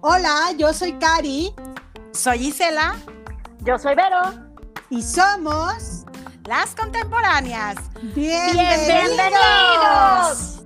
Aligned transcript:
Hola, 0.00 0.52
yo 0.56 0.72
soy 0.72 0.94
Cari. 0.94 1.54
Soy 2.12 2.46
Isela. 2.46 2.96
Yo 3.60 3.78
soy 3.78 3.94
Vero. 3.94 4.20
Y 4.88 5.02
somos 5.02 6.06
las 6.46 6.74
contemporáneas. 6.74 7.76
Bienvenidos. 8.14 8.86
Bienvenidos. 8.86 10.57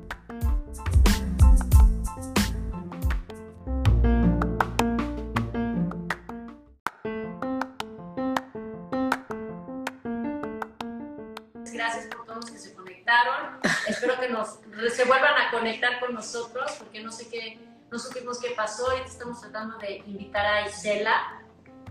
Conectar 15.63 16.01
con 16.01 16.15
nosotros 16.15 16.73
porque 16.79 17.01
no 17.03 17.13
sé 17.13 17.29
qué, 17.29 17.59
no 17.91 17.99
supimos 17.99 18.41
qué 18.41 18.51
pasó 18.51 18.85
y 18.97 19.01
estamos 19.03 19.41
tratando 19.41 19.79
de 19.79 19.99
invitar 20.07 20.45
a 20.45 20.67
Isela 20.67 21.41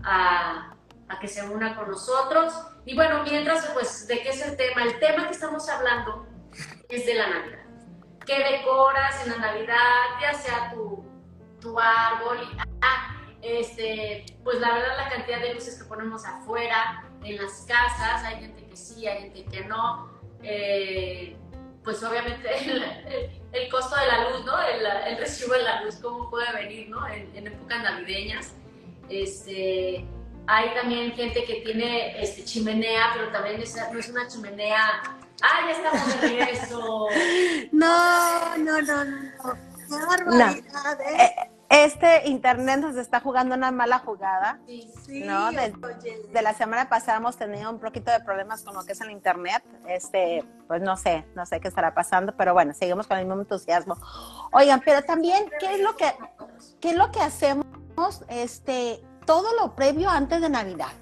a, 0.04 0.74
a 1.08 1.18
que 1.18 1.26
se 1.26 1.42
una 1.48 1.74
con 1.74 1.90
nosotros. 1.90 2.52
Y 2.84 2.94
bueno, 2.94 3.22
mientras, 3.22 3.64
pues, 3.68 4.06
¿de 4.06 4.22
qué 4.22 4.28
es 4.28 4.46
el 4.46 4.56
tema? 4.58 4.82
El 4.82 4.98
tema 4.98 5.26
que 5.26 5.32
estamos 5.32 5.66
hablando 5.70 6.26
es 6.90 7.06
de 7.06 7.14
la 7.14 7.30
Navidad. 7.30 7.64
¿Qué 8.26 8.38
decoras 8.38 9.24
en 9.24 9.32
la 9.32 9.38
Navidad? 9.38 9.76
Ya 10.20 10.34
sea 10.34 10.70
tu, 10.74 11.02
tu 11.60 11.78
árbol. 11.80 12.40
Y, 12.42 12.58
ah, 12.82 13.16
este, 13.40 14.26
pues 14.44 14.60
la 14.60 14.74
verdad 14.74 14.96
la 14.98 15.08
cantidad 15.08 15.40
de 15.40 15.54
luces 15.54 15.78
que 15.78 15.88
ponemos 15.88 16.26
afuera, 16.26 17.08
en 17.24 17.36
las 17.36 17.64
casas, 17.66 18.22
hay 18.24 18.36
gente 18.36 18.66
que 18.66 18.76
sí, 18.76 19.06
hay 19.06 19.22
gente 19.22 19.44
que 19.46 19.64
no. 19.64 20.10
Eh, 20.42 21.36
pues 21.82 22.02
obviamente 22.02 22.48
el, 23.52 23.68
costo 23.68 23.96
de 23.96 24.06
la 24.06 24.30
luz, 24.30 24.44
¿no? 24.44 24.60
El, 24.60 24.84
el, 24.84 25.18
recibo 25.18 25.54
de 25.54 25.62
la 25.62 25.82
luz, 25.82 25.96
cómo 25.96 26.30
puede 26.30 26.52
venir, 26.52 26.88
¿no? 26.88 27.06
En, 27.08 27.30
en 27.36 27.46
épocas 27.46 27.82
navideñas. 27.82 28.52
Este, 29.08 30.06
hay 30.46 30.74
también 30.74 31.12
gente 31.12 31.44
que 31.44 31.56
tiene 31.56 32.22
este, 32.22 32.44
chimenea, 32.44 33.12
pero 33.14 33.30
también 33.30 33.60
es, 33.60 33.76
no 33.92 33.98
es 33.98 34.08
una 34.08 34.26
chimenea. 34.26 35.02
¡Ah, 35.42 35.60
ya 35.66 35.72
estamos 35.72 36.06
de 36.20 36.28
regreso! 36.28 37.08
no, 37.72 38.56
no, 38.58 38.82
no, 38.82 39.04
no. 39.04 39.32
¡Qué 39.88 40.06
barbaridad! 40.06 40.56
No. 40.72 41.04
¿eh? 41.04 41.51
Este 41.72 42.28
internet 42.28 42.80
nos 42.80 42.96
está 42.96 43.20
jugando 43.20 43.54
una 43.54 43.70
mala 43.70 43.98
jugada. 44.00 44.60
Sí, 44.66 44.92
sí. 45.06 45.22
¿no? 45.24 45.50
De, 45.52 45.72
de, 46.30 46.42
la 46.42 46.52
semana 46.52 46.90
pasada 46.90 47.16
hemos 47.16 47.38
tenido 47.38 47.70
un 47.70 47.78
poquito 47.78 48.12
de 48.12 48.20
problemas 48.20 48.62
con 48.62 48.74
lo 48.74 48.84
que 48.84 48.92
es 48.92 49.00
el 49.00 49.10
internet. 49.10 49.64
Este, 49.88 50.44
pues 50.68 50.82
no 50.82 50.98
sé, 50.98 51.24
no 51.34 51.46
sé 51.46 51.60
qué 51.60 51.68
estará 51.68 51.94
pasando, 51.94 52.36
pero 52.36 52.52
bueno, 52.52 52.74
seguimos 52.74 53.06
con 53.06 53.16
el 53.16 53.24
mismo 53.24 53.40
entusiasmo. 53.40 53.96
Oigan, 54.52 54.82
pero 54.84 55.00
también, 55.00 55.50
¿qué 55.58 55.76
es 55.76 55.80
lo 55.80 55.96
que, 55.96 56.14
qué 56.78 56.90
es 56.90 56.96
lo 56.96 57.10
que 57.10 57.20
hacemos? 57.20 57.64
Este, 58.28 59.02
todo 59.24 59.48
lo 59.58 59.74
previo 59.74 60.10
antes 60.10 60.42
de 60.42 60.50
Navidad. 60.50 60.92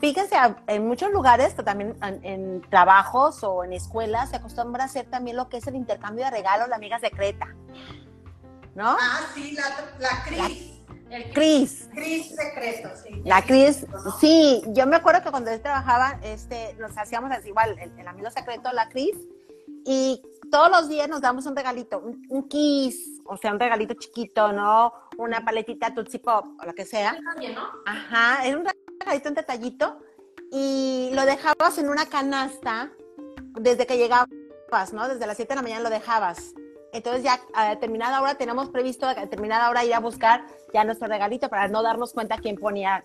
Fíjense, 0.00 0.36
en 0.66 0.86
muchos 0.86 1.10
lugares, 1.12 1.56
también 1.56 1.96
en, 2.02 2.24
en, 2.26 2.60
trabajos 2.68 3.42
o 3.42 3.64
en 3.64 3.72
escuelas, 3.72 4.28
se 4.28 4.36
acostumbra 4.36 4.82
a 4.82 4.86
hacer 4.86 5.06
también 5.06 5.38
lo 5.38 5.48
que 5.48 5.56
es 5.56 5.66
el 5.66 5.76
intercambio 5.76 6.26
de 6.26 6.30
regalos, 6.30 6.68
la 6.68 6.76
amiga 6.76 6.98
secreta. 7.00 7.46
¿No? 8.78 8.96
Ah, 8.96 9.26
sí, 9.34 9.56
la, 9.56 9.74
la 9.98 10.24
Cris. 10.24 10.70
El 11.10 11.32
Cris. 11.32 11.88
Cris 11.92 12.28
secreto, 12.28 12.90
sí. 13.02 13.22
La 13.24 13.42
Cris, 13.42 13.84
sí. 14.20 14.62
Yo 14.68 14.86
me 14.86 14.94
acuerdo 14.94 15.20
que 15.20 15.32
cuando 15.32 15.50
yo 15.50 15.60
trabajaba, 15.60 16.20
este, 16.22 16.74
nos 16.74 16.96
hacíamos 16.96 17.32
así 17.32 17.48
igual, 17.48 17.76
el, 17.80 17.98
el 17.98 18.06
amigo 18.06 18.30
secreto, 18.30 18.70
la 18.72 18.88
Cris, 18.88 19.16
y 19.84 20.22
todos 20.48 20.70
los 20.70 20.88
días 20.88 21.08
nos 21.08 21.20
damos 21.20 21.44
un 21.46 21.56
regalito, 21.56 21.98
un, 21.98 22.24
un, 22.28 22.48
kiss, 22.48 23.20
o 23.24 23.36
sea, 23.36 23.50
un 23.50 23.58
regalito 23.58 23.94
chiquito, 23.94 24.52
¿no? 24.52 24.92
Una 25.16 25.44
paletita 25.44 25.92
Tootsie 25.92 26.20
Pop, 26.20 26.46
o 26.62 26.64
lo 26.64 26.72
que 26.72 26.86
sea. 26.86 27.18
También, 27.32 27.56
¿no? 27.56 27.68
Ajá, 27.84 28.46
era 28.46 28.58
un 28.58 28.64
regalito, 29.00 29.28
un 29.28 29.34
detallito, 29.34 30.00
y 30.52 31.10
lo 31.14 31.24
dejabas 31.24 31.78
en 31.78 31.88
una 31.88 32.06
canasta 32.06 32.92
desde 33.58 33.88
que 33.88 33.98
llegabas, 33.98 34.92
¿no? 34.92 35.08
Desde 35.08 35.26
las 35.26 35.36
7 35.36 35.48
de 35.48 35.56
la 35.56 35.62
mañana 35.62 35.82
lo 35.82 35.90
dejabas. 35.90 36.54
Entonces 36.92 37.22
ya 37.22 37.40
a 37.54 37.70
determinada 37.70 38.20
hora 38.22 38.36
tenemos 38.36 38.70
previsto 38.70 39.06
a 39.06 39.14
determinada 39.14 39.68
hora 39.68 39.84
ir 39.84 39.94
a 39.94 40.00
buscar 40.00 40.46
ya 40.72 40.84
nuestro 40.84 41.08
regalito 41.08 41.48
para 41.48 41.68
no 41.68 41.82
darnos 41.82 42.12
cuenta 42.12 42.38
quién 42.38 42.56
ponía 42.56 43.04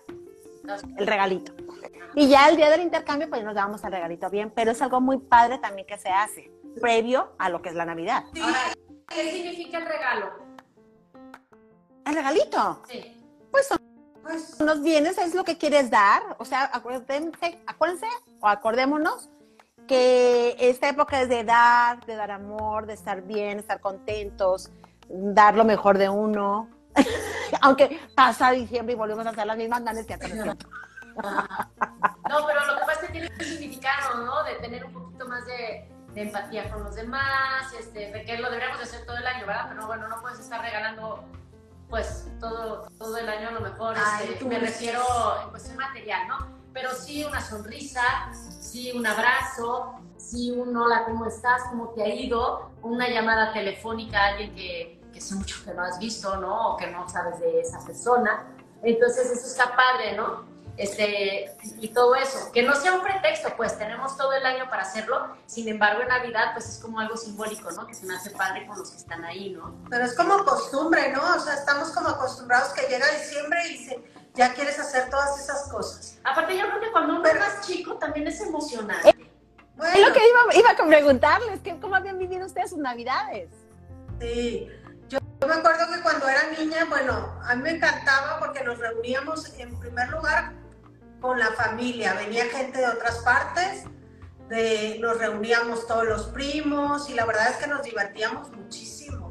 el 0.96 1.06
regalito. 1.06 1.52
Y 2.14 2.28
ya 2.28 2.48
el 2.48 2.56
día 2.56 2.70
del 2.70 2.80
intercambio 2.80 3.28
pues 3.28 3.42
nos 3.44 3.54
dábamos 3.54 3.84
el 3.84 3.92
regalito 3.92 4.30
bien, 4.30 4.50
pero 4.50 4.70
es 4.70 4.80
algo 4.80 5.00
muy 5.00 5.18
padre 5.18 5.58
también 5.58 5.86
que 5.86 5.98
se 5.98 6.08
hace 6.08 6.50
previo 6.80 7.32
a 7.38 7.48
lo 7.48 7.60
que 7.60 7.68
es 7.68 7.74
la 7.74 7.84
Navidad. 7.84 8.24
Sí. 8.32 8.40
¿qué 9.08 9.30
significa 9.30 9.78
el 9.78 9.86
regalo? 9.86 10.32
¿El 12.06 12.14
regalito? 12.14 12.82
Sí. 12.88 13.20
Pues 13.50 13.66
son 13.66 13.78
pues, 14.22 14.56
unos 14.60 14.82
bienes, 14.82 15.18
es 15.18 15.34
lo 15.34 15.44
que 15.44 15.58
quieres 15.58 15.90
dar. 15.90 16.22
O 16.38 16.44
sea, 16.44 16.70
acuérdense, 16.72 17.60
acuérdense 17.66 18.06
o 18.40 18.48
acordémonos 18.48 19.30
que 19.86 20.56
esta 20.58 20.88
época 20.88 21.20
es 21.20 21.28
de 21.28 21.44
dar, 21.44 22.04
de 22.06 22.16
dar 22.16 22.30
amor, 22.30 22.86
de 22.86 22.94
estar 22.94 23.22
bien, 23.22 23.58
estar 23.58 23.80
contentos, 23.80 24.70
dar 25.08 25.54
lo 25.56 25.64
mejor 25.64 25.98
de 25.98 26.08
uno. 26.08 26.68
Aunque 27.62 28.00
pasa 28.14 28.50
diciembre 28.50 28.94
y 28.94 28.96
volvemos 28.96 29.26
a 29.26 29.30
hacer 29.30 29.46
las 29.46 29.56
mismas 29.56 29.84
ganas 29.84 30.06
que 30.06 30.14
hace 30.14 30.34
No, 30.34 30.56
pero 32.46 32.66
lo 32.66 32.78
que 32.78 32.86
pasa 32.86 32.92
es 32.92 32.98
que 33.00 33.08
tiene 33.08 33.28
un 33.28 33.44
significado, 33.44 34.24
¿no? 34.24 34.42
De 34.44 34.54
tener 34.56 34.84
un 34.84 34.92
poquito 34.92 35.28
más 35.28 35.44
de, 35.46 35.88
de 36.14 36.22
empatía 36.22 36.70
con 36.70 36.84
los 36.84 36.94
demás, 36.94 37.72
este, 37.78 38.10
de 38.12 38.24
que 38.24 38.38
lo 38.38 38.48
deberíamos 38.48 38.78
de 38.78 38.84
hacer 38.84 39.04
todo 39.06 39.16
el 39.16 39.26
año, 39.26 39.46
¿verdad? 39.46 39.66
Pero 39.68 39.86
bueno, 39.86 40.08
no 40.08 40.20
puedes 40.20 40.38
estar 40.40 40.60
regalando 40.60 41.24
pues 41.88 42.26
todo, 42.40 42.88
todo 42.98 43.16
el 43.18 43.28
año 43.28 43.48
a 43.48 43.52
lo 43.52 43.60
mejor, 43.60 43.94
Ay, 43.96 44.30
este, 44.32 44.44
me 44.46 44.58
refiero 44.58 45.00
en 45.44 45.50
cuestión 45.50 45.76
material, 45.76 46.26
¿no? 46.26 46.63
Pero 46.74 46.92
sí 46.92 47.24
una 47.24 47.40
sonrisa, 47.40 48.02
sí 48.60 48.90
un 48.92 49.06
abrazo, 49.06 49.94
sí 50.18 50.50
un 50.50 50.76
hola, 50.76 51.04
¿cómo 51.04 51.24
estás? 51.26 51.62
¿Cómo 51.70 51.90
te 51.90 52.02
ha 52.02 52.08
ido? 52.08 52.72
Una 52.82 53.08
llamada 53.08 53.52
telefónica 53.52 54.18
a 54.18 54.26
alguien 54.30 54.54
que, 54.56 55.00
que 55.12 55.20
hace 55.20 55.36
mucho 55.36 55.64
que 55.64 55.72
no 55.72 55.82
has 55.82 56.00
visto, 56.00 56.36
¿no? 56.36 56.72
O 56.72 56.76
que 56.76 56.88
no 56.88 57.08
sabes 57.08 57.38
de 57.38 57.60
esa 57.60 57.78
persona. 57.86 58.44
Entonces 58.82 59.30
eso 59.30 59.46
está 59.46 59.76
padre, 59.76 60.16
¿no? 60.16 60.52
Este, 60.76 61.52
y 61.80 61.88
todo 61.90 62.16
eso, 62.16 62.50
que 62.52 62.64
no 62.64 62.74
sea 62.74 62.94
un 62.94 63.02
pretexto, 63.02 63.54
pues 63.56 63.78
tenemos 63.78 64.16
todo 64.16 64.32
el 64.32 64.44
año 64.44 64.68
para 64.68 64.82
hacerlo, 64.82 65.36
sin 65.46 65.68
embargo 65.68 66.02
en 66.02 66.08
Navidad 66.08 66.50
pues 66.52 66.68
es 66.68 66.78
como 66.78 66.98
algo 66.98 67.16
simbólico, 67.16 67.70
¿no? 67.70 67.86
Que 67.86 67.94
se 67.94 68.04
me 68.06 68.16
hace 68.16 68.30
padre 68.30 68.66
con 68.66 68.76
los 68.76 68.90
que 68.90 68.96
están 68.96 69.24
ahí, 69.24 69.50
¿no? 69.50 69.72
Pero 69.88 70.04
es 70.04 70.14
como 70.16 70.44
costumbre, 70.44 71.12
¿no? 71.12 71.22
O 71.36 71.38
sea, 71.38 71.54
estamos 71.54 71.90
como 71.90 72.08
acostumbrados 72.08 72.72
que 72.72 72.88
llega 72.88 73.06
diciembre 73.12 73.60
y 73.68 73.84
se, 73.84 74.04
ya 74.34 74.52
quieres 74.52 74.78
hacer 74.78 75.08
todas 75.10 75.40
esas 75.40 75.68
cosas. 75.68 76.18
Aparte 76.24 76.56
yo 76.56 76.66
creo 76.66 76.80
que 76.80 76.92
cuando 76.92 77.14
uno 77.14 77.22
Pero, 77.22 77.40
es 77.40 77.40
más 77.40 77.66
chico 77.66 77.94
también 77.94 78.26
es 78.26 78.40
emocionante. 78.40 79.08
Eh, 79.08 79.30
bueno. 79.76 79.94
Es 79.94 80.08
lo 80.08 80.12
que 80.12 80.20
iba, 80.28 80.60
iba 80.60 80.70
a 80.70 80.86
preguntarles, 80.86 81.60
que 81.60 81.78
¿cómo 81.80 81.94
habían 81.94 82.18
vivido 82.18 82.44
ustedes 82.44 82.70
sus 82.70 82.78
Navidades? 82.78 83.50
Sí, 84.20 84.68
yo 85.08 85.18
me 85.46 85.54
acuerdo 85.54 85.86
que 85.92 86.00
cuando 86.00 86.28
era 86.28 86.50
niña, 86.58 86.86
bueno, 86.88 87.38
a 87.44 87.54
mí 87.54 87.62
me 87.62 87.70
encantaba 87.72 88.38
porque 88.40 88.64
nos 88.64 88.78
reuníamos 88.78 89.58
en 89.58 89.78
primer 89.78 90.08
lugar 90.08 90.52
con 91.20 91.38
la 91.38 91.52
familia, 91.52 92.14
venía 92.14 92.46
gente 92.46 92.78
de 92.78 92.88
otras 92.88 93.18
partes, 93.18 93.84
de, 94.48 94.98
nos 95.00 95.18
reuníamos 95.18 95.86
todos 95.86 96.04
los 96.04 96.26
primos 96.28 97.08
y 97.08 97.14
la 97.14 97.24
verdad 97.24 97.50
es 97.50 97.56
que 97.56 97.66
nos 97.66 97.82
divertíamos 97.82 98.50
muchísimo. 98.50 99.23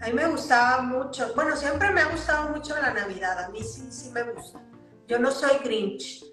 A 0.00 0.06
mí 0.08 0.12
me 0.12 0.26
gustaba 0.26 0.82
mucho, 0.82 1.32
bueno, 1.34 1.56
siempre 1.56 1.90
me 1.90 2.02
ha 2.02 2.06
gustado 2.06 2.50
mucho 2.50 2.74
la 2.76 2.92
Navidad, 2.92 3.38
a 3.44 3.48
mí 3.48 3.62
sí, 3.62 3.90
sí 3.90 4.10
me 4.10 4.22
gusta. 4.24 4.60
Yo 5.08 5.18
no 5.18 5.30
soy 5.30 5.58
Grinch, 5.64 6.24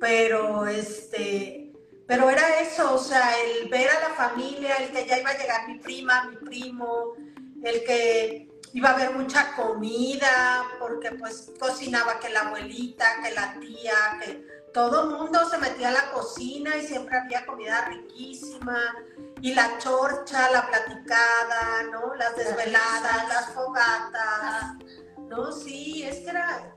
pero 0.00 0.66
este, 0.66 1.72
pero 2.06 2.28
era 2.28 2.60
eso, 2.60 2.94
o 2.94 2.98
sea, 2.98 3.30
el 3.40 3.68
ver 3.68 3.88
a 3.88 4.08
la 4.08 4.14
familia, 4.14 4.76
el 4.76 4.90
que 4.90 5.06
ya 5.06 5.18
iba 5.18 5.30
a 5.30 5.38
llegar 5.38 5.68
mi 5.68 5.78
prima, 5.78 6.30
mi 6.30 6.36
primo, 6.36 7.14
el 7.62 7.84
que 7.84 8.48
iba 8.72 8.90
a 8.90 8.94
haber 8.94 9.12
mucha 9.12 9.54
comida, 9.54 10.64
porque 10.80 11.12
pues 11.12 11.52
cocinaba 11.60 12.18
que 12.18 12.30
la 12.30 12.40
abuelita, 12.40 13.22
que 13.22 13.30
la 13.32 13.54
tía, 13.60 13.94
que 14.20 14.46
todo 14.72 15.10
mundo 15.10 15.48
se 15.48 15.58
metía 15.58 15.88
a 15.88 15.92
la 15.92 16.10
cocina 16.12 16.76
y 16.76 16.86
siempre 16.86 17.16
había 17.16 17.46
comida 17.46 17.84
riquísima, 17.84 18.94
y 19.42 19.54
la 19.54 19.76
chorcha, 19.78 20.50
la 20.52 20.68
platicada, 20.68 21.82
¿no? 21.90 22.14
Las 22.14 22.36
desveladas, 22.36 23.28
las 23.28 23.46
fogatas, 23.52 24.76
¿no? 25.18 25.50
Sí, 25.50 26.04
es 26.04 26.20
que 26.20 26.30
era, 26.30 26.72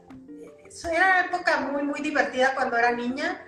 eso 0.66 0.90
era 0.90 1.06
una 1.06 1.26
época 1.28 1.60
muy, 1.60 1.84
muy 1.84 2.02
divertida 2.02 2.56
cuando 2.56 2.76
era 2.76 2.92
niña. 2.92 3.40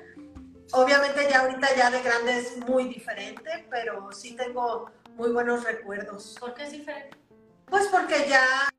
Obviamente 0.72 1.28
ya 1.28 1.42
ahorita 1.42 1.76
ya 1.76 1.90
de 1.90 2.04
grande 2.04 2.38
es 2.38 2.58
muy 2.68 2.90
diferente, 2.90 3.66
pero 3.72 4.12
sí 4.12 4.36
tengo 4.36 4.92
muy 5.16 5.32
buenos 5.32 5.64
recuerdos. 5.64 6.38
¿Por 6.40 6.54
qué 6.54 6.66
es 6.66 6.72
diferente? 6.74 7.18
Pues 7.66 7.88
porque 7.88 8.28
ya, 8.30 8.70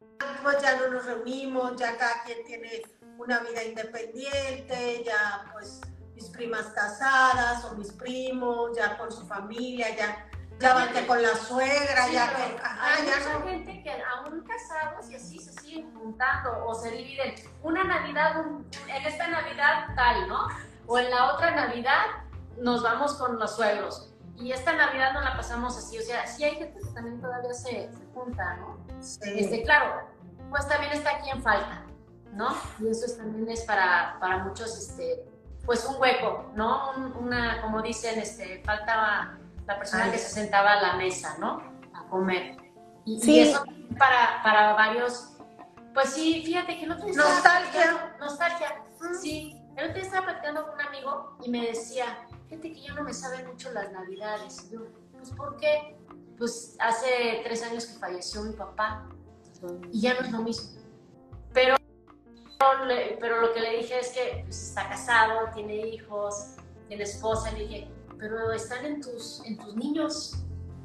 pues 0.45 0.63
ya 0.63 0.77
no 0.77 0.87
nos 0.89 1.05
reunimos, 1.05 1.77
ya 1.77 1.97
cada 1.97 2.23
quien 2.23 2.45
tiene 2.45 2.83
una 3.19 3.41
vida 3.41 3.65
independiente, 3.65 5.03
ya 5.05 5.51
pues 5.53 5.81
mis 6.15 6.29
primas 6.31 6.67
casadas 6.67 7.65
o 7.65 7.75
mis 7.75 7.91
primos, 7.91 8.77
ya 8.77 8.97
con 8.97 9.11
su 9.11 9.27
familia, 9.27 9.97
ya, 9.97 10.28
Que 10.59 11.07
con 11.07 11.23
la 11.23 11.35
suegra, 11.37 12.07
Sí, 12.07 12.13
ya 12.15 12.35
que. 12.35 12.43
Hay 12.43 13.07
ya 13.07 13.17
mucha 13.19 13.39
no. 13.39 13.45
gente 13.47 13.83
que 13.83 14.03
aún 14.03 14.43
casados 14.45 15.09
y 15.11 15.15
así 15.15 15.39
se 15.39 15.53
siguen 15.53 15.95
juntando 15.95 16.67
o 16.67 16.75
se 16.75 16.91
dividen. 16.91 17.35
Una 17.63 17.85
Navidad, 17.85 18.41
un- 18.41 18.69
en 18.89 19.07
esta 19.07 19.29
Navidad 19.29 19.87
tal, 19.95 20.27
¿no? 20.29 20.49
O 20.87 20.99
en 20.99 21.11
la 21.11 21.33
otra 21.35 21.53
Navidad 21.53 22.03
nos 22.57 22.83
vamos 22.83 23.15
con 23.15 23.39
los 23.39 23.55
suegros. 23.55 24.13
Y 24.37 24.51
esta 24.53 24.73
Navidad 24.73 25.13
no 25.13 25.21
la 25.21 25.37
pasamos 25.37 25.77
así. 25.79 25.99
O 25.99 26.03
sea, 26.03 26.27
sí 26.27 26.43
hay 26.45 26.57
gente 26.57 26.81
que 26.81 26.91
también 26.93 27.21
todavía 27.21 27.55
se, 27.55 27.93
se 27.93 28.07
junta, 28.13 28.57
¿no? 28.57 28.79
Sí. 29.01 29.21
Este, 29.37 29.63
claro, 29.63 30.09
pues 30.51 30.67
también 30.69 30.93
está 30.93 31.21
quien 31.21 31.41
falta, 31.43 31.83
¿no? 32.33 32.49
Y 32.81 32.89
eso 32.89 33.07
es- 33.07 33.17
también 33.17 33.49
es 33.49 33.63
para, 33.65 34.17
para 34.19 34.39
muchos, 34.39 34.77
este, 34.77 35.25
pues 35.65 35.85
un 35.85 36.01
hueco, 36.01 36.51
¿no? 36.55 36.93
Un- 36.97 37.13
una, 37.17 37.61
como 37.63 37.81
dicen, 37.83 38.19
este, 38.19 38.63
faltaba 38.65 39.38
la 39.69 39.79
persona 39.79 40.05
Ay. 40.05 40.13
que 40.13 40.19
se 40.19 40.31
sentaba 40.31 40.73
a 40.73 40.83
la 40.83 40.97
mesa, 40.97 41.37
¿no? 41.39 41.63
A 41.95 42.09
comer. 42.09 42.57
Y, 43.05 43.17
y 43.17 43.21
Sí. 43.21 43.41
eso 43.41 43.63
para, 43.99 44.43
para 44.43 44.73
varios, 44.75 45.37
pues 45.95 46.11
sí, 46.11 46.43
fíjate 46.45 46.79
que 46.79 46.87
día 46.87 46.95
estaba 46.97 47.35
Nostalgia. 47.35 48.17
Nostalgia, 48.19 48.85
Mm. 49.01 49.15
sí. 49.15 49.63
El 49.77 49.85
otro 49.85 49.95
día 49.95 50.03
estaba 50.03 50.27
platicando 50.27 50.65
con 50.65 50.75
un 50.75 50.81
amigo 50.81 51.37
y 51.45 51.51
me 51.51 51.67
decía, 51.67 52.27
fíjate 52.49 52.73
que 52.73 52.81
ya 52.81 52.95
no 52.95 53.05
me 53.05 53.13
saben 53.15 53.47
mucho 53.47 53.71
las 53.73 53.93
navidades. 53.93 54.65
Y 54.69 54.73
yo, 54.75 54.81
pues 55.13 55.31
¿por 55.31 55.57
qué? 55.57 55.97
Pues 56.37 56.77
hace 56.81 57.43
tres 57.45 57.63
años 57.63 57.87
que 57.87 57.99
falleció 57.99 58.43
mi 58.43 58.55
papá 58.55 59.07
y 59.93 60.01
ya 60.01 60.15
no 60.15 60.21
es 60.21 60.33
lo 60.33 60.39
mismo. 60.43 60.81
Pero, 61.53 61.77
pero 63.21 63.41
lo 63.41 63.53
que 63.53 63.61
le 63.61 63.77
dije 63.79 64.01
es 64.01 64.09
que 64.09 64.43
pues, 64.45 64.69
está 64.69 64.89
casado, 64.89 65.51
tiene 65.55 65.75
hijos, 65.77 66.57
tiene 66.89 67.05
esposa. 67.05 67.53
Le 67.53 67.59
dije, 67.61 67.91
pero 68.19 68.53
están 68.53 68.85
en 68.85 69.01
tus, 69.01 69.43
en 69.45 69.57
tus 69.57 69.75
niños, 69.77 70.37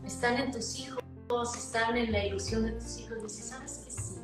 están 0.06 0.38
en 0.38 0.51
tus 0.51 0.77
hijos, 0.77 1.01
están 1.57 1.97
en 1.97 2.12
la 2.12 2.25
ilusión 2.25 2.65
de 2.65 2.74
tus 2.74 3.00
hijos. 3.00 3.24
Dice, 3.24 3.44
¿sabes 3.44 3.81
que 3.85 3.91
sí? 3.91 4.21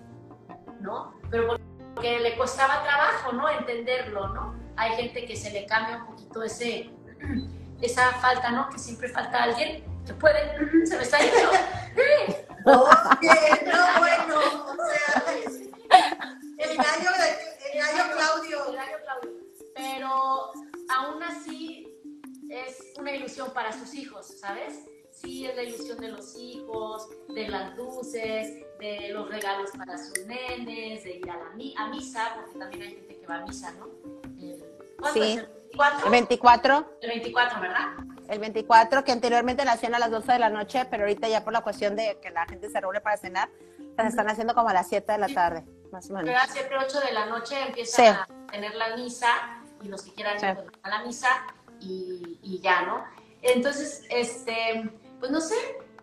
¿No? 0.80 1.14
Pero 1.30 1.58
porque 1.96 2.20
le 2.20 2.38
costaba 2.38 2.84
trabajo, 2.84 3.34
¿no? 3.34 3.50
Entenderlo, 3.50 4.30
¿no? 4.30 4.56
Hay 4.76 4.96
gente 4.96 5.26
que 5.26 5.36
se 5.36 5.52
le 5.52 5.66
cambia 5.66 5.98
un 5.98 6.06
poquito 6.08 6.44
ese, 6.44 6.92
esa 7.82 8.12
falta, 8.14 8.52
¿no? 8.52 8.70
Que 8.70 8.78
siempre 8.78 9.10
falta 9.10 9.44
alguien 9.44 9.84
que 10.06 10.14
puede, 10.14 10.86
se 10.86 10.96
me 10.96 11.04
está 11.04 11.20
yendo. 11.20 11.50
Oye, 12.66 13.64
no, 13.66 14.00
bueno, 14.00 14.40
o 14.68 14.76
sea, 14.76 15.24
el 16.58 16.78
gallo, 16.78 17.10
el 17.74 17.80
gallo 17.80 18.16
Claudio. 18.16 18.68
Horario 18.68 18.98
Claudio. 19.04 19.32
Pero 19.74 20.52
aún 20.90 21.24
así 21.24 21.89
es 22.50 22.94
una 22.98 23.12
ilusión 23.12 23.52
para 23.54 23.72
sus 23.72 23.94
hijos, 23.94 24.28
¿sabes? 24.40 24.80
Sí, 25.12 25.46
es 25.46 25.56
la 25.56 25.64
ilusión 25.64 26.00
de 26.00 26.10
los 26.10 26.36
hijos, 26.38 27.08
de 27.34 27.48
las 27.48 27.76
luces, 27.76 28.64
de 28.80 29.10
los 29.12 29.28
regalos 29.30 29.72
para 29.78 29.98
sus 29.98 30.26
nenes, 30.26 31.04
de 31.04 31.18
ir 31.18 31.30
a, 31.30 31.38
la 31.38 31.50
mi- 31.56 31.76
a 31.78 31.88
misa, 31.88 32.34
porque 32.36 32.58
también 32.60 32.82
hay 32.84 32.90
gente 32.96 33.20
que 33.20 33.28
va 33.28 33.36
a 33.36 33.42
misa, 33.46 33.72
¿no? 33.74 33.88
El, 34.40 34.64
¿Cuándo 35.00 35.22
Sí. 35.24 35.32
es? 35.34 35.38
¿El 35.40 35.48
24? 35.48 36.06
El 36.06 36.12
24, 36.12 36.98
El 37.02 37.10
24, 37.10 37.62
¿verdad? 37.62 37.88
el 38.30 38.40
24, 38.40 39.04
que 39.04 39.12
anteriormente 39.12 39.66
la 39.66 39.74
hacían 39.74 39.96
a 39.96 40.00
las 40.00 40.12
12 40.12 40.32
de 40.34 40.40
la 40.40 40.50
noche, 40.50 40.86
pero 40.90 41.04
ahorita 41.04 41.28
ya 41.28 41.44
por 41.44 41.54
la 41.54 41.62
cuestión 41.62 41.96
de 41.96 42.20
que 42.22 42.30
la 42.32 42.46
gente 42.46 42.70
se 42.70 42.80
reúne 42.80 43.02
para 43.02 43.18
cenar, 43.18 43.50
las 43.98 44.08
están 44.08 44.30
haciendo 44.30 44.54
como 44.56 44.70
a 44.70 44.74
las 44.74 44.88
7 44.88 45.12
de 45.12 45.18
la 45.18 45.28
tarde, 45.28 45.66
más 45.92 46.10
o 46.10 46.14
menos. 46.14 46.26
Pero 46.30 46.40
a 46.40 46.48
7, 46.48 46.70
8 46.86 47.00
de 47.02 47.12
la 47.12 47.26
noche 47.26 47.60
empiezan 47.62 48.06
Sí. 48.06 48.12
a 48.12 48.28
tener 48.52 48.76
la 48.76 48.96
misa 48.96 49.28
y 49.82 49.88
los 49.88 50.02
que 50.04 50.14
quieran 50.14 50.36
ir 50.38 50.56
pues, 50.56 50.68
a 50.84 50.90
la 50.90 51.04
misa 51.04 51.28
y, 51.80 52.40
y 52.44 52.60
ya, 52.62 52.82
¿no? 52.84 53.04
Entonces, 53.42 54.04
este, 54.10 54.90
pues 55.20 55.32
no 55.32 55.40
sé, 55.42 55.56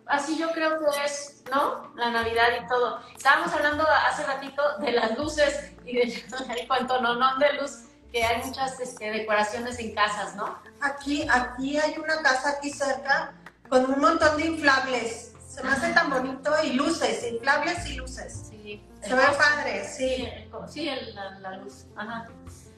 así 0.07 0.37
yo 0.37 0.51
creo 0.51 0.79
que 0.79 0.85
es, 1.05 1.43
¿no? 1.51 1.91
La 1.95 2.09
Navidad 2.11 2.47
y 2.63 2.67
todo. 2.67 2.99
Estábamos 3.15 3.53
hablando 3.53 3.85
hace 4.09 4.23
ratito 4.23 4.61
de 4.79 4.91
las 4.91 5.17
luces 5.17 5.71
y 5.85 5.95
de 5.97 6.25
cuánto 6.67 7.01
no, 7.01 7.15
no 7.15 7.37
de 7.37 7.53
luz, 7.53 7.83
que 8.11 8.23
hay 8.23 8.41
muchas 8.43 8.79
este, 8.79 9.11
decoraciones 9.11 9.77
en 9.79 9.93
casas, 9.93 10.35
¿no? 10.35 10.57
Aquí, 10.81 11.27
aquí 11.29 11.77
hay 11.77 11.97
una 11.97 12.21
casa 12.21 12.51
aquí 12.57 12.69
cerca 12.71 13.33
con 13.69 13.85
un 13.85 13.99
montón 13.99 14.37
de 14.37 14.45
inflables. 14.45 15.33
Se 15.47 15.63
me 15.63 15.71
hace 15.71 15.91
tan 15.93 16.09
bonito 16.09 16.51
y 16.63 16.73
luces, 16.73 17.25
inflables 17.31 17.85
y 17.87 17.95
luces. 17.95 18.43
Sí. 18.49 18.83
Se 19.01 19.13
ve 19.13 19.23
padre, 19.37 19.83
Sí, 19.85 20.07
sí. 20.17 20.25
el 20.25 20.49
co- 20.49 20.67
sí 20.67 20.87
el- 20.89 21.15
la, 21.15 21.31
la 21.39 21.57
luz. 21.57 21.85
Ajá. 21.95 22.27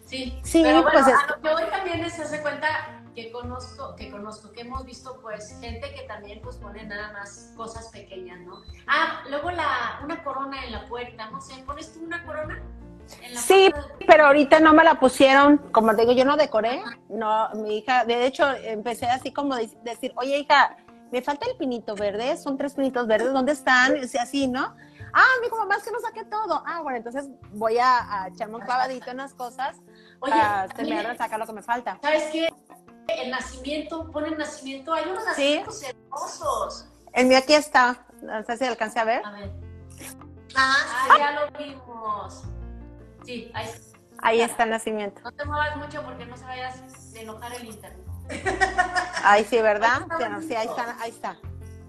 Sí, 0.09 0.39
Sí, 0.44 0.63
pero 0.63 0.81
bueno, 0.81 0.91
pues 0.91 1.07
es- 1.07 1.13
a 1.13 1.27
lo 1.35 1.41
que 1.41 1.50
hoy 1.50 1.69
también 1.69 2.03
es, 2.03 2.13
se 2.13 2.23
hace 2.23 2.41
cuenta 2.41 2.67
que 3.13 3.31
conozco, 3.31 3.95
que 3.95 4.09
conozco, 4.09 4.51
que 4.51 4.61
hemos 4.61 4.83
visto 4.83 5.19
pues 5.21 5.56
gente 5.59 5.94
que 5.94 6.01
también 6.07 6.41
pues 6.41 6.56
pone 6.56 6.83
nada 6.85 7.13
más 7.13 7.53
cosas 7.56 7.89
pequeñas, 7.89 8.39
¿no? 8.39 8.63
Ah, 8.88 9.21
luego 9.29 9.51
la, 9.51 10.00
una 10.03 10.23
corona 10.23 10.65
en 10.65 10.71
la 10.71 10.88
puerta, 10.88 11.29
no 11.29 11.39
sé, 11.41 11.61
¿pones 11.63 11.94
tú 11.94 12.03
una 12.03 12.23
corona? 12.25 12.59
En 13.21 13.33
la 13.35 13.39
Sí, 13.39 13.69
puerta 13.71 13.94
pero 14.07 14.25
ahorita 14.25 14.59
no 14.59 14.73
me 14.73 14.83
la 14.83 15.00
pusieron, 15.00 15.57
como 15.71 15.95
te 15.95 16.01
digo, 16.01 16.13
yo 16.13 16.25
no 16.25 16.38
decoré, 16.38 16.81
no, 17.09 17.50
mi 17.55 17.77
hija, 17.77 18.03
de 18.05 18.25
hecho, 18.25 18.51
empecé 18.63 19.05
así 19.07 19.31
como 19.31 19.55
de- 19.55 19.69
decir, 19.83 20.12
oye 20.15 20.39
hija, 20.39 20.75
me 21.12 21.21
falta 21.21 21.45
el 21.47 21.55
pinito 21.57 21.95
verde, 21.95 22.35
son 22.38 22.57
tres 22.57 22.73
pinitos 22.73 23.05
verdes, 23.05 23.31
¿dónde 23.33 23.51
están? 23.51 23.95
Y 23.97 24.17
así, 24.17 24.47
¿no? 24.47 24.75
Ah, 25.12 25.25
me 25.39 25.45
dijo, 25.47 25.57
mamá, 25.57 25.75
es 25.75 25.83
que 25.83 25.91
no 25.91 26.00
saqué 26.00 26.23
todo. 26.25 26.63
Ah, 26.67 26.81
bueno, 26.81 26.97
entonces 26.97 27.27
voy 27.51 27.79
a, 27.79 28.23
a 28.23 28.27
echarme 28.27 28.55
un 28.57 28.62
clavadito 28.62 29.09
en 29.09 29.17
las 29.17 29.33
cosas 29.33 29.75
Oye, 30.21 30.31
para 30.33 30.68
también, 30.68 30.75
terminar 30.75 31.07
de 31.12 31.18
sacar 31.18 31.39
lo 31.39 31.45
que 31.45 31.54
me 31.54 31.62
falta. 31.62 31.98
¿sabes 32.01 32.24
qué? 32.31 32.50
El 33.07 33.31
nacimiento, 33.31 34.12
ponen 34.12 34.38
nacimiento, 34.38 34.94
hay 34.94 35.06
unos 35.10 35.24
Sí. 35.36 35.62
nacimientos 35.62 35.83
hermosos. 35.83 36.88
El 37.13 37.25
mío 37.27 37.38
aquí 37.39 37.54
está, 37.54 38.06
no 38.21 38.44
sé 38.44 38.57
si 38.57 38.66
alcancé 38.66 39.00
a 39.00 39.04
ver. 39.04 39.25
A 39.25 39.31
ver, 39.31 39.51
Ah, 40.56 40.75
ah, 41.12 41.18
ya 41.18 41.31
lo 41.31 41.51
vimos. 41.57 42.44
Sí, 43.25 43.51
ahí 43.54 43.69
Ahí 44.21 44.42
está 44.42 44.63
el 44.63 44.71
nacimiento. 44.71 45.21
No 45.21 45.31
te 45.31 45.45
muevas 45.45 45.77
mucho 45.77 46.04
porque 46.04 46.25
no 46.25 46.36
se 46.36 46.44
vayas 46.44 46.75
a 47.15 47.19
enojar 47.19 47.54
el 47.54 47.65
internet. 47.68 48.06
Ahí 49.24 49.45
sí, 49.45 49.62
¿verdad? 49.62 50.01
Sí, 50.18 50.24
no, 50.30 50.42
sí, 50.42 50.56
ahí 50.56 50.68
está, 50.68 50.95
ahí 51.00 51.10
está. 51.12 51.38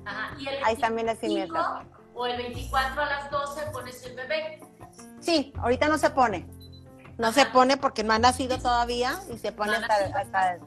Ajá. 0.05 0.35
Y 0.39 0.47
el 0.49 0.65
Ahí 0.65 0.75
está 0.75 0.91
mi 0.91 1.03
25 1.03 1.53
nacimiento. 1.53 2.01
o 2.15 2.27
el 2.27 2.37
24 2.37 3.03
a 3.03 3.07
las 3.07 3.31
12 3.31 3.63
pones 3.73 4.03
el 4.05 4.15
bebé. 4.15 4.61
Sí, 5.21 5.53
ahorita 5.59 5.89
no 5.89 5.99
se 5.99 6.11
pone. 6.11 6.47
No 7.21 7.33
se 7.33 7.45
pone 7.47 7.77
porque 7.77 8.03
no 8.03 8.15
ha 8.15 8.19
nacido 8.19 8.59
todavía 8.59 9.21
y 9.33 9.39
se 9.39 9.53
pone 9.53 9.73
No 9.73 9.79
hasta, 9.79 10.19
hasta 10.19 10.59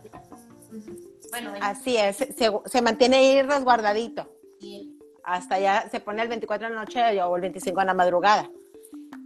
Bueno, 1.32 1.54
así 1.62 1.98
es, 1.98 2.18
se, 2.18 2.52
se 2.66 2.82
mantiene 2.82 3.18
ahí 3.18 3.42
resguardadito. 3.42 4.30
sí. 4.60 4.90
Hasta 5.26 5.58
ya 5.58 5.88
se 5.90 6.02
pone 6.02 6.22
el 6.22 6.28
24 6.28 6.68
de 6.68 6.74
la 6.76 6.82
noche 6.82 7.22
o 7.24 7.36
el 7.38 7.42
25 7.44 7.80
en 7.80 7.88
la 7.88 7.94
madrugada. 7.94 8.52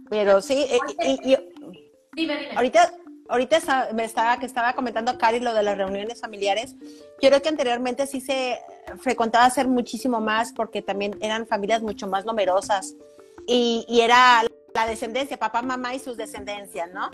Pero 0.08 0.40
sí, 0.40 0.64
eh, 0.70 0.78
y, 1.04 1.32
y- 1.32 1.36
Dime, 2.12 2.36
dime. 2.36 2.50
ahorita, 2.54 2.92
ahorita 3.28 3.88
me 3.94 4.04
estaba, 4.04 4.38
que 4.38 4.46
estaba 4.46 4.74
comentando 4.74 5.18
Cari 5.18 5.40
lo 5.40 5.52
de 5.52 5.64
las 5.64 5.76
reuniones 5.76 6.20
familiares. 6.20 6.76
Yo 7.20 7.28
creo 7.30 7.42
que 7.42 7.48
anteriormente 7.48 8.06
sí 8.06 8.20
se 8.20 8.60
frecuentaba 9.00 9.44
hacer 9.44 9.66
muchísimo 9.66 10.20
más 10.20 10.52
porque 10.52 10.82
también 10.82 11.18
eran 11.20 11.48
familias 11.48 11.82
mucho 11.82 12.06
más 12.06 12.24
numerosas 12.24 12.94
y, 13.48 13.84
y 13.88 14.00
era 14.00 14.44
la 14.74 14.86
descendencia, 14.86 15.36
papá, 15.38 15.62
mamá 15.62 15.94
y 15.94 15.98
sus 15.98 16.16
descendencias, 16.16 16.90
¿no? 16.92 17.10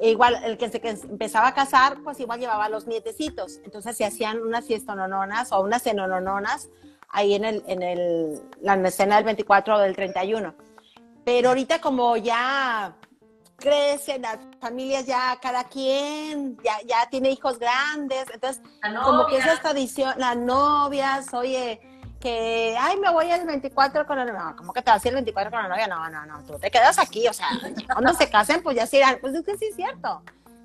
E 0.00 0.10
igual 0.10 0.38
el 0.44 0.56
que 0.56 0.68
se 0.68 0.80
que 0.80 0.90
empezaba 0.90 1.48
a 1.48 1.54
casar, 1.54 1.98
pues 2.04 2.20
igual 2.20 2.40
llevaba 2.40 2.66
a 2.66 2.68
los 2.68 2.86
nietecitos. 2.86 3.58
Entonces 3.64 3.96
se 3.96 4.04
hacían 4.04 4.40
unas 4.40 4.66
fiestonononas 4.66 5.50
o 5.52 5.60
unas 5.60 5.82
cenonononas 5.82 6.68
ahí 7.08 7.34
en 7.34 7.44
el, 7.44 7.64
en 7.66 7.82
el, 7.82 8.40
la 8.60 8.74
escena 8.88 9.16
del 9.16 9.24
24 9.24 9.76
o 9.76 9.78
del 9.80 9.96
31. 9.96 10.54
Pero 11.24 11.48
ahorita 11.48 11.80
como 11.80 12.16
ya 12.16 12.94
crecen 13.56 14.22
las 14.22 14.38
familias, 14.60 15.04
ya 15.06 15.36
cada 15.42 15.64
quien 15.64 16.56
ya, 16.62 16.78
ya 16.86 17.08
tiene 17.10 17.30
hijos 17.30 17.58
grandes, 17.58 18.26
entonces 18.32 18.62
como 19.04 19.26
que 19.26 19.38
esa 19.38 19.56
tradición, 19.60 20.14
las 20.16 20.36
novias, 20.36 21.34
oye, 21.34 21.80
que, 22.20 22.76
ay, 22.78 22.96
me 22.98 23.10
voy 23.10 23.30
el 23.30 23.46
24 23.46 24.06
con 24.06 24.16
la 24.18 24.24
novia, 24.24 24.40
no, 24.44 24.56
¿cómo 24.56 24.72
que 24.72 24.82
te 24.82 24.90
vas 24.90 25.04
a 25.04 25.08
ir 25.08 25.12
el 25.12 25.16
24 25.16 25.50
con 25.50 25.62
la 25.62 25.68
novia? 25.68 25.86
No, 25.86 26.08
no, 26.10 26.26
no, 26.26 26.42
tú 26.44 26.58
te 26.58 26.70
quedas 26.70 26.98
aquí, 26.98 27.28
o 27.28 27.32
sea, 27.32 27.48
cuando 27.92 28.12
se 28.14 28.28
casen, 28.28 28.62
pues 28.62 28.76
ya 28.76 28.86
se 28.86 28.98
irán, 28.98 29.18
pues 29.20 29.34
es 29.34 29.44
que 29.44 29.56
sí 29.56 29.66
es 29.66 29.76
cierto, 29.76 30.22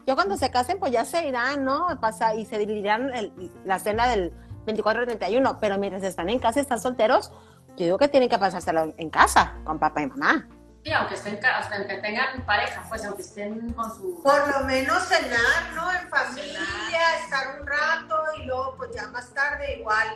yo 0.07 0.15
cuando 0.15 0.35
se 0.35 0.49
casen, 0.51 0.79
pues 0.79 0.91
ya 0.91 1.05
se 1.05 1.25
irán, 1.27 1.63
¿no? 1.63 1.87
Pasa, 2.01 2.33
y 2.35 2.45
se 2.45 2.57
dividirán 2.57 3.13
el- 3.13 3.51
la 3.65 3.79
cena 3.79 4.07
del 4.07 4.33
24 4.65 5.01
al 5.01 5.07
31, 5.07 5.59
pero 5.59 5.77
mientras 5.77 6.03
están 6.03 6.29
en 6.29 6.39
casa, 6.39 6.59
están 6.59 6.79
solteros, 6.81 7.31
yo 7.77 7.85
digo 7.85 7.97
que 7.97 8.07
tienen 8.07 8.29
que 8.29 8.37
pasárselo 8.37 8.93
en 8.97 9.09
casa, 9.09 9.53
con 9.63 9.79
papá 9.79 10.01
y 10.01 10.07
mamá. 10.07 10.47
Sí, 10.83 10.91
aunque, 10.91 11.13
estén, 11.15 11.39
hasta 11.45 11.77
aunque 11.77 11.95
tengan 11.99 12.45
pareja, 12.45 12.83
pues 12.89 13.05
aunque 13.05 13.21
estén 13.21 13.71
con 13.71 13.89
su... 13.95 14.21
Por 14.21 14.47
lo 14.49 14.65
menos 14.65 15.01
cenar, 15.07 15.71
¿no? 15.73 15.89
En 15.89 16.09
familia, 16.09 17.19
estar 17.23 17.61
un 17.61 17.65
rato 17.65 18.15
y 18.37 18.43
luego 18.45 18.75
pues 18.75 18.91
ya 18.93 19.07
más 19.07 19.33
tarde 19.33 19.77
igual, 19.79 20.07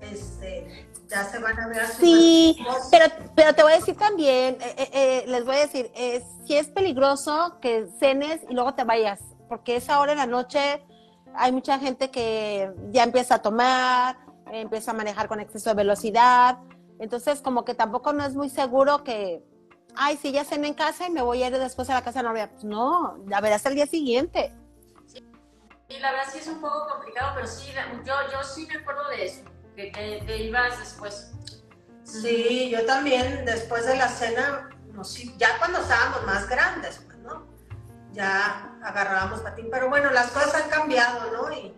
este, 0.00 0.88
ya 1.08 1.24
se 1.24 1.38
van 1.38 1.58
a 1.58 1.68
ver 1.68 1.80
a 1.80 1.86
Sí, 1.86 2.58
pero, 2.90 3.06
pero 3.34 3.54
te 3.54 3.62
voy 3.62 3.72
a 3.72 3.76
decir 3.76 3.96
también, 3.96 4.58
eh, 4.60 4.74
eh, 4.76 4.90
eh, 4.92 5.24
les 5.26 5.44
voy 5.44 5.56
a 5.56 5.60
decir, 5.60 5.90
eh, 5.94 6.24
si 6.46 6.56
es 6.56 6.68
peligroso 6.68 7.58
que 7.60 7.86
cenes 7.98 8.40
y 8.48 8.54
luego 8.54 8.74
te 8.74 8.84
vayas, 8.84 9.20
porque 9.48 9.76
esa 9.76 10.00
hora 10.00 10.12
en 10.12 10.18
la 10.18 10.26
noche 10.26 10.84
hay 11.34 11.52
mucha 11.52 11.78
gente 11.78 12.10
que 12.10 12.72
ya 12.90 13.04
empieza 13.04 13.36
a 13.36 13.42
tomar, 13.42 14.18
empieza 14.52 14.92
a 14.92 14.94
manejar 14.94 15.28
con 15.28 15.40
exceso 15.40 15.70
de 15.70 15.76
velocidad. 15.76 16.58
Entonces, 16.98 17.42
como 17.42 17.64
que 17.64 17.74
tampoco 17.74 18.12
no 18.12 18.24
es 18.24 18.34
muy 18.34 18.48
seguro 18.48 19.04
que, 19.04 19.44
ay, 19.94 20.16
si 20.16 20.32
ya 20.32 20.44
cené 20.44 20.68
en 20.68 20.74
casa 20.74 21.06
y 21.06 21.10
me 21.10 21.22
voy 21.22 21.42
a 21.42 21.48
ir 21.48 21.58
después 21.58 21.90
a 21.90 21.94
la 21.94 22.02
casa 22.02 22.20
de 22.20 22.28
novia. 22.28 22.50
Pues 22.50 22.64
no, 22.64 23.18
la 23.26 23.40
verás 23.40 23.66
el 23.66 23.74
día 23.74 23.86
siguiente. 23.86 24.52
Y 25.88 25.98
la 25.98 26.10
verdad 26.10 26.26
sí 26.32 26.38
es 26.38 26.48
un 26.48 26.60
poco 26.60 26.86
complicado, 26.90 27.32
pero 27.36 27.46
sí, 27.46 27.70
yo, 28.04 28.14
yo 28.32 28.42
sí 28.42 28.66
me 28.66 28.80
acuerdo 28.80 29.08
de 29.10 29.26
eso, 29.26 29.42
que 29.76 30.22
te, 30.26 30.36
ibas 30.38 30.78
después. 30.78 31.32
Sí, 32.02 32.70
yo 32.70 32.84
también, 32.86 33.44
después 33.44 33.86
de 33.86 33.96
la 33.96 34.08
cena, 34.08 34.70
no, 34.92 35.04
sí, 35.04 35.34
ya 35.36 35.58
cuando 35.58 35.80
estábamos 35.80 36.24
más 36.24 36.48
grandes, 36.48 37.00
pues, 37.04 37.18
¿no? 37.18 37.46
Ya 38.12 38.76
agarrábamos 38.82 39.40
patín, 39.40 39.68
pero 39.70 39.88
bueno, 39.88 40.10
las 40.10 40.30
cosas 40.30 40.54
han 40.54 40.70
cambiado, 40.70 41.30
¿no? 41.32 41.52
Y, 41.52 41.74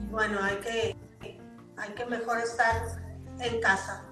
y 0.00 0.06
bueno, 0.06 0.38
hay 0.42 0.56
que, 0.56 0.96
hay 1.76 1.94
que 1.94 2.06
mejor 2.06 2.38
estar 2.38 2.82
en 3.40 3.60
casa. 3.60 4.04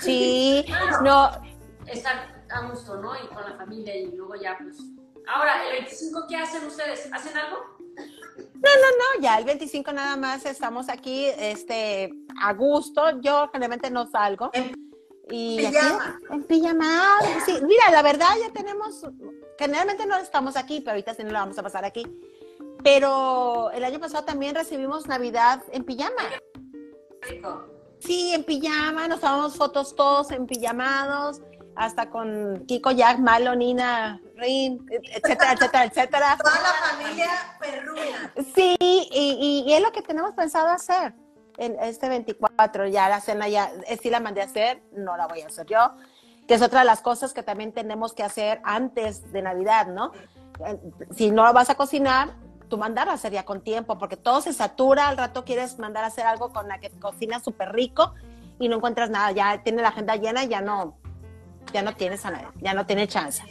Sí, 0.00 0.66
no. 1.02 1.30
Estar 1.86 2.44
a 2.50 2.60
gusto, 2.68 2.96
¿no? 2.96 3.14
Y 3.16 3.26
con 3.28 3.48
la 3.48 3.56
familia 3.56 3.96
y 3.96 4.14
luego 4.14 4.34
ya, 4.36 4.58
pues. 4.58 4.76
Ahora, 5.26 5.64
el 5.66 5.72
25, 5.72 6.26
¿qué 6.28 6.36
hacen 6.36 6.66
ustedes? 6.66 7.08
¿Hacen 7.12 7.36
algo? 7.36 7.78
No, 7.96 8.70
no, 8.76 9.18
no, 9.18 9.22
ya 9.22 9.38
el 9.38 9.44
25 9.44 9.92
nada 9.92 10.16
más 10.16 10.44
estamos 10.44 10.88
aquí 10.88 11.26
este, 11.38 12.12
a 12.40 12.52
gusto. 12.52 13.20
Yo 13.20 13.48
generalmente 13.52 13.90
no 13.90 14.06
salgo. 14.10 14.50
En 14.52 14.74
y 15.30 15.58
pijama. 15.58 16.18
en 16.30 16.42
pijama. 16.44 17.18
Sí, 17.46 17.58
mira, 17.62 17.90
la 17.90 18.02
verdad 18.02 18.28
ya 18.40 18.52
tenemos, 18.52 19.06
generalmente 19.58 20.06
no 20.06 20.16
estamos 20.18 20.56
aquí, 20.56 20.80
pero 20.80 20.92
ahorita 20.92 21.14
sí 21.14 21.22
no 21.22 21.30
lo 21.30 21.38
vamos 21.38 21.58
a 21.58 21.62
pasar 21.62 21.84
aquí. 21.84 22.06
Pero 22.82 23.70
el 23.72 23.84
año 23.84 24.00
pasado 24.00 24.24
también 24.24 24.54
recibimos 24.54 25.06
Navidad 25.06 25.62
en 25.72 25.84
pijama. 25.84 26.22
Sí, 27.98 28.32
en 28.32 28.44
pijama, 28.44 29.08
nos 29.08 29.20
tomamos 29.20 29.56
fotos 29.56 29.94
todos 29.94 30.30
en 30.30 30.46
pijamados 30.46 31.42
hasta 31.76 32.10
con 32.10 32.64
Kiko, 32.66 32.90
Jack, 32.90 33.18
Malo, 33.18 33.54
Nina, 33.54 34.20
Rin, 34.36 34.86
etcétera, 34.90 35.52
etcétera, 35.54 35.84
etcétera. 35.84 36.38
Toda 36.42 36.60
la 36.60 36.98
familia 36.98 37.30
perruna. 37.58 38.32
Sí, 38.54 38.76
y, 38.78 39.64
y, 39.66 39.72
es 39.72 39.82
lo 39.82 39.92
que 39.92 40.02
tenemos 40.02 40.32
pensado 40.32 40.68
hacer 40.68 41.14
en 41.58 41.76
este 41.80 42.08
24. 42.08 42.86
Ya 42.88 43.08
la 43.08 43.20
cena 43.20 43.48
ya, 43.48 43.70
eh, 43.86 43.98
sí 44.02 44.10
la 44.10 44.20
mandé 44.20 44.40
a 44.40 44.44
hacer, 44.44 44.82
no 44.92 45.16
la 45.16 45.26
voy 45.26 45.42
a 45.42 45.46
hacer 45.46 45.66
yo, 45.66 45.92
que 46.46 46.54
es 46.54 46.62
otra 46.62 46.80
de 46.80 46.86
las 46.86 47.00
cosas 47.00 47.32
que 47.32 47.42
también 47.42 47.72
tenemos 47.72 48.12
que 48.12 48.22
hacer 48.22 48.60
antes 48.64 49.32
de 49.32 49.42
Navidad, 49.42 49.86
¿no? 49.86 50.12
Eh, 50.66 50.78
si 51.14 51.30
no 51.30 51.50
vas 51.52 51.70
a 51.70 51.74
cocinar, 51.74 52.34
tú 52.68 52.78
mandarla 52.78 53.12
a 53.12 53.16
hacer 53.16 53.32
ya 53.32 53.44
con 53.44 53.60
tiempo, 53.60 53.98
porque 53.98 54.16
todo 54.16 54.40
se 54.40 54.52
satura, 54.52 55.08
al 55.08 55.16
rato 55.16 55.44
quieres 55.44 55.78
mandar 55.78 56.04
a 56.04 56.06
hacer 56.06 56.26
algo 56.26 56.52
con 56.52 56.68
la 56.68 56.78
que 56.78 56.90
cocinas 56.90 57.42
súper 57.42 57.72
rico 57.72 58.14
y 58.58 58.68
no 58.68 58.76
encuentras 58.76 59.10
nada, 59.10 59.32
ya 59.32 59.62
tiene 59.62 59.82
la 59.82 59.88
agenda 59.88 60.16
llena 60.16 60.44
y 60.44 60.48
ya 60.48 60.60
no, 60.60 60.96
ya 61.72 61.82
no 61.82 61.94
tienes 61.94 62.22
ya 62.60 62.74
no 62.74 62.86
tiene 62.86 63.08
chance. 63.08 63.42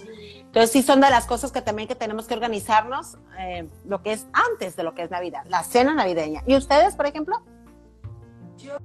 Entonces 0.49 0.71
sí 0.71 0.81
son 0.81 0.99
de 0.99 1.09
las 1.09 1.25
cosas 1.25 1.51
que 1.51 1.61
también 1.61 1.87
que 1.87 1.95
tenemos 1.95 2.25
que 2.25 2.33
organizarnos, 2.33 3.17
eh, 3.37 3.69
lo 3.85 4.01
que 4.01 4.13
es 4.13 4.25
antes 4.33 4.75
de 4.75 4.83
lo 4.83 4.95
que 4.95 5.03
es 5.03 5.11
Navidad, 5.11 5.43
la 5.47 5.63
cena 5.63 5.93
navideña. 5.93 6.43
¿Y 6.47 6.55
ustedes, 6.55 6.95
por 6.95 7.05
ejemplo? 7.05 7.43
Yo, 8.57 8.75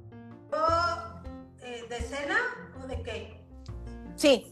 eh, 1.63 1.85
¿de 1.89 2.01
cena 2.01 2.37
o 2.83 2.87
de 2.87 3.03
qué? 3.03 3.45
Sí. 4.17 4.51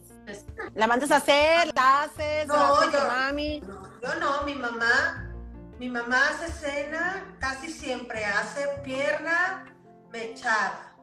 ¿La 0.75 0.87
mandas 0.87 1.11
a 1.11 1.17
hacer? 1.17 1.73
¿La 1.75 2.03
haces? 2.05 2.47
No, 2.47 2.91
yo, 2.91 2.99
mami? 3.07 3.61
No, 3.61 4.01
yo 4.01 4.15
no, 4.21 4.43
mi 4.45 4.55
mamá, 4.55 5.35
mi 5.79 5.89
mamá 5.89 6.29
hace 6.29 6.51
cena 6.51 7.37
casi 7.39 7.71
siempre, 7.71 8.25
hace 8.25 8.67
pierna 8.85 9.67
mechada, 10.11 10.95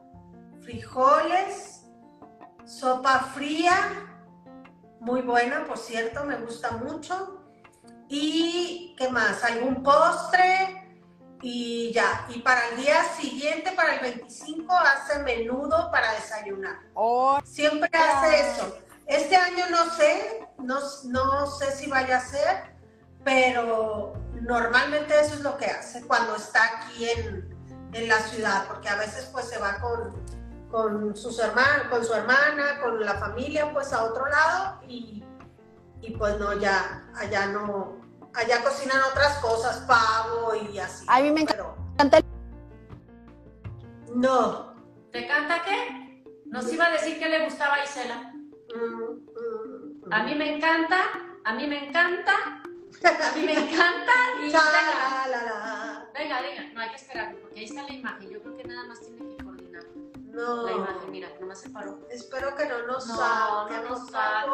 frijoles, 0.62 1.79
sopa 2.70 3.30
fría, 3.34 3.74
muy 5.00 5.22
buena, 5.22 5.64
por 5.64 5.76
cierto, 5.76 6.24
me 6.24 6.36
gusta 6.36 6.70
mucho. 6.72 7.42
Y, 8.08 8.94
¿qué 8.96 9.08
más? 9.08 9.42
¿Algún 9.42 9.82
postre? 9.82 10.88
Y 11.42 11.92
ya. 11.92 12.26
Y 12.28 12.40
para 12.40 12.68
el 12.68 12.76
día 12.76 13.02
siguiente, 13.18 13.72
para 13.72 13.94
el 13.94 14.00
25, 14.00 14.72
hace 14.72 15.20
menudo 15.20 15.90
para 15.90 16.12
desayunar. 16.12 16.78
Oh, 16.94 17.40
Siempre 17.44 17.90
hace 17.92 18.50
eso. 18.50 18.78
Este 19.06 19.34
año 19.34 19.64
no 19.70 19.90
sé, 19.90 20.48
no, 20.58 20.78
no 21.04 21.46
sé 21.46 21.72
si 21.72 21.88
vaya 21.88 22.18
a 22.18 22.20
ser, 22.20 22.76
pero 23.24 24.12
normalmente 24.42 25.18
eso 25.18 25.34
es 25.34 25.40
lo 25.40 25.56
que 25.56 25.66
hace 25.66 26.02
cuando 26.06 26.36
está 26.36 26.60
aquí 26.64 27.08
en, 27.10 27.90
en 27.92 28.08
la 28.08 28.20
ciudad, 28.20 28.66
porque 28.68 28.88
a 28.88 28.96
veces 28.96 29.28
pues 29.32 29.46
se 29.46 29.58
va 29.58 29.80
con, 29.80 30.14
con, 30.70 31.16
sus 31.16 31.38
hermanos, 31.38 31.88
con 31.90 32.04
su 32.04 32.14
hermana, 32.14 32.80
con 32.80 33.04
la 33.04 33.14
familia, 33.14 33.72
pues 33.72 33.92
a 33.92 34.04
otro 34.04 34.26
lado 34.26 34.80
y, 34.86 35.24
y 36.00 36.10
pues 36.16 36.38
no, 36.38 36.52
ya 36.54 37.10
allá 37.14 37.46
no, 37.46 38.00
allá 38.34 38.62
cocinan 38.62 39.00
otras 39.10 39.38
cosas, 39.38 39.78
pavo 39.86 40.54
y 40.54 40.78
así. 40.78 41.04
A 41.08 41.20
mí 41.20 41.30
me 41.30 41.42
encanta. 41.42 42.20
No. 44.14 44.74
¿Te 45.12 45.26
canta 45.26 45.62
qué? 45.64 46.24
Nos 46.46 46.72
iba 46.72 46.86
a 46.86 46.90
decir 46.92 47.18
que 47.18 47.28
le 47.28 47.44
gustaba 47.44 47.74
a 47.74 47.84
Isela. 47.84 48.32
Mm, 48.74 48.78
mm, 48.78 50.06
mm. 50.06 50.12
A 50.12 50.22
mí 50.24 50.34
me 50.34 50.56
encanta, 50.56 51.00
a 51.44 51.54
mí 51.54 51.66
me 51.66 51.88
encanta, 51.88 52.32
a 52.32 53.36
mí 53.36 53.42
me 53.42 53.52
encanta. 53.52 54.12
Y 54.40 56.22
venga, 56.22 56.40
venga, 56.40 56.74
no 56.74 56.80
hay 56.80 56.90
que 56.90 56.96
esperar, 56.96 57.34
porque 57.40 57.60
ahí 57.60 57.64
está 57.66 57.82
la 57.82 57.92
imagen. 57.92 58.30
Yo 58.30 58.42
creo 58.42 58.56
que 58.56 58.64
nada 58.64 58.84
más 58.88 59.00
tiene 59.00 59.36
que 59.36 59.42
no. 60.32 60.66
La 60.66 60.72
imagen, 60.72 61.10
mira, 61.10 61.28
nomás 61.40 61.60
se 61.60 61.70
paró. 61.70 61.98
Espero 62.10 62.54
que 62.56 62.66
no 62.66 62.86
nos 62.86 63.06
no, 63.06 63.16
saque, 63.16 63.74
no 63.74 63.82
nos 63.82 64.10
saque. 64.10 64.48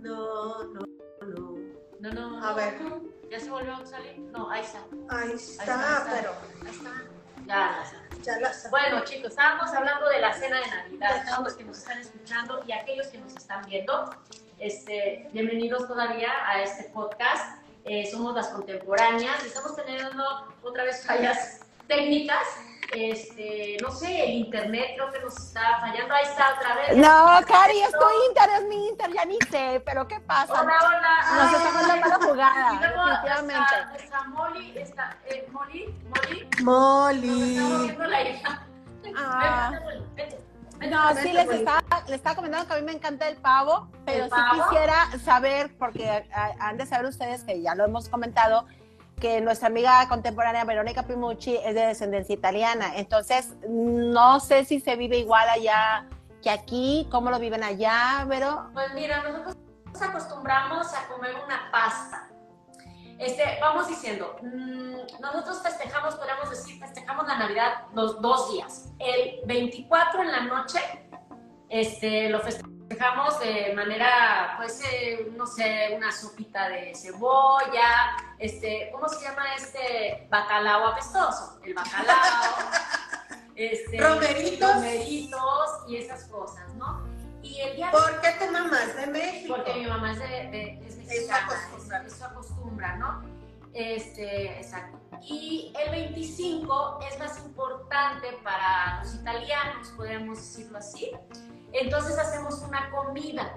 No, 0.00 0.64
no, 0.64 0.80
no. 1.26 1.58
No, 2.00 2.12
no. 2.12 2.44
A 2.44 2.52
ver. 2.54 2.74
¿Ya 3.30 3.40
se 3.40 3.50
volvió 3.50 3.74
a 3.74 3.86
salir? 3.86 4.18
No, 4.18 4.50
ahí 4.50 4.62
está. 4.62 4.84
Ahí 5.08 5.32
está, 5.32 6.06
pero. 6.10 6.32
Ahí 6.62 6.70
está. 6.70 6.90
Ya, 7.46 7.84
ya 8.22 8.38
la 8.40 8.52
sé. 8.52 8.68
Bueno, 8.68 9.04
chicos, 9.04 9.30
estábamos 9.30 9.70
hablando 9.72 10.08
de 10.08 10.20
la 10.20 10.32
cena 10.32 10.60
de 10.60 10.66
Navidad. 10.66 11.24
Todos 11.28 11.44
los 11.44 11.54
que 11.54 11.64
nos 11.64 11.78
están 11.78 11.98
escuchando 11.98 12.62
y 12.66 12.72
aquellos 12.72 13.06
que 13.08 13.18
nos 13.18 13.34
están 13.34 13.64
viendo, 13.64 14.10
este, 14.58 15.28
bienvenidos 15.32 15.88
todavía 15.88 16.30
a 16.46 16.62
este 16.62 16.90
podcast. 16.90 17.62
Eh, 17.84 18.08
somos 18.08 18.32
las 18.36 18.46
contemporáneas 18.48 19.44
estamos 19.44 19.74
teniendo 19.74 20.24
otra 20.62 20.84
vez 20.84 21.04
fallas 21.04 21.62
técnicas 21.88 22.46
este, 22.92 23.76
no 23.80 23.90
sé, 23.90 24.24
el 24.24 24.30
internet 24.32 24.92
creo 24.94 25.10
que 25.12 25.20
nos 25.20 25.36
está 25.36 25.78
fallando. 25.80 26.14
Ahí 26.14 26.24
está 26.24 26.54
otra 26.54 26.74
vez. 26.74 26.96
No, 26.96 27.40
Cari, 27.46 27.80
es 27.80 27.92
tu 27.92 28.06
Inter, 28.28 28.50
es 28.58 28.64
mi 28.64 28.88
Inter, 28.88 29.12
ya 29.12 29.24
ni 29.24 29.38
sé, 29.50 29.82
pero 29.84 30.06
¿qué 30.06 30.20
pasa? 30.20 30.52
Hola, 30.52 30.74
hola. 30.86 31.44
Nos 31.44 31.52
estamos 31.54 31.88
dando 31.88 32.08
la 32.08 32.14
jugada, 32.16 32.72
definitivamente. 32.80 33.74
Nuestra 33.90 34.22
Molly, 34.24 34.78
está, 34.78 35.16
eh, 35.26 35.48
Molly, 35.50 35.94
Molly. 36.08 36.48
Molly. 36.62 37.56
Estamos 37.56 37.82
viendo 37.82 38.04
la 38.04 38.22
hija. 38.22 38.66
Ah. 39.16 39.72
No, 40.90 41.14
sí, 41.14 41.32
les 41.32 41.48
estaba, 41.48 41.82
les 42.06 42.16
estaba 42.16 42.34
comentando 42.36 42.66
que 42.66 42.74
a 42.74 42.76
mí 42.76 42.82
me 42.82 42.92
encanta 42.92 43.28
el 43.28 43.36
pavo, 43.36 43.88
pero 44.04 44.24
sí 44.24 44.40
quisiera 44.52 45.06
saber, 45.24 45.76
porque 45.78 46.28
han 46.58 46.76
de 46.76 46.86
saber 46.86 47.06
ustedes 47.06 47.44
que 47.44 47.62
ya 47.62 47.74
lo 47.74 47.84
hemos 47.84 48.08
comentado, 48.08 48.66
que 49.22 49.40
nuestra 49.40 49.68
amiga 49.68 50.08
contemporánea 50.08 50.64
Verónica 50.64 51.04
Pimucci 51.04 51.56
es 51.56 51.76
de 51.76 51.86
descendencia 51.86 52.34
italiana. 52.34 52.96
Entonces, 52.96 53.54
no 53.68 54.40
sé 54.40 54.64
si 54.64 54.80
se 54.80 54.96
vive 54.96 55.16
igual 55.16 55.48
allá 55.48 56.08
que 56.42 56.50
aquí, 56.50 57.06
cómo 57.08 57.30
lo 57.30 57.38
viven 57.38 57.62
allá, 57.62 58.26
pero... 58.28 58.68
Pues 58.72 58.92
mira, 58.94 59.22
nosotros 59.22 59.56
nos 59.86 60.02
acostumbramos 60.02 60.92
a 60.92 61.06
comer 61.06 61.36
una 61.36 61.70
pasta. 61.70 62.28
Este, 63.16 63.58
vamos 63.60 63.86
diciendo, 63.86 64.34
mm, 64.42 65.20
nosotros 65.20 65.62
festejamos, 65.62 66.16
podríamos 66.16 66.50
decir, 66.50 66.80
festejamos 66.80 67.24
la 67.28 67.38
Navidad 67.38 67.86
los 67.94 68.20
dos 68.20 68.52
días. 68.52 68.88
El 68.98 69.46
24 69.46 70.20
en 70.20 70.32
la 70.32 70.40
noche, 70.40 70.80
este, 71.68 72.28
lo 72.28 72.40
festejamos 72.40 73.38
de 73.38 73.72
manera, 73.76 74.54
pues, 74.56 74.82
eh, 74.92 75.30
no 75.36 75.46
sé, 75.46 75.94
una 75.96 76.10
sopita 76.10 76.68
de 76.68 76.92
cebolla, 76.96 78.16
este, 78.42 78.90
¿cómo 78.92 79.08
se 79.08 79.24
llama 79.24 79.54
este 79.56 80.26
bacalao 80.28 80.88
apestoso? 80.88 81.60
El 81.64 81.74
bacalao, 81.74 82.70
este, 83.54 84.00
romeritos. 84.00 84.74
romeritos 84.74 85.70
y 85.88 85.96
esas 85.96 86.24
cosas, 86.24 86.74
¿no? 86.74 87.06
Y 87.42 87.60
el 87.60 87.76
día 87.76 87.90
¿Por 87.90 88.20
qué 88.20 88.32
tu 88.38 88.52
mamá 88.52 88.82
es 88.82 88.96
de 88.96 89.06
México? 89.06 89.54
Porque 89.56 89.74
mi 89.74 89.86
mamá 89.86 90.12
es 90.12 90.18
de, 90.18 90.26
de 90.26 90.86
es 90.86 90.96
mexicana, 90.96 91.48
eso 92.06 92.24
acostumbra. 92.24 92.96
¿no? 92.96 93.22
Este, 93.74 94.58
exacto. 94.58 94.98
Y 95.22 95.72
el 95.84 95.90
25 95.90 96.98
es 97.08 97.18
más 97.18 97.38
importante 97.44 98.32
para 98.42 99.02
los 99.02 99.14
italianos, 99.14 99.88
podríamos 99.96 100.38
decirlo 100.38 100.78
así, 100.78 101.12
entonces 101.72 102.18
hacemos 102.18 102.60
una 102.62 102.90
comida. 102.90 103.56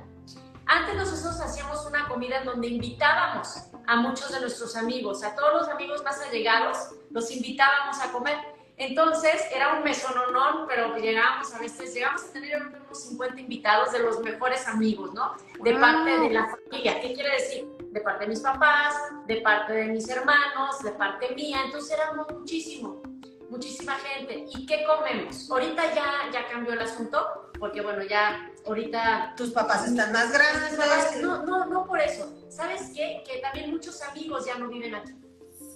Antes 0.67 0.95
nosotros 0.95 1.39
hacíamos 1.39 1.86
una 1.86 2.07
comida 2.07 2.39
en 2.39 2.45
donde 2.45 2.67
invitábamos 2.67 3.55
a 3.86 3.95
muchos 3.98 4.31
de 4.31 4.39
nuestros 4.39 4.75
amigos, 4.75 5.24
a 5.24 5.36
todos 5.36 5.53
los 5.53 5.69
amigos 5.69 6.03
más 6.03 6.19
allegados, 6.22 6.77
los 7.12 7.29
invitábamos 7.31 8.00
a 8.01 8.12
comer. 8.12 8.38
Entonces, 8.77 9.41
era 9.53 9.77
un 9.77 9.84
mesononón, 9.84 10.67
pero 10.67 10.98
llegábamos 10.98 11.53
a 11.53 11.60
veces, 11.60 11.93
llegamos 11.93 12.24
a 12.25 12.34
tener 12.34 12.62
unos 12.62 13.03
50 13.03 13.39
invitados 13.39 13.93
de 13.93 14.00
los 14.00 14.19
mejores 14.19 14.67
amigos, 14.67 15.13
¿no? 15.13 15.36
De 15.63 15.75
parte 15.75 16.17
de 16.19 16.29
la 16.31 16.50
familia. 16.50 17.00
¿Qué 17.00 17.13
quiere 17.13 17.31
decir? 17.31 17.65
De 17.91 18.01
parte 18.01 18.25
de 18.25 18.29
mis 18.31 18.41
papás, 18.41 18.95
de 19.27 19.38
parte 19.38 19.72
de 19.72 19.86
mis 19.86 20.10
hermanos, 20.10 20.84
de 20.84 20.91
parte 20.91 21.34
mía. 21.36 21.62
Entonces, 21.63 21.98
éramos 21.98 22.27
muchísimo, 22.31 23.01
muchísima 23.50 23.93
gente. 23.95 24.45
¿Y 24.53 24.65
qué 24.65 24.84
comemos? 24.84 25.50
Ahorita 25.50 25.93
ya, 25.93 26.29
ya 26.34 26.45
cambió 26.50 26.74
el 26.74 26.81
asunto, 26.81 27.45
porque 27.59 27.81
bueno, 27.81 28.03
ya 28.03 28.51
ahorita... 28.65 29.33
Tus 29.38 29.51
papás 29.51 29.88
están 29.88 30.12
más 30.12 30.31
grandes. 30.31 31.21
No, 31.21 31.43
no, 31.43 31.65
no 31.65 31.85
por 31.85 32.00
eso. 32.00 32.31
¿Sabes 32.50 32.91
qué? 32.95 33.24
Que 33.27 33.39
también 33.39 33.71
muchos 33.71 34.01
amigos 34.01 34.45
ya 34.45 34.55
no 34.55 34.67
viven 34.67 34.95
aquí, 34.95 35.13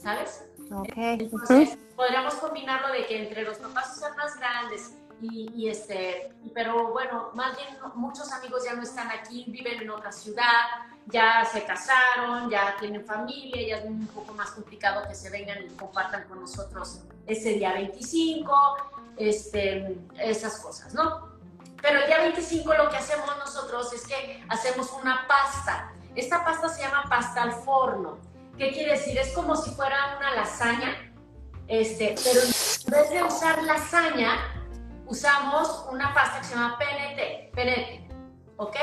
¿sabes? 0.02 0.44
Entonces, 0.72 1.78
podríamos 1.96 2.36
combinarlo 2.36 2.94
de 2.94 3.06
que 3.08 3.24
entre 3.24 3.44
los 3.44 3.58
papás 3.58 4.00
son 4.00 4.16
más 4.16 4.38
grandes 4.38 4.94
y, 5.22 5.68
este, 5.68 6.32
pero 6.54 6.94
bueno, 6.94 7.32
más 7.34 7.56
bien 7.58 7.70
muchos 7.96 8.32
amigos 8.32 8.64
ya 8.64 8.74
no 8.74 8.84
están 8.84 9.10
aquí, 9.12 9.46
viven 9.50 9.82
en 9.82 9.90
otra 9.90 10.12
ciudad, 10.12 10.44
ya 11.08 11.44
se 11.44 11.66
casaron, 11.66 12.50
ya 12.50 12.78
tienen 12.80 13.06
familia, 13.06 13.68
ya 13.68 13.78
es 13.78 13.86
un 13.86 14.08
poco 14.08 14.34
más 14.34 14.52
complicado 14.52 15.06
que 15.08 15.16
se 15.16 15.30
vengan 15.30 15.62
y 15.64 15.70
compartan 15.76 16.26
con 16.30 16.40
nosotros 16.40 17.02
ese 17.28 17.56
día 17.56 17.74
25, 17.74 18.54
este, 19.18 19.98
esas 20.20 20.60
cosas, 20.60 20.94
¿no? 20.94 21.29
Pero 21.82 22.00
el 22.00 22.08
día 22.08 22.20
25 22.20 22.74
lo 22.74 22.90
que 22.90 22.98
hacemos 22.98 23.30
nosotros 23.38 23.94
es 23.94 24.06
que 24.06 24.44
hacemos 24.50 24.92
una 24.92 25.28
pasta. 25.28 25.92
Esta 26.16 26.44
pasta 26.44 26.70
se 26.70 26.82
llama 26.82 27.06
pasta 27.10 27.44
al 27.44 27.54
forno. 27.54 28.18
¿Qué 28.58 28.72
quiere 28.72 28.92
decir? 28.92 29.18
Es 29.18 29.32
como 29.34 29.56
si 29.56 29.72
fuera 29.72 30.18
una 30.18 30.36
lasaña, 30.36 31.14
este, 31.68 32.16
pero 32.24 32.42
en 32.42 32.92
vez 32.92 33.10
de 33.10 33.24
usar 33.24 33.64
lasaña, 33.64 34.38
usamos 35.06 35.86
una 35.90 36.14
pasta 36.14 36.40
que 36.40 36.46
se 36.46 36.56
llama 36.56 36.78
PNT, 36.78 37.52
PNT, 37.54 38.12
¿ok? 38.58 38.76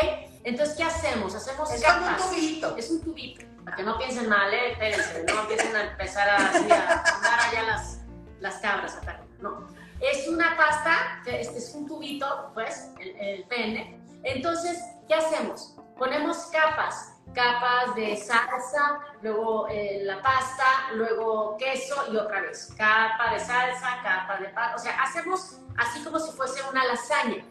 Entonces, 0.44 0.76
¿qué 0.76 0.84
hacemos? 0.84 1.34
Hacemos 1.34 1.70
es 1.72 1.84
como 1.84 2.06
un 2.06 2.16
tubito. 2.16 2.76
Es 2.76 2.90
un 2.90 3.02
tubito, 3.02 3.44
para 3.64 3.76
que 3.76 3.82
no 3.82 3.98
piensen 3.98 4.28
mal, 4.28 4.52
¿eh? 4.54 4.72
Espérense, 4.72 5.24
no 5.24 5.40
empiecen 5.42 5.76
a 5.76 5.90
empezar 5.90 6.28
a, 6.28 6.36
a, 6.36 7.48
allá 7.48 7.62
las, 7.66 7.98
las 8.40 8.54
cabras, 8.58 8.98
no. 9.40 9.66
Es 10.00 10.28
una 10.28 10.56
pasta, 10.56 11.22
este 11.26 11.58
es 11.58 11.74
un 11.74 11.86
tubito, 11.86 12.50
pues, 12.54 12.90
el, 12.98 13.44
PN. 13.44 14.00
Entonces, 14.22 14.78
¿qué 15.08 15.14
hacemos? 15.14 15.76
Ponemos 15.98 16.46
capas 16.46 17.16
capas 17.34 17.94
de 17.94 18.16
salsa, 18.16 19.00
luego 19.20 19.68
eh, 19.68 20.00
la 20.04 20.22
pasta, 20.22 20.64
luego 20.94 21.56
queso 21.58 22.10
y 22.10 22.16
otra 22.16 22.40
vez 22.40 22.72
capa 22.76 23.34
de 23.34 23.40
salsa, 23.40 24.00
capa 24.02 24.38
de 24.38 24.48
pasta. 24.48 24.74
O 24.74 24.78
sea, 24.78 25.02
hacemos 25.02 25.58
así 25.76 26.02
como 26.02 26.18
si 26.18 26.32
fuese 26.32 26.62
una 26.70 26.84
lasaña 26.84 27.44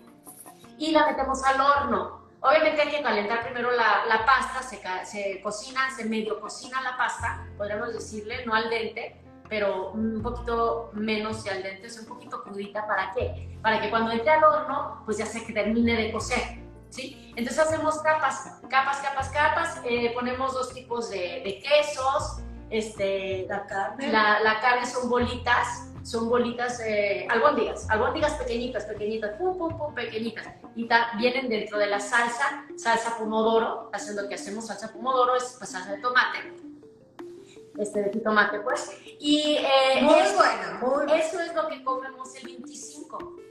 y 0.77 0.91
la 0.91 1.05
metemos 1.05 1.43
al 1.43 1.61
horno. 1.61 2.25
Obviamente 2.41 2.81
hay 2.81 2.89
que 2.89 3.01
calentar 3.01 3.43
primero 3.43 3.71
la, 3.71 4.05
la 4.07 4.25
pasta, 4.25 4.61
se, 4.61 4.81
se, 5.05 5.41
cocina, 5.41 5.89
se 5.95 6.05
medio 6.05 6.39
cocina 6.39 6.81
la 6.81 6.97
pasta, 6.97 7.45
podríamos 7.57 7.93
decirle, 7.93 8.45
no 8.45 8.53
al 8.53 8.69
dente, 8.69 9.21
pero 9.49 9.91
un 9.91 10.21
poquito 10.21 10.89
menos 10.93 11.45
y 11.45 11.49
al 11.49 11.63
dente, 11.63 11.87
es 11.87 11.99
un 11.99 12.05
poquito 12.05 12.41
crudita. 12.43 12.87
¿Para 12.87 13.13
qué? 13.13 13.57
Para 13.61 13.81
que 13.81 13.89
cuando 13.89 14.11
entre 14.11 14.31
al 14.31 14.43
horno, 14.43 15.01
pues 15.05 15.17
ya 15.17 15.25
se 15.25 15.41
termine 15.41 15.95
de 15.95 16.11
cocer. 16.11 16.65
¿sí? 16.89 17.33
Entonces 17.35 17.59
hacemos 17.59 17.99
capas, 17.99 18.59
capas, 18.69 18.97
capas, 18.99 19.29
capas, 19.29 19.81
eh, 19.85 20.11
ponemos 20.13 20.53
dos 20.53 20.73
tipos 20.73 21.09
de, 21.09 21.61
quesos, 21.61 22.39
este, 22.69 23.45
la 23.49 23.65
carne. 23.65 24.11
La, 24.11 24.59
carne 24.61 24.85
son 24.85 25.09
bolitas, 25.09 25.89
son 26.03 26.29
bolitas, 26.29 26.79
eh, 26.79 27.27
albóndigas, 27.29 27.89
albóndigas 27.89 28.33
pequeñitas, 28.33 28.85
pequeñitas, 28.85 29.37
pum, 29.37 29.57
pum, 29.57 29.77
pum, 29.77 29.93
pequeñitas. 29.93 30.47
Y 30.75 30.87
vienen 31.17 31.49
dentro 31.49 31.77
de 31.77 31.87
la 31.87 31.99
salsa, 31.99 32.65
salsa 32.77 33.17
pomodoro, 33.17 33.89
haciendo 33.93 34.23
lo 34.23 34.29
que 34.29 34.35
hacemos 34.35 34.67
salsa 34.67 34.91
pomodoro, 34.91 35.35
es 35.35 35.55
pues, 35.57 35.69
salsa 35.69 35.91
de 35.91 35.97
tomate. 35.97 36.53
Este 37.77 38.03
de 38.03 38.09
tomate, 38.19 38.59
pues. 38.61 38.91
Y 39.19 39.57
eh, 39.59 40.01
muy 40.01 40.21
bueno, 40.35 40.79
muy 40.81 41.19
eso 41.19 41.39
es 41.39 41.53
lo 41.53 41.67
que 41.67 41.83
comemos 41.83 42.33
el 42.35 42.45
25 42.45 43.45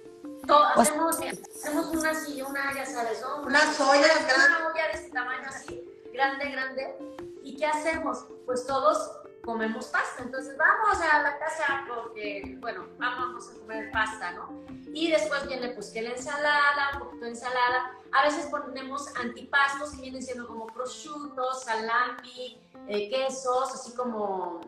hacemos, 0.76 1.18
hacemos 1.56 1.86
una 1.86 2.12
una, 2.48 2.74
ya 2.74 2.86
sabes, 2.86 3.20
¿no? 3.20 3.42
Una, 3.42 3.60
olla 3.60 4.06
Una 4.48 4.68
olla 4.68 4.86
de 4.88 4.92
este 4.94 5.10
tamaño 5.10 5.48
así, 5.48 5.84
grande, 6.12 6.50
grande. 6.50 6.94
¿Y 7.42 7.56
qué 7.56 7.66
hacemos? 7.66 8.26
Pues 8.46 8.66
todos 8.66 9.10
comemos 9.44 9.86
pasta. 9.86 10.22
Entonces 10.22 10.56
vamos 10.56 11.00
a 11.00 11.22
la 11.22 11.38
casa 11.38 11.84
porque, 11.88 12.56
bueno, 12.60 12.86
vamos 12.98 13.48
a 13.48 13.58
comer 13.60 13.90
pasta, 13.90 14.32
¿no? 14.32 14.64
Y 14.92 15.10
después 15.10 15.46
viene 15.46 15.68
pues 15.70 15.90
que 15.90 16.02
la 16.02 16.10
ensalada, 16.10 16.90
un 16.94 16.98
poquito 17.00 17.24
de 17.24 17.30
ensalada. 17.30 17.92
A 18.12 18.24
veces 18.24 18.46
ponemos 18.46 19.08
antipastos 19.16 19.92
que 19.92 20.02
vienen 20.02 20.22
siendo 20.22 20.46
como 20.46 20.66
prosciutto, 20.66 21.52
salami, 21.54 22.60
eh, 22.88 23.10
quesos, 23.10 23.74
así 23.74 23.94
como 23.94 24.60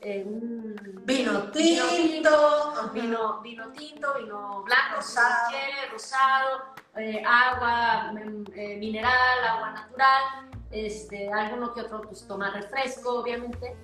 vino 0.00 1.50
tinto, 1.50 2.90
vino, 2.92 3.40
vino 3.40 3.72
tinto, 3.72 4.14
vino 4.14 4.62
blanco, 4.62 4.96
rosado, 4.96 5.56
rosado 5.90 6.62
eh, 6.96 7.22
agua 7.24 8.12
eh, 8.54 8.76
mineral, 8.76 9.44
agua 9.48 9.70
natural, 9.70 10.22
este, 10.70 11.32
alguno 11.32 11.72
que 11.74 11.82
otro 11.82 12.02
pues 12.02 12.26
toma 12.26 12.50
refresco, 12.50 13.20
obviamente, 13.20 13.76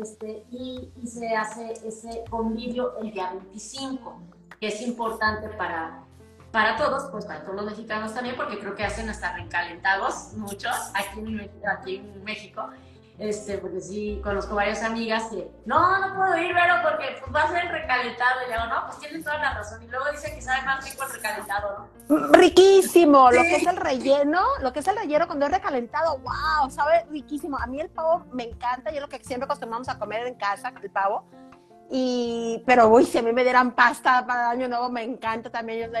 este, 0.00 0.44
y, 0.50 0.90
se 1.06 1.34
hace 1.36 1.72
ese 1.86 2.24
convivio 2.30 2.96
el 2.98 3.12
día 3.12 3.32
25, 3.32 4.20
que 4.60 4.68
es 4.68 4.80
importante 4.82 5.48
para, 5.50 6.04
para 6.50 6.76
todos, 6.76 7.10
pues 7.10 7.26
para 7.26 7.42
todos 7.42 7.56
los 7.56 7.66
mexicanos 7.66 8.14
también, 8.14 8.36
porque 8.36 8.58
creo 8.58 8.74
que 8.74 8.84
hacen 8.84 9.08
hasta 9.08 9.36
recalentados 9.36 10.32
muchos 10.34 10.74
aquí 10.94 11.20
en, 11.20 11.50
aquí 11.66 11.96
en 11.96 12.24
México 12.24 12.68
este, 13.18 13.58
porque 13.58 13.80
sí, 13.80 14.20
conozco 14.22 14.54
varias 14.54 14.82
amigas 14.82 15.24
que, 15.24 15.50
no, 15.66 15.98
no 15.98 16.14
puedo 16.16 16.36
ir, 16.38 16.52
pero 16.54 16.74
porque 16.82 17.16
pues, 17.20 17.34
va 17.34 17.42
a 17.42 17.50
ser 17.50 17.70
recalentado. 17.70 18.40
Y 18.48 18.52
yo, 18.52 18.66
no, 18.66 18.86
pues 18.86 18.98
tienen 18.98 19.22
toda 19.22 19.38
la 19.38 19.54
razón. 19.54 19.82
Y 19.82 19.86
luego 19.86 20.06
dicen 20.10 20.34
que 20.34 20.42
sabe 20.42 20.62
más 20.62 20.84
rico 20.84 21.04
el 21.04 21.12
recalentado, 21.12 21.88
¿no? 22.08 22.32
Riquísimo, 22.32 23.30
lo 23.30 23.42
que 23.42 23.56
es 23.56 23.66
el 23.66 23.76
relleno, 23.76 24.42
lo 24.60 24.72
que 24.72 24.80
es 24.80 24.88
el 24.88 24.96
relleno 24.96 25.26
cuando 25.26 25.46
es 25.46 25.52
recalentado, 25.52 26.18
wow, 26.18 26.70
sabe 26.70 27.04
riquísimo. 27.10 27.58
A 27.58 27.66
mí 27.66 27.80
el 27.80 27.90
pavo 27.90 28.24
me 28.32 28.44
encanta, 28.44 28.90
yo 28.90 29.00
lo 29.00 29.08
que 29.08 29.22
siempre 29.22 29.44
acostumbramos 29.44 29.88
a 29.88 29.98
comer 29.98 30.26
en 30.26 30.34
casa, 30.34 30.72
el 30.82 30.90
pavo. 30.90 31.24
Y, 31.94 32.62
pero 32.66 32.88
uy, 32.88 33.04
si 33.04 33.18
a 33.18 33.22
mí 33.22 33.32
me 33.32 33.44
dieran 33.44 33.72
pasta 33.72 34.26
para 34.26 34.48
año 34.48 34.66
nuevo, 34.66 34.88
me 34.88 35.02
encanta 35.02 35.50
también, 35.50 35.92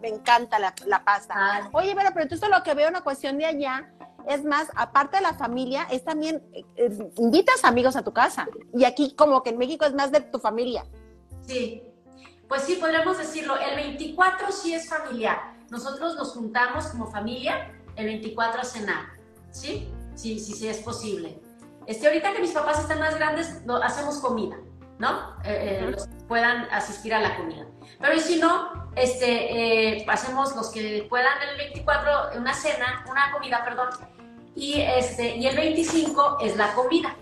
me 0.00 0.08
encanta 0.08 0.58
la, 0.58 0.74
la 0.84 1.02
pasta. 1.02 1.34
Ah. 1.34 1.68
Oye, 1.72 1.94
pero, 1.96 2.10
pero 2.10 2.24
entonces 2.24 2.48
lo 2.50 2.62
que 2.62 2.74
veo 2.74 2.90
una 2.90 3.00
cuestión 3.00 3.38
de 3.38 3.46
allá 3.46 3.90
es 4.28 4.44
más, 4.44 4.68
aparte 4.74 5.16
de 5.16 5.22
la 5.22 5.34
familia, 5.34 5.86
es 5.90 6.04
también, 6.04 6.42
eh, 6.52 6.64
eh, 6.76 7.12
invitas 7.16 7.64
amigos 7.64 7.96
a 7.96 8.02
tu 8.02 8.12
casa. 8.12 8.48
Y 8.74 8.84
aquí 8.84 9.14
como 9.16 9.42
que 9.42 9.50
en 9.50 9.58
México 9.58 9.84
es 9.84 9.94
más 9.94 10.12
de 10.12 10.20
tu 10.20 10.38
familia. 10.38 10.84
Sí, 11.46 11.82
pues 12.48 12.62
sí, 12.62 12.76
podríamos 12.76 13.18
decirlo. 13.18 13.56
El 13.56 13.76
24 13.76 14.52
sí 14.52 14.74
es 14.74 14.88
familiar. 14.88 15.38
Nosotros 15.70 16.16
nos 16.16 16.32
juntamos 16.32 16.86
como 16.88 17.10
familia 17.10 17.72
el 17.96 18.06
24 18.06 18.60
a 18.60 18.64
cenar. 18.64 19.04
¿Sí? 19.50 19.88
Sí, 20.14 20.38
sí, 20.38 20.52
sí 20.54 20.68
es 20.68 20.78
posible. 20.78 21.40
Este, 21.86 22.06
ahorita 22.06 22.32
que 22.32 22.40
mis 22.40 22.52
papás 22.52 22.78
están 22.80 23.00
más 23.00 23.16
grandes, 23.16 23.62
hacemos 23.82 24.18
comida, 24.18 24.56
¿no? 24.98 25.36
Eh, 25.44 25.96
puedan 26.28 26.68
asistir 26.70 27.14
a 27.14 27.20
la 27.20 27.36
comida. 27.36 27.66
Pero 28.00 28.18
si 28.20 28.38
no, 28.38 28.79
este, 28.96 30.04
hacemos 30.08 30.54
los 30.56 30.70
que 30.70 31.06
puedan 31.08 31.40
el 31.48 31.56
24 31.56 32.38
una 32.38 32.54
cena, 32.54 33.04
una 33.08 33.32
comida, 33.32 33.64
perdón, 33.64 33.88
y, 34.54 34.80
este, 34.80 35.36
y 35.36 35.46
el 35.46 35.56
25 35.56 36.38
es 36.40 36.56
la 36.56 36.72
comida. 36.74 37.16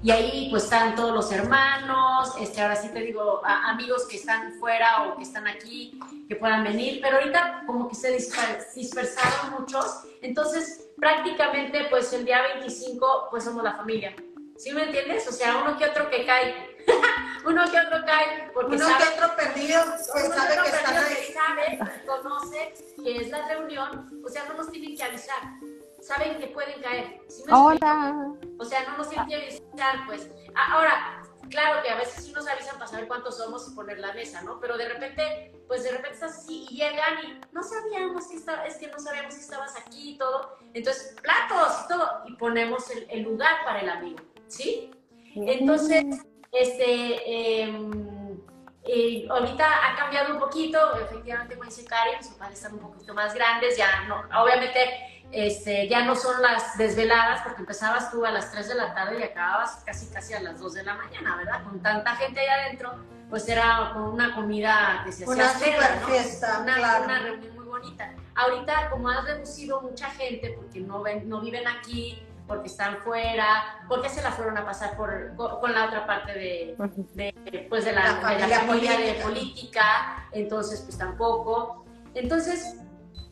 Y 0.00 0.12
ahí 0.12 0.48
pues 0.50 0.64
están 0.64 0.94
todos 0.94 1.12
los 1.12 1.32
hermanos, 1.32 2.32
este, 2.40 2.60
ahora 2.60 2.76
sí 2.76 2.88
te 2.90 3.00
digo, 3.00 3.42
amigos 3.44 4.06
que 4.06 4.16
están 4.16 4.52
fuera 4.60 5.08
o 5.08 5.16
que 5.16 5.24
están 5.24 5.48
aquí, 5.48 5.98
que 6.28 6.36
puedan 6.36 6.62
venir, 6.62 7.00
pero 7.02 7.16
ahorita 7.18 7.64
como 7.66 7.88
que 7.88 7.96
se 7.96 8.12
dispersaron 8.12 9.58
muchos, 9.58 10.04
entonces 10.22 10.88
prácticamente 10.96 11.86
pues 11.90 12.12
el 12.12 12.24
día 12.24 12.42
25 12.54 13.28
pues 13.30 13.42
somos 13.42 13.64
la 13.64 13.74
familia. 13.74 14.14
¿Sí 14.56 14.72
me 14.72 14.84
entiendes? 14.84 15.26
O 15.28 15.32
sea, 15.32 15.56
uno 15.62 15.76
que 15.76 15.84
otro 15.84 16.10
que 16.10 16.24
cae, 16.24 16.54
uno 17.44 17.70
que 17.70 17.78
otro 17.78 18.04
cae, 18.06 18.50
porque 18.52 18.76
uno 18.76 18.86
sabe, 18.86 19.04
que 19.04 19.24
otro 19.24 19.36
perdido, 19.36 19.84
pues 20.12 20.28
sabe 20.28 20.56
que, 20.62 20.68
están 20.68 20.96
ahí. 20.96 21.32
sabe, 21.32 21.78
conoce 22.06 22.74
que 23.02 23.16
es 23.16 23.30
la 23.30 23.48
reunión, 23.48 24.22
o 24.24 24.28
sea, 24.28 24.44
no 24.44 24.54
nos 24.54 24.70
tienen 24.70 24.96
que 24.96 25.02
avisar 25.02 25.42
saben 26.08 26.38
que 26.38 26.46
pueden 26.48 26.80
caer. 26.80 27.20
Hola. 27.50 28.32
O 28.58 28.64
sea, 28.64 28.88
no 28.88 28.98
nos 28.98 29.10
tienen 29.10 29.28
que 29.28 29.34
avisar, 29.34 30.06
pues. 30.06 30.30
Ahora, 30.54 31.22
claro 31.50 31.82
que 31.82 31.90
a 31.90 31.96
veces 31.96 32.24
sí 32.24 32.32
nos 32.32 32.46
avisan 32.48 32.76
para 32.78 32.86
saber 32.86 33.08
cuántos 33.08 33.36
somos 33.36 33.68
y 33.68 33.74
poner 33.74 33.98
la 33.98 34.12
mesa, 34.14 34.42
¿no? 34.42 34.58
Pero 34.58 34.76
de 34.78 34.88
repente, 34.88 35.52
pues 35.66 35.84
de 35.84 35.90
repente 35.90 36.14
estás 36.14 36.38
así 36.38 36.66
y 36.70 36.76
llegan 36.76 37.24
y 37.24 37.40
no 37.52 37.62
sabíamos 37.62 38.26
que 38.26 38.36
estaba, 38.36 38.66
es 38.66 38.76
que 38.76 38.88
no 38.88 38.98
sabíamos 38.98 39.34
que 39.34 39.40
estabas 39.40 39.76
aquí 39.76 40.12
y 40.12 40.18
todo. 40.18 40.56
Entonces, 40.72 41.14
platos 41.20 41.84
y 41.84 41.88
todo, 41.88 42.22
y 42.26 42.36
ponemos 42.36 42.84
el, 42.90 43.22
lugar 43.22 43.64
para 43.64 43.80
el 43.80 43.90
amigo, 43.90 44.18
¿sí? 44.46 44.90
Entonces, 45.34 46.04
este, 46.60 47.62
em, 47.62 48.38
eh, 48.84 49.26
ahorita 49.30 49.66
ha 49.66 49.96
cambiado 49.96 50.34
un 50.34 50.40
poquito, 50.40 50.78
efectivamente, 50.96 51.54
como 51.56 51.68
dice 51.68 51.84
Karen, 51.84 52.22
sus 52.22 52.34
padres 52.34 52.58
están 52.58 52.74
un 52.74 52.80
poquito 52.80 53.14
más 53.14 53.34
grandes, 53.34 53.76
ya 53.76 54.02
no, 54.08 54.22
obviamente 54.42 55.08
este, 55.30 55.88
ya 55.88 56.04
no 56.04 56.16
son 56.16 56.40
las 56.40 56.78
desveladas, 56.78 57.42
porque 57.42 57.60
empezabas 57.60 58.10
tú 58.10 58.24
a 58.24 58.30
las 58.30 58.50
3 58.50 58.68
de 58.68 58.74
la 58.74 58.94
tarde 58.94 59.20
y 59.20 59.22
acababas 59.22 59.82
casi 59.84 60.06
casi 60.06 60.32
a 60.32 60.40
las 60.40 60.58
2 60.58 60.74
de 60.74 60.84
la 60.84 60.94
mañana, 60.94 61.36
¿verdad? 61.36 61.62
Con 61.64 61.80
tanta 61.80 62.16
gente 62.16 62.40
ahí 62.40 62.48
adentro, 62.48 62.94
pues 63.28 63.46
era 63.48 63.90
con 63.92 64.04
una 64.04 64.34
comida 64.34 65.02
que 65.04 65.12
se 65.12 65.24
hacía 65.24 65.34
Una 65.34 65.52
super 65.52 66.00
¿no? 66.00 66.06
fiesta, 66.08 66.60
una, 66.62 66.76
claro. 66.76 67.04
una 67.04 67.18
reunión 67.18 67.54
muy 67.56 67.66
bonita. 67.66 68.14
Ahorita, 68.34 68.88
como 68.90 69.10
has 69.10 69.24
reducido 69.24 69.82
mucha 69.82 70.08
gente, 70.10 70.54
porque 70.56 70.80
no, 70.80 71.02
ven, 71.02 71.28
no 71.28 71.40
viven 71.42 71.66
aquí, 71.68 72.26
porque 72.48 72.68
están 72.68 72.96
fuera, 72.98 73.84
porque 73.86 74.08
se 74.08 74.22
la 74.22 74.32
fueron 74.32 74.56
a 74.56 74.64
pasar 74.64 74.96
por, 74.96 75.36
con, 75.36 75.72
la 75.72 75.84
otra 75.84 76.06
parte 76.06 76.32
de, 76.32 76.76
de, 77.14 77.66
pues 77.68 77.84
de, 77.84 77.92
la, 77.92 78.18
La 78.20 78.34
de 78.34 78.48
la 78.48 78.60
familia 78.60 78.98
de 78.98 79.14
política. 79.22 80.26
entonces 80.32 80.80
pues 80.80 80.96
tampoco. 80.96 81.84
Entonces, 82.14 82.76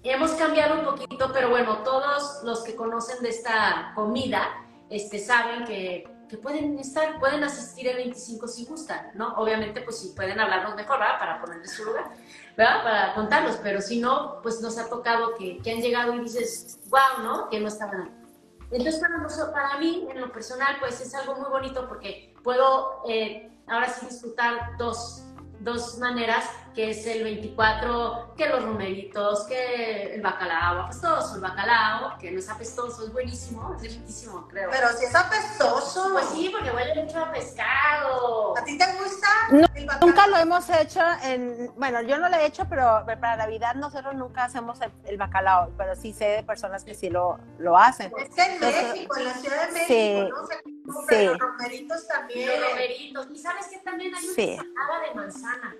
hemos 0.04 0.32
cambiado 0.32 0.78
un 0.78 0.84
poquito, 0.84 1.32
pero 1.32 1.48
bueno, 1.48 1.78
todos 1.78 2.42
los 2.44 2.62
que 2.62 2.76
conocen 2.76 3.22
de 3.22 3.30
esta 3.30 3.92
comida 3.94 4.48
este, 4.90 5.18
saben 5.18 5.64
que, 5.64 6.08
que 6.28 6.36
pueden 6.36 6.78
estar, 6.78 7.18
pueden 7.18 7.42
asistir 7.42 7.88
el 7.88 7.96
25 7.96 8.48
si 8.48 8.64
gustan, 8.66 9.10
¿no? 9.14 9.34
Obviamente, 9.34 9.80
pues 9.80 9.98
si 9.98 10.08
pueden 10.08 10.38
hablarnos 10.38 10.76
mejor, 10.76 10.98
¿verdad? 10.98 11.18
Para 11.18 11.40
ponerles 11.40 11.72
su 11.72 11.84
lugar, 11.84 12.10
¿verdad? 12.56 12.82
Para 12.82 13.14
contarlos, 13.14 13.56
pero 13.62 13.80
si 13.80 14.00
no, 14.00 14.40
pues 14.42 14.60
nos 14.60 14.78
ha 14.78 14.88
tocado 14.88 15.34
que, 15.36 15.58
que 15.58 15.72
han 15.72 15.80
llegado 15.80 16.14
y 16.14 16.20
dices, 16.20 16.78
wow, 16.88 17.24
¿no? 17.24 17.48
Que 17.48 17.60
no 17.60 17.68
estaban. 17.68 18.25
Entonces, 18.70 19.00
para, 19.00 19.18
nosotros, 19.18 19.50
para 19.50 19.78
mí, 19.78 20.08
en 20.10 20.20
lo 20.20 20.32
personal, 20.32 20.76
pues 20.80 21.00
es 21.00 21.14
algo 21.14 21.36
muy 21.36 21.48
bonito 21.48 21.86
porque 21.88 22.34
puedo 22.42 23.02
eh, 23.08 23.50
ahora 23.66 23.88
sí 23.88 24.06
disfrutar 24.06 24.76
dos, 24.76 25.22
dos 25.60 25.98
maneras, 25.98 26.48
que 26.76 26.90
es 26.90 27.06
el 27.06 27.24
24, 27.24 28.34
que 28.36 28.46
los 28.50 28.62
romeritos, 28.62 29.44
que 29.46 30.14
el 30.14 30.20
bacalao 30.20 30.82
apestoso, 30.82 31.36
el 31.36 31.40
bacalao, 31.40 32.18
que 32.18 32.30
no 32.30 32.38
es 32.38 32.50
apestoso, 32.50 33.06
es 33.06 33.12
buenísimo, 33.14 33.74
es 33.82 33.94
riquísimo, 33.94 34.46
creo. 34.46 34.68
Pero 34.70 34.88
si 34.92 35.06
es 35.06 35.14
apestoso. 35.14 36.10
pues 36.12 36.26
sí, 36.34 36.50
porque 36.54 36.70
huele 36.70 37.02
mucho 37.02 37.18
a 37.18 37.32
pescado. 37.32 38.58
¿A 38.58 38.62
ti 38.62 38.76
te 38.76 38.84
gusta? 38.92 39.26
No, 39.52 39.66
el 39.74 39.86
bacalao? 39.86 40.06
Nunca 40.06 40.26
lo 40.26 40.36
hemos 40.36 40.68
hecho 40.68 41.00
en, 41.22 41.72
bueno, 41.76 42.02
yo 42.02 42.18
no 42.18 42.28
lo 42.28 42.36
he 42.36 42.44
hecho, 42.44 42.66
pero 42.68 43.04
para 43.06 43.36
Navidad 43.36 43.74
nosotros 43.74 44.14
nunca 44.14 44.44
hacemos 44.44 44.78
el, 44.82 44.92
el 45.06 45.16
bacalao, 45.16 45.72
pero 45.78 45.96
sí 45.96 46.12
sé 46.12 46.26
de 46.26 46.42
personas 46.42 46.84
que 46.84 46.94
sí 46.94 47.08
lo, 47.08 47.38
lo 47.58 47.78
hacen. 47.78 48.12
Es 48.18 48.28
que 48.34 48.42
en 48.42 48.52
Entonces, 48.52 48.92
México, 48.92 49.16
en 49.16 49.24
la 49.24 49.34
Ciudad 49.34 49.66
de 49.68 49.72
México, 49.72 49.86
sí, 49.88 50.28
¿no? 50.28 50.46
Se 50.46 50.62
compran 50.92 51.20
sí. 51.20 51.26
los 51.26 51.38
romeritos 51.38 52.06
también. 52.06 52.60
Los 52.60 52.70
romeritos. 52.70 53.28
Y 53.32 53.38
sabes 53.38 53.66
que 53.68 53.78
también 53.78 54.14
hay 54.14 54.24
una 54.24 54.34
Sí. 54.34 54.50
ensalada 54.50 55.00
de 55.08 55.14
manzana, 55.14 55.74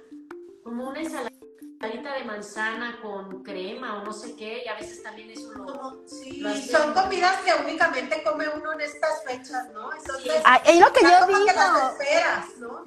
como 0.67 0.89
una 0.89 0.99
ensaladita 1.01 2.15
de 2.19 2.25
manzana 2.25 2.99
con 3.01 3.45
crema 3.45 4.03
o 4.03 4.05
no 4.05 4.13
sé 4.13 4.35
qué, 4.35 4.63
y 4.65 4.69
a 4.69 4.75
veces 4.75 5.01
también 5.01 5.31
eso 5.31 5.53
lo... 5.53 5.65
Como- 5.65 5.97
Sí, 6.09 6.41
Lo 6.41 6.53
son 6.57 6.93
comidas 6.93 7.37
que 7.43 7.53
únicamente 7.63 8.21
come 8.25 8.47
uno 8.49 8.73
en 8.73 8.81
estas 8.81 9.23
fechas, 9.25 9.69
¿no? 9.73 9.93
Entonces, 9.95 10.43
Ah, 10.45 10.61
es 10.67 10.81
lo 10.81 10.93
que 10.93 11.03
yo 11.03 11.27
digo. 11.29 11.47
que 11.47 11.53
las 11.55 11.93
esperas, 11.93 12.47
¿no? 12.59 12.85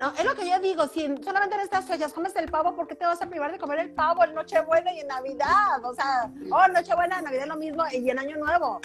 No, 0.00 0.12
es 0.18 0.24
lo 0.24 0.34
que 0.34 0.48
yo 0.50 0.58
digo, 0.60 0.86
si 0.86 1.06
solamente 1.24 1.54
en 1.56 1.62
estas 1.62 1.86
fechas 1.86 2.12
comes 2.12 2.36
el 2.36 2.50
pavo, 2.50 2.76
¿por 2.76 2.86
qué 2.86 2.94
te 2.94 3.06
vas 3.06 3.20
a 3.22 3.26
privar 3.28 3.50
de 3.52 3.58
comer 3.58 3.78
el 3.80 3.94
pavo 3.94 4.22
en 4.22 4.34
Nochebuena 4.34 4.92
y 4.92 5.00
en 5.00 5.06
Navidad? 5.08 5.82
O 5.82 5.94
sea, 5.94 6.30
oh, 6.52 6.68
Nochebuena, 6.68 7.22
Navidad 7.22 7.44
es 7.44 7.48
lo 7.48 7.56
mismo 7.56 7.84
y 7.90 8.08
en 8.10 8.18
Año 8.18 8.36
Nuevo. 8.36 8.80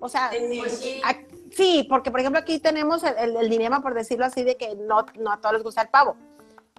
O 0.00 0.08
sea, 0.08 0.30
Sí. 0.30 0.56
Pues 0.58 0.78
sí. 0.78 1.00
ac- 1.04 1.26
sí, 1.54 1.86
porque 1.88 2.10
por 2.10 2.20
ejemplo 2.20 2.40
aquí 2.40 2.58
tenemos 2.60 3.02
el, 3.04 3.16
el- 3.18 3.36
el 3.36 3.48
dilema, 3.50 3.82
por 3.82 3.92
decirlo 3.94 4.24
así, 4.24 4.42
de 4.42 4.56
que 4.56 4.74
no, 4.74 5.04
no 5.18 5.30
a 5.32 5.40
todos 5.40 5.52
les 5.54 5.62
gusta 5.62 5.82
el 5.82 5.88
pavo. 5.90 6.16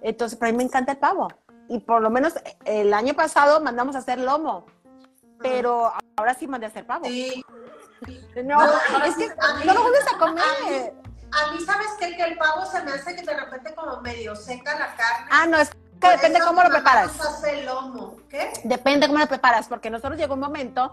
Entonces, 0.02 0.38
pero 0.38 0.48
a 0.48 0.52
mí 0.52 0.58
me 0.58 0.64
encanta 0.64 0.92
el 0.92 0.98
pavo. 0.98 1.28
Y 1.68 1.78
por 1.80 2.02
lo 2.02 2.10
menos 2.10 2.34
eh, 2.36 2.56
el 2.64 2.92
año 2.94 3.14
pasado 3.14 3.60
mandamos 3.60 3.94
a 3.94 4.00
hacer 4.00 4.18
lomo, 4.18 4.66
pero 5.40 5.92
ahora 6.16 6.34
sí 6.34 6.46
mandé 6.46 6.66
a 6.66 6.68
hacer 6.70 6.86
pavo. 6.86 7.04
Sí. 7.06 7.44
No, 8.44 8.56
No, 8.58 9.04
es 9.04 9.16
que 9.16 9.30
a 9.38 9.54
mí- 9.54 9.64
no 9.66 9.74
lo 9.74 9.82
vuelves 9.82 10.06
a 10.12 10.16
a 10.16 10.18
comer. 10.18 10.94
A 11.32 11.52
mí, 11.52 11.60
¿sabes 11.64 11.88
qué? 12.00 12.16
Que 12.16 12.22
el 12.24 12.38
pavo 12.38 12.66
se 12.66 12.82
me 12.82 12.90
hace 12.92 13.14
que 13.14 13.22
de 13.22 13.36
repente 13.36 13.74
como 13.74 14.00
medio 14.00 14.34
seca 14.34 14.72
la 14.78 14.94
carne. 14.96 15.28
Ah, 15.30 15.46
no, 15.46 15.58
es 15.58 15.70
que 16.00 16.08
depende 16.08 16.38
eso 16.38 16.48
cómo 16.48 16.62
lo 16.62 16.70
preparas. 16.70 17.20
hace 17.20 17.62
lomo. 17.62 18.16
¿Qué? 18.28 18.52
Depende 18.64 19.06
cómo 19.06 19.18
lo 19.20 19.26
preparas, 19.28 19.68
porque 19.68 19.90
nosotros 19.90 20.18
llegó 20.18 20.34
un 20.34 20.40
momento 20.40 20.92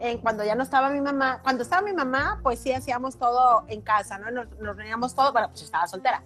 en 0.00 0.18
cuando 0.18 0.44
ya 0.44 0.54
no 0.56 0.62
estaba 0.62 0.90
mi 0.90 1.00
mamá, 1.00 1.40
cuando 1.42 1.62
estaba 1.62 1.80
mi 1.82 1.92
mamá, 1.94 2.38
pues 2.42 2.60
sí 2.60 2.72
hacíamos 2.72 3.18
todo 3.18 3.64
en 3.68 3.80
casa, 3.80 4.18
¿no? 4.18 4.30
Nos, 4.30 4.50
nos 4.58 4.76
reuníamos 4.76 5.14
todo, 5.14 5.32
bueno, 5.32 5.48
pues 5.48 5.62
estaba 5.62 5.86
soltera. 5.86 6.22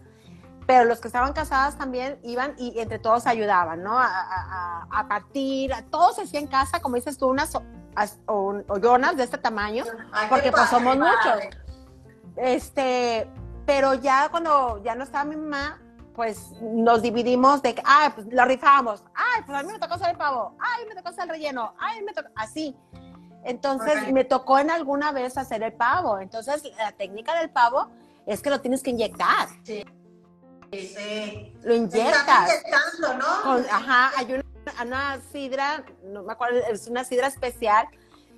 Pero 0.67 0.85
los 0.85 1.01
que 1.01 1.09
estaban 1.09 1.33
casadas 1.33 1.77
también 1.77 2.19
iban 2.23 2.55
y 2.57 2.79
entre 2.81 2.99
todos 2.99 3.27
ayudaban, 3.27 3.83
¿no? 3.83 3.99
A, 3.99 4.07
a- 4.07 4.87
a- 4.91 5.01
a 5.01 5.09
partir, 5.09 5.73
a- 5.75 5.83
todo 5.83 6.13
se 6.13 6.23
hacía 6.23 6.41
en 6.41 6.47
casa, 6.47 6.81
como 6.81 6.97
dices 6.97 7.19
tú, 7.19 7.29
unas 7.29 7.53
ollonas 8.27 9.17
de 9.17 9.25
este 9.25 9.39
tamaño, 9.39 9.85
Ay, 10.13 10.27
porque 10.29 10.51
pues 10.51 10.63
padre, 10.63 10.77
somos 10.77 10.97
padre. 10.97 11.51
muchos. 11.51 11.59
Este, 12.37 13.29
pero 13.67 13.95
ya 13.95 14.29
cuando 14.31 14.83
ya 14.83 14.95
no 14.95 15.05
estaba 15.05 15.25
mi 15.25 15.37
mamá, 15.37 15.79
pues 16.15 16.51
nos 16.61 17.03
dividimos 17.03 17.63
de 17.63 17.75
que, 17.75 17.83
ah, 17.85 18.13
pues 18.15 18.27
lo 18.31 18.45
rifábamos. 18.45 19.03
Ay, 19.15 19.43
pues 19.47 19.59
a 19.59 19.63
mí 19.63 19.73
me 19.73 19.79
tocó 19.79 19.95
hacer 19.95 20.11
el 20.11 20.17
pavo. 20.17 20.57
Ay, 20.61 20.85
me 20.89 20.95
tocó 20.95 21.09
hacer 21.09 21.25
el 21.25 21.31
relleno. 21.31 21.75
Ay, 21.79 22.03
me 22.03 22.13
tocó, 22.13 22.29
así. 22.37 22.77
Entonces 23.45 24.13
me 24.13 24.25
tocó 24.25 24.59
en 24.59 24.71
alguna 24.71 25.11
vez 25.11 25.37
hacer 25.37 25.63
el 25.63 25.73
pavo. 25.73 26.19
Entonces 26.21 26.63
la 26.79 26.93
técnica 26.93 27.35
del 27.39 27.51
pavo 27.51 27.89
es 28.27 28.41
que 28.43 28.51
lo 28.51 28.61
tienes 28.61 28.83
que 28.83 28.91
inyectar. 28.91 29.49
Sí. 29.65 29.85
Lo 31.63 31.75
inyectas. 31.75 32.51
inyectando, 32.51 33.15
¿no? 33.19 33.43
Con- 33.43 33.67
ajá, 33.71 34.11
hay 34.17 34.33
una, 34.33 34.83
una 34.85 35.21
sidra, 35.33 35.85
no 36.05 36.23
me 36.23 36.33
acuerdo, 36.33 36.61
es 36.71 36.87
una 36.89 37.05
sidra 37.05 37.27
especial 37.27 37.87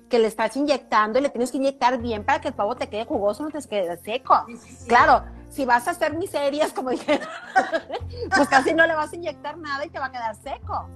que 0.09 0.19
le 0.19 0.27
estás 0.27 0.55
inyectando 0.55 1.17
y 1.17 1.21
le 1.21 1.29
tienes 1.29 1.51
que 1.51 1.57
inyectar 1.57 1.97
bien 1.99 2.23
para 2.23 2.39
que 2.41 2.49
el 2.49 2.53
pavo 2.53 2.75
te 2.75 2.89
quede 2.89 3.05
jugoso, 3.05 3.43
no 3.43 3.49
te 3.49 3.67
quede 3.67 3.97
seco. 4.03 4.43
Sí, 4.47 4.57
sí, 4.57 4.75
sí. 4.81 4.87
Claro, 4.87 5.23
si 5.49 5.65
vas 5.65 5.87
a 5.87 5.91
hacer 5.91 6.15
miserias, 6.15 6.73
como 6.73 6.89
dije, 6.91 7.19
pues 8.35 8.47
casi 8.49 8.73
no 8.73 8.85
le 8.85 8.95
vas 8.95 9.11
a 9.13 9.15
inyectar 9.15 9.57
nada 9.57 9.85
y 9.85 9.89
te 9.89 9.97
va 9.97 10.07
a 10.07 10.11
quedar 10.11 10.35
seco. 10.35 10.89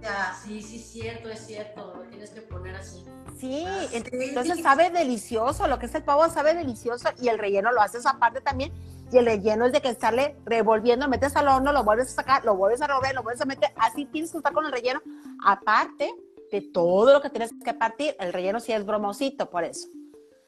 Ya. 0.00 0.34
Sí, 0.42 0.62
sí, 0.62 0.78
cierto, 0.78 1.28
es 1.28 1.46
cierto, 1.46 1.94
lo 1.96 2.02
tienes 2.08 2.30
que 2.30 2.42
poner 2.42 2.76
así. 2.76 3.04
Sí, 3.38 3.64
Ah, 3.66 3.86
sí. 3.90 4.02
entonces 4.28 4.62
sabe 4.62 4.88
delicioso, 4.90 5.66
lo 5.66 5.78
que 5.78 5.86
es 5.86 5.94
el 5.94 6.04
pavo 6.04 6.26
sabe 6.30 6.54
delicioso 6.54 7.08
y 7.20 7.28
el 7.28 7.38
relleno 7.38 7.72
lo 7.72 7.82
haces 7.82 8.06
aparte 8.06 8.40
también. 8.40 8.72
Y 9.12 9.18
el 9.18 9.26
relleno 9.26 9.66
es 9.66 9.72
de 9.72 9.80
que 9.80 9.88
estarle 9.88 10.36
revolviendo, 10.44 11.06
metes 11.08 11.36
al 11.36 11.46
horno, 11.48 11.72
lo 11.72 11.84
vuelves 11.84 12.08
a 12.08 12.14
sacar, 12.16 12.44
lo 12.44 12.56
vuelves 12.56 12.82
a 12.82 12.88
revolver, 12.88 13.14
lo 13.14 13.22
vuelves 13.22 13.40
a 13.40 13.44
meter. 13.44 13.70
Así 13.76 14.04
tienes 14.06 14.32
que 14.32 14.38
estar 14.38 14.52
con 14.52 14.64
el 14.66 14.72
relleno, 14.72 15.00
aparte 15.44 16.12
de 16.50 16.60
todo 16.72 17.12
lo 17.12 17.20
que 17.22 17.30
tienes 17.30 17.52
que 17.64 17.74
partir. 17.74 18.16
El 18.18 18.32
relleno 18.32 18.58
sí 18.60 18.72
es 18.72 18.84
bromosito, 18.84 19.48
por 19.48 19.64
eso. 19.64 19.88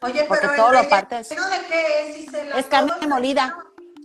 Oye, 0.02 0.24
Porque 0.28 0.46
pero 0.48 0.56
todo 0.56 0.68
el 0.68 0.74
lo 0.74 0.78
relleno 0.82 0.90
partes. 0.90 1.28
de 1.28 1.36
qué 1.68 2.10
es? 2.22 2.34
Es 2.56 2.66
carne 2.66 3.06
molida. 3.08 3.56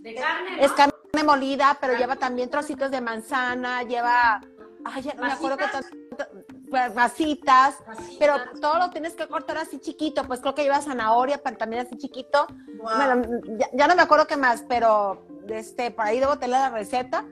De 0.02 0.14
carne, 0.14 0.64
Es 0.64 0.72
carne 0.72 0.92
molida, 1.24 1.76
pero 1.80 1.96
lleva 1.96 2.16
también 2.16 2.50
trocitos 2.50 2.90
de 2.90 3.00
manzana, 3.00 3.82
lleva, 3.84 4.40
ay, 4.84 5.02
ya 5.02 5.14
no 5.14 5.22
me 5.22 5.32
acuerdo 5.32 5.56
qué 5.56 5.64
¿Masitas? 6.94 7.76
tanto, 7.78 7.94
pues, 8.02 8.16
pero 8.18 8.36
todo 8.60 8.78
lo 8.78 8.90
tienes 8.90 9.14
que 9.14 9.26
cortar 9.28 9.58
así 9.58 9.78
chiquito, 9.78 10.24
pues 10.24 10.40
creo 10.40 10.54
que 10.54 10.62
lleva 10.62 10.80
zanahoria, 10.82 11.38
también 11.56 11.86
así 11.86 11.96
chiquito. 11.96 12.46
Bueno, 12.82 13.22
ya, 13.58 13.68
ya 13.72 13.86
no 13.86 13.94
me 13.96 14.02
acuerdo 14.02 14.26
qué 14.26 14.36
más, 14.36 14.64
pero 14.68 15.24
este, 15.48 15.90
por 15.90 16.06
ahí 16.06 16.20
debo 16.20 16.36
tener 16.36 16.50
la 16.60 16.70
receta, 16.70 17.24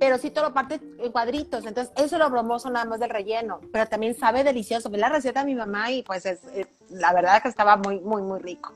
pero 0.00 0.16
sí 0.18 0.30
todo 0.30 0.44
lo 0.48 0.54
parte 0.54 0.80
en 0.98 1.10
cuadritos, 1.12 1.66
entonces 1.66 1.92
eso 1.96 2.16
es 2.16 2.20
lo 2.20 2.30
bromoso 2.30 2.70
nada 2.70 2.84
más 2.84 3.00
del 3.00 3.10
relleno, 3.10 3.60
pero 3.72 3.86
también 3.86 4.16
sabe 4.16 4.44
delicioso. 4.44 4.90
Vi 4.90 4.96
la 4.98 5.08
receta 5.08 5.40
de 5.40 5.46
mi 5.46 5.54
mamá 5.54 5.90
y 5.90 6.02
pues 6.02 6.24
es, 6.26 6.40
es- 6.54 6.68
la 6.90 7.12
verdad 7.12 7.42
que 7.42 7.48
estaba 7.48 7.76
muy, 7.76 8.00
muy, 8.00 8.22
muy 8.22 8.38
rico, 8.40 8.72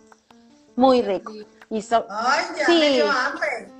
muy 0.76 1.00
rico. 1.02 1.32
Y 1.70 1.80
so- 1.80 2.06
Ay, 2.10 2.44
ya 2.58 2.66
Sí. 2.66 2.78
me 2.78 2.88
dio 2.90 3.10
hambre. 3.10 3.72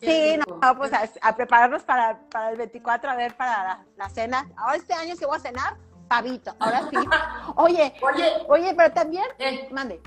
Sí, 0.00 0.38
no, 0.38 0.56
no, 0.56 0.78
pues 0.78 0.92
a, 0.92 1.08
a 1.20 1.36
prepararnos 1.36 1.82
para, 1.82 2.18
para 2.30 2.50
el 2.50 2.56
24, 2.56 3.10
a 3.10 3.14
ver, 3.16 3.36
para 3.36 3.64
la, 3.64 3.84
la 3.96 4.08
cena. 4.08 4.48
Ahora 4.56 4.76
este 4.76 4.94
año 4.94 5.14
sí 5.16 5.24
voy 5.24 5.36
a 5.36 5.40
cenar 5.40 5.76
pavito, 6.08 6.54
ahora 6.58 6.80
sí. 6.90 6.96
Oye, 7.56 7.94
Oye, 8.02 8.32
oye, 8.48 8.74
pero 8.76 8.92
también, 8.92 9.24
eh, 9.38 9.68
mande. 9.70 10.00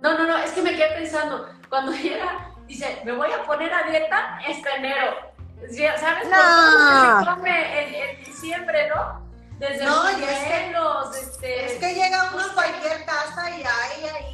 no, 0.00 0.16
no, 0.16 0.24
no, 0.26 0.38
es 0.38 0.52
que 0.52 0.62
me 0.62 0.70
quedé 0.76 0.94
pensando, 0.94 1.48
cuando 1.68 1.92
llega, 1.92 2.50
dice, 2.66 3.02
me 3.04 3.12
voy 3.12 3.30
a 3.32 3.42
poner 3.44 3.72
a 3.74 3.82
dieta 3.84 4.38
este 4.46 4.68
enero. 4.76 5.34
¿Sabes? 5.98 6.28
No. 6.28 6.36
Que 6.36 7.24
se 7.24 7.30
come 7.34 7.82
en, 7.82 7.94
en 8.18 8.24
diciembre, 8.24 8.88
¿no? 8.94 9.24
Desde 9.58 9.84
No, 9.84 10.02
los 10.04 10.18
y 10.18 10.24
es 10.24 10.38
que- 10.44 10.70
este... 11.20 11.66
Es 11.66 11.72
que 11.78 11.94
llega 11.94 12.30
uno 12.34 12.42
a 12.44 12.52
cualquier 12.54 13.04
casa 13.06 13.50
y 13.50 13.62
hay 13.62 14.04
ahí 14.14 14.33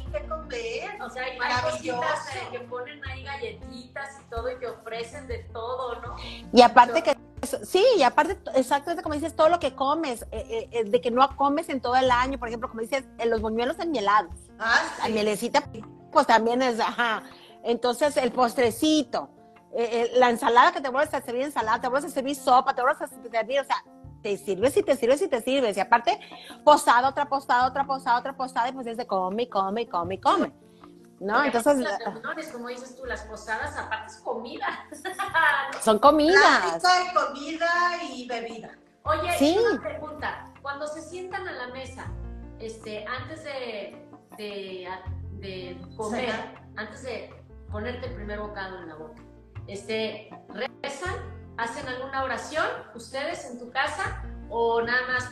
O 1.03 1.09
sea, 1.09 1.23
hay, 1.23 1.37
cositas 1.37 2.29
que 2.51 2.59
ponen 2.59 3.03
ahí 3.05 3.23
galletitas 3.23 4.19
y 4.19 4.29
todo 4.29 4.51
y 4.51 4.59
te 4.59 4.67
ofrecen 4.67 5.27
de 5.27 5.39
todo, 5.51 5.99
¿no? 6.01 6.15
Y 6.53 6.61
aparte 6.61 7.01
que, 7.01 7.17
sí, 7.63 7.83
y 7.97 8.03
aparte, 8.03 8.37
exactamente 8.55 9.01
como 9.01 9.15
dices, 9.15 9.35
todo 9.35 9.49
lo 9.49 9.59
que 9.59 9.75
comes, 9.75 10.23
eh, 10.31 10.45
eh, 10.49 10.69
eh, 10.71 10.83
de 10.83 11.01
que 11.01 11.11
no 11.11 11.27
comes 11.35 11.69
en 11.69 11.81
todo 11.81 11.95
el 11.95 12.11
año, 12.11 12.37
por 12.37 12.47
ejemplo, 12.47 12.69
como 12.69 12.81
dices, 12.81 13.05
en 13.17 13.29
los 13.29 13.41
buñuelos 13.41 13.79
enmielados. 13.79 14.33
Ah, 14.59 14.81
La 14.99 15.05
sí. 15.05 15.11
mielecita, 15.13 15.63
pues 16.11 16.27
también 16.27 16.61
es, 16.61 16.79
ajá. 16.79 17.23
Entonces, 17.63 18.17
el 18.17 18.31
postrecito. 18.31 19.29
eh, 19.73 20.11
la 20.15 20.29
ensalada 20.29 20.73
que 20.73 20.81
te 20.81 20.89
vuelves 20.89 21.13
a 21.13 21.21
servir 21.21 21.43
ensalada, 21.43 21.79
te 21.79 21.87
vuelves 21.87 22.11
a 22.11 22.13
servir 22.13 22.35
sopa, 22.35 22.75
te 22.75 22.81
vuelves 22.81 23.01
a 23.01 23.07
servir, 23.07 23.61
o 23.61 23.63
sea, 23.63 23.77
te 24.21 24.37
sirves 24.37 24.75
y 24.77 24.83
te 24.83 24.95
sirves 24.95 25.21
y 25.21 25.27
te 25.29 25.41
sirves. 25.41 25.77
Y 25.77 25.79
aparte, 25.79 26.19
posada, 26.63 27.07
otra 27.07 27.27
posada, 27.29 27.67
otra 27.67 27.85
posada, 27.85 28.19
otra 28.19 28.33
posada, 28.35 28.69
y 28.69 28.71
pues 28.73 28.85
es 28.87 28.97
de 28.97 29.07
come, 29.07 29.47
come, 29.47 29.87
come, 29.87 30.19
come. 30.19 30.51
¿No? 31.21 31.35
Porque 31.35 31.57
Entonces, 31.57 31.77
las 31.83 31.99
reuniones, 31.99 32.47
como 32.51 32.67
dices 32.69 32.95
tú, 32.95 33.05
las 33.05 33.21
posadas, 33.25 33.77
aparte 33.77 34.11
es 34.11 34.17
comida. 34.21 34.65
son 35.83 35.99
comidas. 35.99 36.79
Plática 36.81 36.89
y 37.03 37.13
comida 37.13 38.03
y 38.11 38.27
bebida. 38.27 38.71
Oye, 39.03 39.37
Sí. 39.37 39.55
una 39.71 39.79
pregunta. 39.79 40.51
Cuando 40.63 40.87
se 40.87 40.99
sientan 41.01 41.47
a 41.47 41.51
la 41.51 41.67
mesa, 41.67 42.11
este, 42.59 43.05
antes 43.05 43.43
de, 43.43 44.03
de, 44.37 44.89
de 45.33 45.81
comer, 45.95 46.33
antes 46.75 47.03
de 47.03 47.31
ponerte 47.71 48.07
el 48.07 48.15
primer 48.15 48.39
bocado 48.39 48.79
en 48.79 48.89
la 48.89 48.95
boca, 48.95 49.21
este, 49.67 50.29
¿rezan? 50.81 51.15
¿Hacen 51.57 51.87
alguna 51.87 52.23
oración 52.23 52.65
ustedes 52.95 53.45
en 53.45 53.59
tu 53.59 53.69
casa? 53.69 54.23
¿O 54.49 54.81
nada 54.81 55.05
más, 55.07 55.29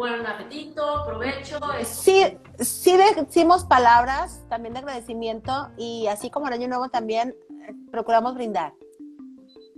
buen 0.00 0.26
apetito, 0.26 1.04
provecho? 1.04 1.58
Sí, 1.84 2.38
sí 2.58 2.96
decimos 2.96 3.64
palabras 3.64 4.42
también 4.48 4.72
de 4.72 4.80
agradecimiento 4.80 5.68
y 5.76 6.06
así 6.06 6.30
como 6.30 6.46
el 6.46 6.54
año 6.54 6.68
nuevo 6.68 6.88
también 6.88 7.36
eh, 7.68 7.74
procuramos 7.90 8.34
brindar. 8.34 8.72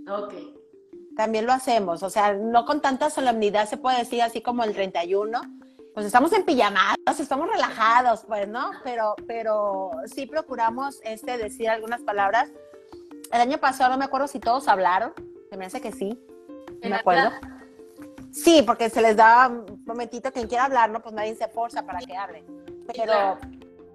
Ok. 0.09 0.33
También 1.17 1.45
lo 1.45 1.51
hacemos, 1.51 2.03
o 2.03 2.09
sea, 2.09 2.33
no 2.35 2.65
con 2.65 2.79
tanta 2.79 3.09
solemnidad 3.09 3.67
se 3.67 3.75
puede 3.75 3.97
decir 3.97 4.21
así 4.21 4.41
como 4.41 4.63
el 4.63 4.73
31. 4.73 5.41
Pues 5.93 6.05
estamos 6.05 6.31
en 6.31 6.45
pijamadas, 6.45 7.19
estamos 7.19 7.49
relajados, 7.49 8.23
pues, 8.25 8.47
¿no? 8.47 8.71
Pero, 8.83 9.15
pero 9.27 9.91
sí 10.05 10.25
procuramos 10.25 11.01
este, 11.03 11.37
decir 11.37 11.69
algunas 11.69 12.01
palabras. 12.01 12.49
El 13.29 13.41
año 13.41 13.57
pasado 13.57 13.91
no 13.91 13.97
me 13.97 14.05
acuerdo 14.05 14.29
si 14.29 14.39
todos 14.39 14.69
hablaron, 14.69 15.13
se 15.49 15.57
me 15.57 15.65
hace 15.65 15.81
que 15.81 15.91
sí, 15.91 16.17
no 16.47 16.77
¿En 16.81 16.89
me 16.91 16.95
acuerdo. 16.95 17.29
Sí, 18.33 18.63
porque 18.63 18.89
se 18.89 19.01
les 19.01 19.15
da 19.15 19.47
un 19.47 19.83
momentito, 19.85 20.31
quien 20.31 20.47
quiera 20.47 20.65
hablar, 20.65 20.89
¿no? 20.89 21.01
Pues 21.01 21.13
nadie 21.13 21.35
se 21.35 21.47
forza 21.47 21.83
para 21.83 21.99
que 21.99 22.17
hable. 22.17 22.43
Pero, 22.87 23.03
claro. 23.03 23.39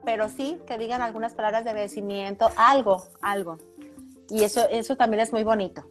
pero 0.05 0.29
sí, 0.29 0.61
que 0.66 0.79
digan 0.79 1.03
algunas 1.03 1.35
palabras 1.35 1.64
de 1.64 1.70
agradecimiento, 1.70 2.51
algo, 2.57 3.05
algo. 3.20 3.59
Y 4.31 4.44
eso, 4.44 4.68
eso 4.70 4.96
también 4.96 5.22
es 5.22 5.33
muy 5.33 5.42
bonito. 5.42 5.85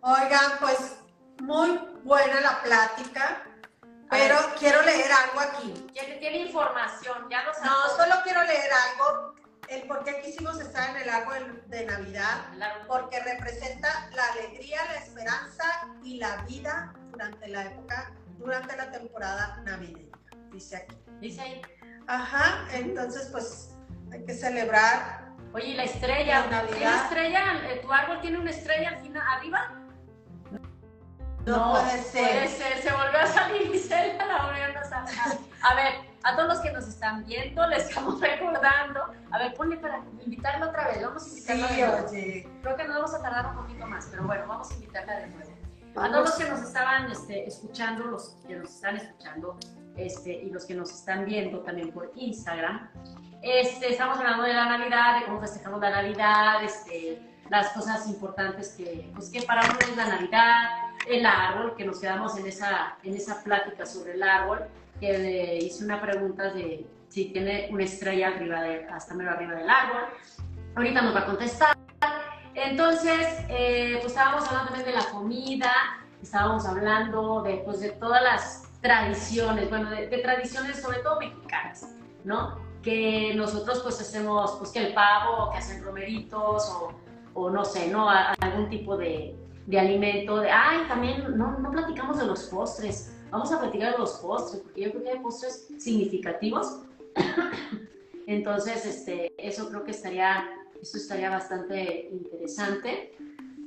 Oigan, 0.00 0.52
pues 0.60 0.98
muy 1.40 1.80
buena 2.04 2.40
la 2.40 2.62
plática, 2.62 3.42
pero 4.08 4.36
quiero 4.58 4.82
leer 4.82 5.10
algo 5.10 5.40
aquí. 5.40 5.72
Tiene, 5.92 6.16
tiene 6.16 6.38
información, 6.38 7.26
ya 7.30 7.42
nos 7.42 7.58
No, 7.62 7.96
solo 7.96 8.14
quiero 8.22 8.42
leer 8.44 8.70
algo, 8.70 9.33
el 9.68 9.82
por 9.86 10.04
qué 10.04 10.20
quisimos 10.22 10.60
estar 10.60 10.90
en 10.90 11.02
el 11.02 11.08
árbol 11.08 11.62
de 11.66 11.86
Navidad, 11.86 12.46
porque 12.86 13.20
representa 13.20 14.08
la 14.14 14.26
alegría, 14.32 14.84
la 14.86 14.98
esperanza 14.98 15.64
y 16.02 16.18
la 16.18 16.36
vida 16.48 16.94
durante 17.10 17.48
la 17.48 17.64
época, 17.66 18.12
durante 18.38 18.76
la 18.76 18.90
temporada 18.90 19.62
navideña, 19.64 20.16
dice 20.52 20.76
aquí. 20.76 20.96
Dice 21.20 21.40
ahí. 21.40 21.62
Ajá, 22.06 22.66
entonces 22.72 23.28
pues 23.32 23.74
hay 24.12 24.24
que 24.24 24.34
celebrar. 24.34 25.32
Oye, 25.52 25.68
¿y 25.68 25.74
la 25.74 25.84
estrella? 25.84 26.40
La 26.40 26.62
Navidad. 26.62 26.76
¿Tiene 26.76 26.96
estrella? 26.96 27.82
¿Tu 27.82 27.92
árbol 27.92 28.20
tiene 28.20 28.38
una 28.38 28.50
estrella 28.50 28.90
al 28.90 28.98
final, 28.98 29.22
arriba? 29.36 29.83
No, 31.46 31.72
puede 31.72 32.02
ser. 32.02 32.28
Puede 32.30 32.48
ser, 32.48 32.82
se 32.82 32.92
volvió 32.92 33.18
a 33.20 33.26
salir 33.26 33.72
Gisela, 33.72 34.26
la 34.26 34.46
volvieron 34.46 34.76
a 34.76 34.84
salir. 34.84 35.18
A 35.62 35.74
ver, 35.74 35.92
a 36.22 36.36
todos 36.36 36.48
los 36.48 36.58
que 36.60 36.72
nos 36.72 36.86
están 36.88 37.24
viendo, 37.26 37.66
les 37.68 37.88
estamos 37.88 38.20
recordando. 38.20 39.00
A 39.30 39.38
ver, 39.38 39.54
ponle 39.54 39.76
para 39.76 39.98
invitarla 40.24 40.68
otra 40.68 40.88
vez. 40.88 41.02
Vamos 41.02 41.22
a 41.22 41.26
Sí, 41.26 41.38
invitarla 41.52 41.66
de 41.68 41.76
nuevo. 41.86 42.06
oye. 42.08 42.48
Creo 42.62 42.76
que 42.76 42.84
nos 42.84 42.96
vamos 42.96 43.14
a 43.14 43.22
tardar 43.22 43.46
un 43.46 43.56
poquito 43.56 43.86
más, 43.86 44.06
pero 44.10 44.24
bueno, 44.24 44.44
vamos 44.48 44.70
a 44.70 44.74
invitarla 44.74 45.16
de 45.18 45.26
nuevo. 45.28 45.50
A 45.96 46.08
todos 46.08 46.20
los 46.30 46.34
que 46.34 46.44
nos 46.50 46.60
estaban 46.60 47.10
este, 47.12 47.46
escuchando, 47.46 48.04
los 48.04 48.36
que 48.46 48.56
nos 48.56 48.68
están 48.70 48.96
escuchando 48.96 49.56
este, 49.96 50.32
y 50.32 50.50
los 50.50 50.64
que 50.64 50.74
nos 50.74 50.90
están 50.90 51.24
viendo 51.24 51.60
también 51.60 51.92
por 51.92 52.10
Instagram, 52.16 52.90
este, 53.42 53.92
estamos 53.92 54.18
hablando 54.18 54.42
de 54.42 54.54
la 54.54 54.76
Navidad, 54.76 55.20
de 55.20 55.26
cómo 55.26 55.40
festejamos 55.40 55.80
la 55.80 55.90
Navidad, 55.90 56.64
este, 56.64 57.22
las 57.50 57.68
cosas 57.68 58.08
importantes 58.08 58.74
que, 58.76 59.10
pues, 59.14 59.30
que 59.30 59.42
para 59.42 59.64
uno 59.64 59.78
es 59.80 59.96
la 59.96 60.06
Navidad, 60.06 60.68
el 61.08 61.26
árbol, 61.26 61.74
que 61.76 61.84
nos 61.84 62.00
quedamos 62.00 62.36
en 62.38 62.46
esa, 62.46 62.96
en 63.02 63.14
esa 63.14 63.42
plática 63.42 63.84
sobre 63.86 64.14
el 64.14 64.22
árbol, 64.22 64.66
que 65.00 65.18
le 65.18 65.56
hice 65.58 65.84
una 65.84 66.00
pregunta 66.00 66.52
de 66.52 66.86
si 67.08 67.26
tiene 67.26 67.68
una 67.70 67.84
estrella 67.84 68.28
arriba 68.28 68.62
de, 68.62 68.86
hasta 68.86 69.14
medio 69.14 69.30
arriba 69.30 69.54
del 69.54 69.68
árbol. 69.68 70.02
Ahorita 70.74 71.02
nos 71.02 71.14
va 71.14 71.20
a 71.20 71.26
contestar. 71.26 71.76
Entonces, 72.54 73.44
eh, 73.48 73.98
pues 74.00 74.12
estábamos 74.12 74.46
hablando 74.48 74.72
también 74.72 74.86
de 74.86 75.00
la 75.00 75.10
comida, 75.10 75.72
estábamos 76.22 76.64
hablando 76.66 77.42
de, 77.42 77.58
pues, 77.58 77.80
de 77.80 77.90
todas 77.90 78.22
las 78.22 78.62
tradiciones, 78.80 79.68
bueno, 79.70 79.90
de, 79.90 80.08
de 80.08 80.18
tradiciones 80.18 80.80
sobre 80.80 80.98
todo 80.98 81.18
mexicanas, 81.18 81.88
¿no? 82.24 82.62
Que 82.82 83.32
nosotros 83.34 83.80
pues 83.82 84.00
hacemos, 84.00 84.56
pues 84.58 84.70
que 84.70 84.86
el 84.86 84.94
pavo, 84.94 85.50
que 85.50 85.58
hacen 85.58 85.82
romeritos 85.82 86.68
o, 86.70 86.92
o 87.34 87.50
no 87.50 87.64
sé, 87.64 87.88
¿no? 87.88 88.08
A- 88.08 88.32
algún 88.40 88.68
tipo 88.70 88.96
de, 88.96 89.34
de 89.66 89.80
alimento. 89.80 90.38
De, 90.38 90.50
ay, 90.50 90.86
también 90.88 91.36
no, 91.36 91.58
no 91.58 91.70
platicamos 91.70 92.18
de 92.18 92.26
los 92.26 92.44
postres. 92.44 93.12
Vamos 93.30 93.50
a 93.52 93.60
platicar 93.60 93.92
de 93.92 93.98
los 93.98 94.12
postres, 94.14 94.62
porque 94.62 94.82
yo 94.82 94.90
creo 94.92 95.02
que 95.02 95.10
hay 95.10 95.18
postres 95.18 95.66
significativos. 95.78 96.80
Entonces, 98.26 98.86
este, 98.86 99.34
eso 99.36 99.68
creo 99.68 99.84
que 99.84 99.90
estaría, 99.90 100.48
eso 100.80 100.96
estaría 100.96 101.30
bastante 101.30 102.08
interesante. 102.10 103.16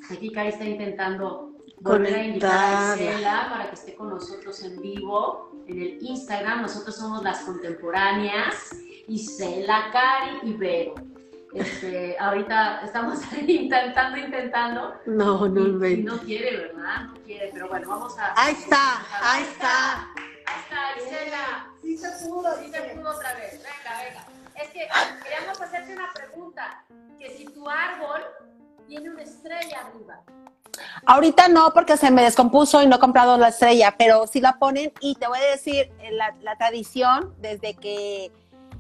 Aquí 0.10 0.32
Cari 0.32 0.49
está 0.49 0.63
intentando 0.65 1.51
volver 1.80 2.15
a 2.15 2.23
invitar 2.23 2.51
a 2.51 2.93
Conectarla. 2.93 3.13
Isela 3.19 3.47
para 3.51 3.69
que 3.69 3.75
esté 3.75 3.95
con 3.95 4.10
nosotros 4.10 4.63
en 4.63 4.82
vivo 4.82 5.51
en 5.67 5.82
el 5.82 5.97
Instagram. 6.01 6.62
Nosotros 6.62 6.95
somos 6.95 7.23
las 7.23 7.39
contemporáneas, 7.41 8.75
Isela, 9.08 9.89
Cari 9.91 10.49
y 10.49 10.53
Vero. 10.53 10.95
Este, 11.53 12.17
ahorita 12.19 12.81
estamos 12.83 13.19
intentando, 13.47 14.17
intentando. 14.17 14.95
No, 15.05 15.45
y, 15.47 15.93
y 15.93 16.03
no 16.03 16.17
quiere, 16.19 16.57
¿verdad? 16.57 17.03
No 17.05 17.13
quiere, 17.25 17.49
pero 17.53 17.69
bueno, 17.69 17.88
vamos 17.88 18.17
a. 18.19 18.33
Ahí 18.36 18.53
está, 18.53 19.01
ahí 19.21 19.43
está. 19.43 20.13
Ahí 20.45 20.62
está, 20.63 21.05
Isela. 21.05 21.67
Sí 21.81 21.97
se 21.97 22.10
pudo, 22.27 22.57
Sí 22.60 22.69
se 22.71 22.81
pudo 22.81 23.12
otra 23.12 23.33
vez. 23.36 23.53
Venga, 23.53 24.03
venga. 24.03 24.25
Es 24.55 24.69
que 24.71 24.88
queríamos 25.23 25.62
hacerte 25.62 25.93
una 25.93 26.12
pregunta. 26.13 26.83
Que 27.17 27.38
si 27.38 27.45
tu 27.45 27.67
árbol 27.69 28.21
tiene 28.88 29.10
una 29.10 29.23
estrella 29.23 29.81
arriba. 29.86 30.21
Ahorita 31.05 31.47
no, 31.47 31.73
porque 31.73 31.97
se 31.97 32.12
me 32.12 32.21
descompuso 32.21 32.81
y 32.83 32.88
no 32.88 32.97
he 32.97 32.99
comprado 32.99 33.38
la 33.38 33.47
estrella, 33.47 33.95
pero 33.97 34.27
sí 34.27 34.41
la 34.41 34.60
ponen 34.60 34.91
y 34.99 35.15
te 35.15 35.27
voy 35.27 35.39
a 35.39 35.51
decir, 35.51 35.91
eh, 35.99 36.12
la, 36.12 36.36
la 36.41 36.55
tradición, 36.57 37.33
desde 37.39 37.73
que 37.73 38.31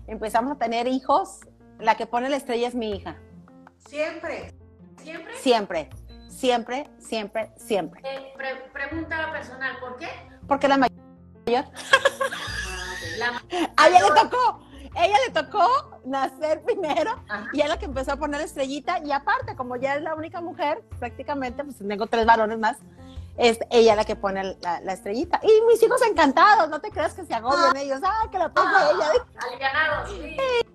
empezamos 0.05 0.51
a 0.55 0.59
tener 0.59 0.87
hijos, 0.87 1.39
la 1.79 1.95
que 1.95 2.05
pone 2.05 2.29
la 2.29 2.37
estrella 2.37 2.67
es 2.67 2.75
mi 2.75 2.91
hija. 2.91 3.15
Siempre. 3.87 4.53
¿Siempre? 5.01 5.35
Siempre, 5.37 5.89
siempre, 6.29 6.89
siempre, 6.99 7.51
siempre. 7.57 8.01
Eh, 8.03 8.33
pre- 8.35 8.69
pregunta 8.73 9.31
personal, 9.31 9.77
¿por 9.79 9.97
qué? 9.97 10.09
Porque 10.47 10.67
la 10.67 10.77
mayor, 10.77 10.91
Ah. 11.49 11.63
La- 13.17 13.41
a 13.77 13.87
ella 13.87 13.99
le 14.01 14.21
tocó, 14.21 14.59
ella 14.95 15.15
le 15.25 15.33
tocó 15.33 15.99
nacer 16.05 16.61
primero 16.63 17.11
Ajá. 17.29 17.47
y 17.53 17.61
es 17.61 17.69
la 17.69 17.79
que 17.79 17.85
empezó 17.85 18.11
a 18.11 18.15
poner 18.17 18.41
la 18.41 18.45
estrellita 18.45 18.99
y 19.03 19.11
aparte, 19.11 19.55
como 19.55 19.75
ya 19.77 19.95
es 19.95 20.01
la 20.01 20.13
única 20.13 20.41
mujer, 20.41 20.83
prácticamente, 20.99 21.63
pues 21.63 21.77
tengo 21.77 22.07
tres 22.07 22.25
varones 22.25 22.59
más, 22.59 22.77
es 23.37 23.59
ella 23.71 23.95
la 23.95 24.03
que 24.03 24.15
pone 24.15 24.57
la, 24.61 24.81
la 24.81 24.93
estrellita. 24.93 25.39
Y 25.41 25.61
mis 25.67 25.81
hijos 25.81 26.01
encantados, 26.01 26.69
no 26.69 26.81
te 26.81 26.89
creas 26.91 27.13
que 27.13 27.23
se 27.23 27.33
agobian 27.33 27.77
ellos, 27.77 28.01
ay, 28.03 28.29
que 28.29 28.39
la 28.39 28.49
ponga 28.49 28.91
ella. 28.91 29.09
Alivianados, 29.47 30.09
sí. 30.11 30.35
Sí, 30.37 30.66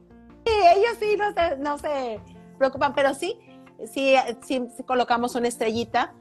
ellos 0.73 0.97
sí 1.01 1.17
no 1.17 1.33
se, 1.33 1.57
no 1.59 1.79
se 1.79 2.21
preocupan, 2.59 2.95
pero 2.95 3.15
sí, 3.15 3.39
sí, 3.93 4.15
sí, 4.47 4.69
sí 4.77 4.83
colocamos 4.85 5.35
una 5.35 5.49
estrellita 5.49 6.15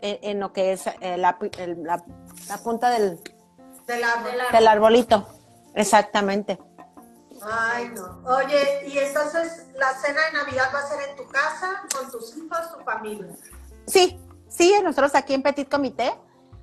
en, 0.00 0.18
en 0.22 0.40
lo 0.40 0.52
que 0.52 0.72
es 0.72 0.86
eh, 0.86 1.16
la, 1.16 1.38
el- 1.58 1.82
la- 1.82 2.04
la 2.48 2.58
punta 2.58 2.90
del, 2.90 3.20
Del 3.86 4.04
árbol. 4.04 4.30
Del 4.30 4.40
árbol. 4.40 4.52
del 4.52 4.66
arbolito. 4.68 5.28
Exactamente. 5.74 6.58
Ay, 7.42 7.90
no. 7.94 8.20
Oye, 8.36 8.88
y 8.88 8.98
entonces 8.98 9.66
la 9.76 9.92
cena 9.94 10.20
de 10.26 10.38
Navidad 10.38 10.70
va 10.74 10.80
a 10.80 10.86
ser 10.88 11.08
en 11.08 11.16
tu 11.16 11.24
casa, 11.28 11.82
con 11.96 12.10
tus 12.10 12.36
hijos, 12.36 12.58
tu 12.76 12.82
familia. 12.84 13.28
Sí, 13.86 14.18
sí, 14.48 14.74
nosotros 14.82 15.14
aquí 15.14 15.34
en 15.34 15.42
Petit 15.42 15.68
Comité, 15.68 16.12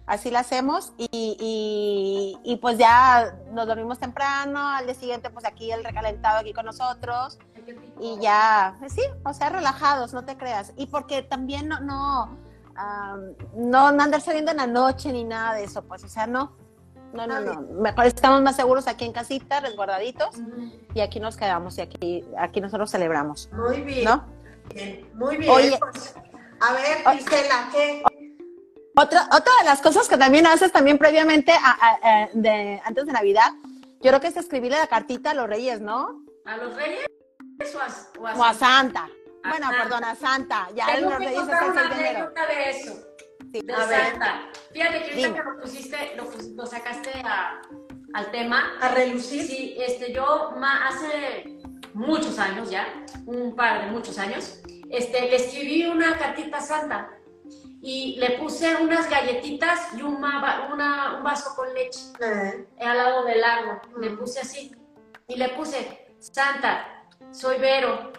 así 0.06 0.32
la 0.32 0.40
hacemos 0.40 0.94
y, 0.98 1.08
y, 1.12 2.40
y 2.44 2.56
pues 2.58 2.78
ya 2.78 3.36
nos 3.52 3.68
dormimos 3.68 4.00
temprano, 4.00 4.60
al 4.68 4.86
día 4.86 4.96
siguiente 4.96 5.30
pues 5.30 5.46
aquí 5.46 5.72
el 5.72 5.84
recalentado 5.84 6.40
aquí 6.40 6.54
con 6.54 6.66
nosotros 6.66 7.40
y 8.00 8.20
ya, 8.20 8.78
sí, 8.88 9.02
o 9.24 9.34
sea, 9.34 9.50
relajados, 9.50 10.14
no 10.14 10.26
te 10.26 10.38
creas. 10.38 10.74
Y 10.76 10.88
porque 10.88 11.22
también 11.22 11.68
no, 11.68 11.80
no, 11.80 12.38
am, 12.76 13.34
no, 13.56 13.92
no 13.92 14.04
andar 14.04 14.22
saliendo 14.22 14.52
en 14.52 14.58
la 14.58 14.68
noche 14.68 15.12
ni 15.12 15.24
nada 15.24 15.56
de 15.56 15.64
eso, 15.64 15.84
pues, 15.84 16.04
o 16.04 16.08
sea, 16.08 16.28
no. 16.28 16.54
No, 17.14 17.26
no, 17.26 17.40
no. 17.40 17.62
Mejor 17.62 18.08
estamos 18.08 18.42
más 18.42 18.58
seguros 18.58 18.88
aquí 18.88 19.06
en 19.06 19.14
casita, 19.14 19.62
resguardaditos, 19.62 20.36
y 20.94 21.00
aquí 21.00 21.22
nos 21.22 21.38
quedamos 21.38 21.78
y 21.78 21.82
aquí, 21.82 22.26
aquí 22.38 22.60
nosotros 22.60 22.92
celebramos, 22.92 23.50
Muy 23.54 23.82
bien. 23.82 24.04
¿no? 24.04 24.26
bien, 24.74 25.10
muy 25.14 25.38
bien. 25.38 25.52
Oye. 25.52 25.78
pues, 25.80 26.14
a 26.60 26.74
ver, 26.74 27.18
Gisela, 27.18 27.70
¿qué? 27.72 28.04
Otra, 28.98 29.24
otra 29.32 29.52
de 29.60 29.66
las 29.66 29.82
cosas 29.82 30.08
que 30.08 30.18
también 30.18 30.48
haces 30.48 30.72
también 30.72 30.98
previamente, 30.98 31.52
a- 31.52 31.58
a- 31.80 32.00
a- 32.24 32.30
de, 32.34 32.82
antes 32.86 33.06
de 33.06 33.12
Navidad, 33.12 33.52
yo 34.02 34.10
creo 34.12 34.22
que 34.22 34.28
es 34.28 34.38
escribirle 34.38 34.78
la 34.78 34.88
cartita 34.88 35.32
a 35.32 35.34
los 35.34 35.48
reyes, 35.48 35.82
¿no? 35.82 36.22
¿A 36.46 36.58
los 36.58 36.76
reyes 36.76 37.06
o 37.76 37.80
a, 37.80 37.88
o 38.22 38.28
a 38.28 38.34
O 38.36 38.44
a 38.44 38.54
Santa. 38.54 39.10
A 39.44 39.50
Bueno, 39.50 39.68
Santa. 39.68 39.84
perdón, 39.84 40.04
a 40.06 40.16
Santa. 40.16 40.68
Ya 40.76 40.86
Tengo 40.88 41.10
los 41.10 41.20
que 41.20 41.26
reyes 41.26 41.40
contar 41.42 41.70
una 41.70 41.82
el 41.82 41.88
6 41.88 41.90
de 42.00 42.06
enero. 42.10 42.20
anécdota 42.26 42.48
de 42.48 42.70
eso, 42.70 42.94
Sí. 43.54 43.62
de 43.64 43.74
A 43.74 43.86
ver. 43.86 44.10
Santa. 44.12 44.40
Fíjate 44.74 45.04
que 45.04 45.10
ahorita 45.12 45.34
que 45.34 45.50
lo 45.50 45.60
pusiste, 45.62 46.14
lo, 46.16 46.32
lo 46.56 46.66
sacaste 46.66 47.12
a- 47.26 47.62
al 48.14 48.32
tema. 48.32 48.78
¿A 48.82 48.90
relucir? 48.90 49.44
Sí, 49.46 49.76
este, 49.78 50.14
yo 50.14 50.54
ma- 50.58 50.88
hace 50.88 51.58
muchos 51.94 52.40
años 52.40 52.70
ya, 52.70 52.88
un 53.26 53.56
par 53.56 53.86
de 53.86 53.92
muchos 53.92 54.18
años, 54.20 54.62
este, 54.90 55.22
le 55.22 55.36
escribí 55.36 55.86
una 55.86 56.18
cartita 56.18 56.58
a 56.58 56.62
Santa 56.62 57.10
y 57.88 58.16
le 58.16 58.32
puse 58.40 58.76
unas 58.78 59.08
galletitas 59.08 59.94
y 59.96 60.02
un, 60.02 60.20
ma- 60.20 60.68
una- 60.74 61.18
un 61.18 61.24
vaso 61.24 61.56
con 61.56 61.72
leche 61.72 62.00
Eh, 62.20 62.66
al 62.84 62.98
lado 62.98 63.24
del 63.26 63.44
árbol. 63.44 63.80
Le 64.00 64.10
Mm. 64.10 64.18
puse 64.18 64.40
así. 64.40 64.76
Y 65.28 65.36
le 65.36 65.50
puse, 65.50 66.08
Santa, 66.20 67.06
soy 67.32 67.60
Vero. 67.60 68.12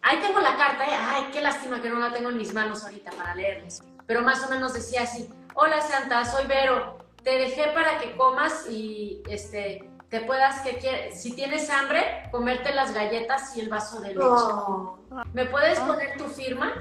Ahí 0.00 0.18
tengo 0.20 0.40
la 0.40 0.56
carta, 0.56 0.86
¿eh? 0.86 0.96
Ay, 0.98 1.28
qué 1.32 1.42
lástima 1.42 1.82
que 1.82 1.90
no 1.90 1.98
la 1.98 2.10
tengo 2.14 2.30
en 2.30 2.38
mis 2.38 2.54
manos 2.54 2.82
ahorita 2.82 3.10
para 3.10 3.34
leerles. 3.34 3.82
Pero 4.06 4.22
más 4.22 4.42
o 4.46 4.48
menos 4.48 4.72
decía 4.72 5.02
así, 5.02 5.28
hola 5.54 5.82
Santa, 5.82 6.24
soy 6.24 6.46
Vero. 6.46 6.96
Te 7.22 7.32
dejé 7.38 7.64
para 7.74 7.98
que 7.98 8.16
comas 8.16 8.66
y 8.70 9.22
este, 9.28 9.86
te 10.08 10.22
puedas, 10.22 10.62
que 10.62 11.10
si 11.12 11.34
tienes 11.36 11.68
hambre, 11.68 12.22
comerte 12.30 12.72
las 12.74 12.94
galletas 12.94 13.54
y 13.54 13.60
el 13.60 13.68
vaso 13.68 14.00
de 14.00 14.08
leche. 14.14 14.20
oh, 14.22 14.98
¿Me 15.34 15.44
puedes 15.44 15.78
poner 15.80 16.16
tu 16.16 16.24
firma? 16.24 16.72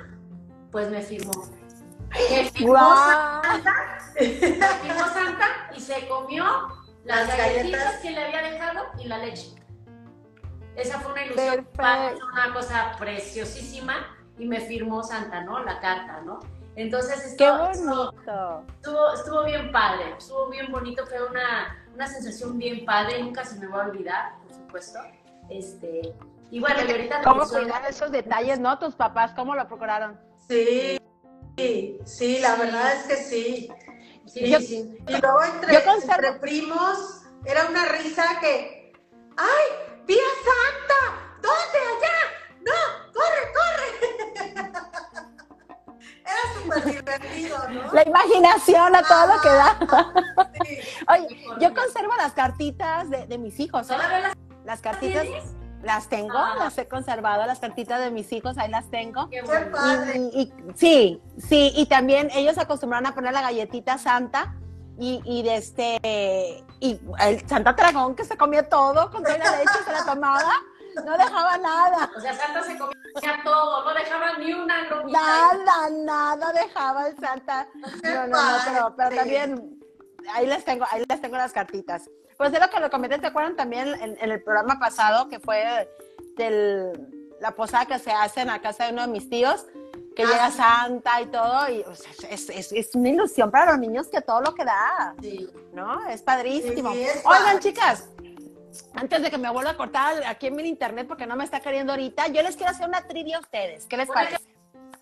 Pues 0.72 0.90
me 0.90 1.02
firmó. 1.02 1.34
Me 2.12 2.50
firmó 2.50 3.42
me 4.20 4.28
firmó 4.28 5.08
Santa 5.14 5.48
y 5.76 5.80
se 5.80 6.08
comió 6.08 6.44
las, 7.06 7.28
Las 7.28 7.38
galletitas 7.38 7.82
galletas. 7.84 8.02
que 8.02 8.12
le 8.12 8.26
había 8.26 8.42
dejado 8.52 8.86
y 9.00 9.08
la 9.08 9.18
leche. 9.20 9.56
Esa 10.76 11.00
fue 11.00 11.12
una 11.12 11.26
ilusión, 11.26 11.68
una 11.78 12.54
cosa 12.54 12.92
preciosísima 12.98 14.16
y 14.38 14.46
me 14.48 14.60
firmó 14.62 15.04
Santa, 15.04 15.42
¿no? 15.42 15.60
La 15.64 15.80
carta, 15.80 16.22
¿no? 16.22 16.40
Entonces 16.76 17.36
¡Qué 17.38 17.46
esto, 17.46 17.70
esto- 17.72 18.12
bonito! 18.14 18.64
estuvo, 18.76 19.14
estuvo 19.14 19.44
bien 19.46 19.72
padre, 19.72 20.16
estuvo 20.18 20.50
bien 20.50 20.72
bonito, 20.72 21.06
fue 21.06 21.22
una, 21.28 21.86
una 21.94 22.08
sensación 22.08 22.58
bien 22.58 22.86
padre, 22.86 23.22
nunca 23.22 23.44
se 23.44 23.60
me 23.60 23.68
va 23.68 23.84
a 23.84 23.88
olvidar, 23.88 24.36
por 24.44 24.54
supuesto. 24.54 25.00
Este, 25.50 26.14
y 26.52 26.60
bueno, 26.62 26.80
y 26.88 26.92
ahorita 26.92 27.22
¿Cómo 27.24 27.46
cuidar 27.48 27.84
esos 27.90 28.12
detalles, 28.12 28.60
no? 28.60 28.78
Tus 28.80 28.96
papás, 28.96 29.34
¿cómo 29.34 29.56
lo 29.56 29.68
procuraron? 29.68 30.18
sí, 30.48 30.99
sí, 31.60 32.00
sí, 32.06 32.40
la 32.40 32.56
Sí. 32.56 32.60
verdad 32.62 32.94
es 32.96 33.04
que 33.04 33.16
sí. 33.18 33.72
Sí, 34.28 34.50
Yo- 34.50 34.60
sí. 34.60 34.98
Y 35.08 35.12
luego 35.18 35.44
entre, 35.44 36.34
primos 36.40 37.22
era 37.46 37.66
una 37.66 37.86
risa 37.86 38.40
que, 38.40 38.94
¡ay, 39.38 39.66
vi 40.06 40.16
a 40.16 40.34
Santa! 40.46 41.02
¿Dónde? 41.42 41.80
Allá. 41.90 42.18
No, 42.62 42.80
corre, 43.14 43.44
corre. 43.56 43.90
era 46.26 46.44
súper 46.62 46.84
divertido, 46.86 47.58
¿no? 47.70 47.94
La 47.94 48.04
imaginación 48.04 48.96
a 48.96 49.02
todo 49.04 49.28
lo 49.28 49.42
que 49.42 49.50
da. 49.50 49.80
Oye, 51.14 51.44
yo 51.60 51.74
conservo 51.74 52.14
las 52.18 52.34
cartitas 52.34 53.10
de, 53.10 53.26
de 53.26 53.38
mis 53.38 53.60
hijos. 53.60 53.90
¿eh? 53.90 53.94
¿Todavía 53.94 54.20
las 54.20 54.34
Las 54.66 54.82
cartitas 54.82 55.24
tienes? 55.24 55.44
Las 55.84 56.08
tengo, 56.10 56.38
Ah. 56.38 56.56
las 56.60 56.78
he 56.78 56.88
conservado, 56.88 57.46
las 57.46 57.60
cartitas 57.60 58.00
de 58.00 58.12
mis 58.12 58.32
hijos, 58.34 58.58
ahí 58.58 58.70
las 58.70 58.90
tengo. 58.90 59.30
Qué 59.30 59.42
bueno. 59.42 59.72
padre. 59.76 60.18
Y, 60.34 60.42
y- 60.42 60.54
sí, 60.76 61.22
sí, 61.38 61.72
y 61.76 61.86
también 61.88 62.30
ellos 62.34 62.58
acostumbraron 62.58 63.06
a 63.08 63.16
poner 63.16 63.34
la 63.34 63.42
galletita 63.42 63.98
santa 63.98 64.56
y, 64.98 65.22
y 65.24 65.44
de 65.44 65.56
este, 65.56 66.66
y 66.82 67.00
el 67.20 67.48
Santa 67.48 67.74
Dragón 67.74 68.16
que 68.16 68.26
se 68.26 68.36
comía 68.36 68.68
todo 68.68 69.10
con 69.12 69.24
toda 69.24 69.38
la 69.38 69.52
leche, 69.58 69.72
se 69.86 69.92
la 69.94 70.04
tomaba, 70.06 70.52
no 71.06 71.18
dejaba 71.18 71.58
nada, 71.58 72.10
O 72.18 72.20
sea, 72.20 72.34
Santa 72.34 72.64
se 72.64 72.78
comía 72.78 73.42
todo, 73.46 73.86
no 73.86 73.94
dejaba 73.94 74.38
ni 74.38 74.54
una 74.54 74.86
bromita. 74.90 75.18
nada, 75.22 75.90
nada 76.04 76.52
dejaba 76.52 77.08
el 77.08 77.18
Santa. 77.18 77.68
No, 78.04 78.28
no, 78.28 78.52
no, 78.52 78.58
pero, 78.66 78.96
pero 78.98 79.16
también 79.16 79.80
ahí 80.34 80.46
les 80.46 80.66
tengo, 80.66 80.86
ahí 80.92 81.04
les 81.08 81.22
tengo 81.22 81.38
las 81.38 81.54
cartitas. 81.54 82.10
Pues 82.40 82.54
de 82.54 82.60
lo 82.62 82.70
que 82.70 82.80
lo 82.80 82.90
comenté, 82.90 83.20
¿te 83.20 83.28
acuerdan 83.28 83.58
también 83.58 83.90
en, 83.96 84.18
en 84.18 84.32
el 84.32 84.42
programa 84.42 84.80
pasado 84.80 85.28
que 85.28 85.42
fue 85.42 85.90
del, 86.38 86.94
la 87.42 87.52
posada 87.52 87.86
que 87.86 88.00
se 88.00 88.12
hace 88.14 88.40
en 88.40 88.48
la 88.48 88.62
casa 88.62 88.86
de 88.86 88.94
uno 88.94 89.02
de 89.02 89.10
mis 89.10 89.30
tíos? 89.30 89.66
Que 90.16 90.24
Ah, 90.24 90.28
llega 90.28 90.50
sí. 90.50 90.56
Santa 90.58 91.20
y 91.22 91.26
todo, 91.26 91.70
y 91.70 91.82
o 91.82 91.94
sea, 91.94 92.12
es, 92.30 92.50
es- 92.50 92.72
es 92.72 92.96
una 92.96 93.10
ilusión 93.10 93.52
para 93.52 93.72
los 93.72 93.80
niños 93.82 94.08
que 94.08 94.22
todo 94.22 94.40
lo 94.40 94.54
que 94.54 94.64
da, 94.64 95.14
Sí. 95.22 95.50
¿no? 95.74 96.08
Es 96.08 96.22
padrísimo. 96.22 96.94
Sí, 96.94 97.02
es 97.04 97.18
Oigan, 97.26 97.44
padre. 97.44 97.60
chicas, 97.60 98.08
antes 98.94 99.22
de 99.22 99.30
que 99.32 99.38
me 99.38 99.50
vuelva 99.50 99.72
a 99.72 99.78
cortar 99.78 100.24
aquí 100.26 100.48
en 100.48 100.56
mi 100.56 100.64
internet 100.70 101.08
porque 101.10 101.28
no 101.28 101.36
me 101.36 101.44
está 101.44 101.60
queriendo 101.60 101.92
ahorita, 101.92 102.28
yo 102.28 102.42
les 102.42 102.56
quiero 102.56 102.72
hacer 102.72 102.88
una 102.88 103.06
trivia 103.06 103.36
a 103.36 103.40
ustedes. 103.42 103.86
¿Qué 103.86 103.98
les 103.98 104.08
Una 104.08 104.14
parece? 104.16 104.38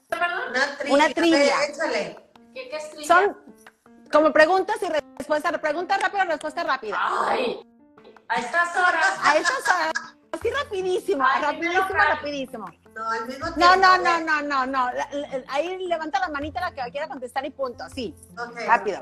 ¿Perdón? 0.10 0.30
Una 0.50 0.76
trivia. 0.80 0.96
Una 0.96 1.10
trivia. 1.14 1.38
ver, 1.60 1.70
échale. 1.70 2.18
¿Qué, 2.56 2.68
qué 2.70 2.78
es 2.78 2.90
trivia? 2.90 3.08
Son 3.08 3.38
como 4.12 4.34
preguntas 4.34 4.78
y 4.82 4.86
respuestas, 5.18 5.58
preguntas 5.60 6.02
rápidas, 6.02 6.28
respuestas 6.28 6.66
rápidas. 6.66 7.00
Ay, 7.28 7.60
a 8.30 8.36
estas 8.36 8.76
horas. 8.76 9.20
A 9.24 9.38
estas 9.38 9.68
horas, 9.68 9.92
así 10.32 10.50
rapidísimo, 10.52 11.26
Ay, 11.26 11.42
rapidísimo, 11.42 11.88
rapidísimo. 11.90 12.66
No, 12.96 13.10
al 13.10 13.28
mismo 13.28 13.54
tiempo. 13.54 13.60
No, 13.60 13.76
no, 13.76 13.98
no, 13.98 14.20
no, 14.22 14.42
no, 14.42 14.66
no. 14.66 14.90
Ahí 15.50 15.78
levanta 15.88 16.20
la 16.20 16.30
manita 16.30 16.60
la 16.62 16.72
que 16.72 16.92
quiera 16.92 17.08
contestar 17.08 17.46
y 17.46 17.52
punto. 17.52 17.84
Sí, 17.94 18.16
Ok. 18.38 18.60
rápido. 18.66 19.02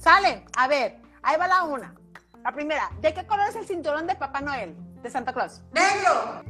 Sale, 0.00 0.44
a 0.56 0.66
ver, 0.68 0.98
ahí 1.22 1.36
va 1.36 1.46
la 1.46 1.62
una. 1.64 1.94
La 2.42 2.52
primera, 2.52 2.90
¿de 3.00 3.12
qué 3.14 3.26
color 3.26 3.48
es 3.48 3.56
el 3.56 3.66
cinturón 3.66 4.06
de 4.06 4.14
Papá 4.14 4.40
Noel? 4.40 4.76
De 5.02 5.10
Santa 5.10 5.32
Claus. 5.32 5.62
Negro, 5.72 6.42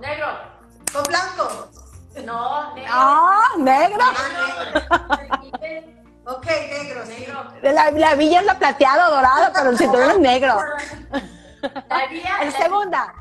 Negro. 0.00 0.26
con 0.92 1.02
blanco. 1.04 1.70
No, 2.24 2.74
negro. 2.74 2.92
¡Ah, 2.94 3.48
negro! 3.58 3.98
Negro. 3.98 5.17
Ok, 6.28 6.44
negro. 6.46 7.04
Negro. 7.06 7.44
La, 7.62 7.90
la 7.90 8.14
villa 8.14 8.40
es 8.40 8.46
la 8.46 8.58
plateado, 8.58 9.10
dorado, 9.14 9.50
pero 9.54 9.70
el 9.70 9.78
cinturón 9.78 10.10
es 10.10 10.18
negro. 10.18 10.56
La 11.88 12.06
vía. 12.06 12.36
El 12.42 12.52
segunda, 12.52 13.14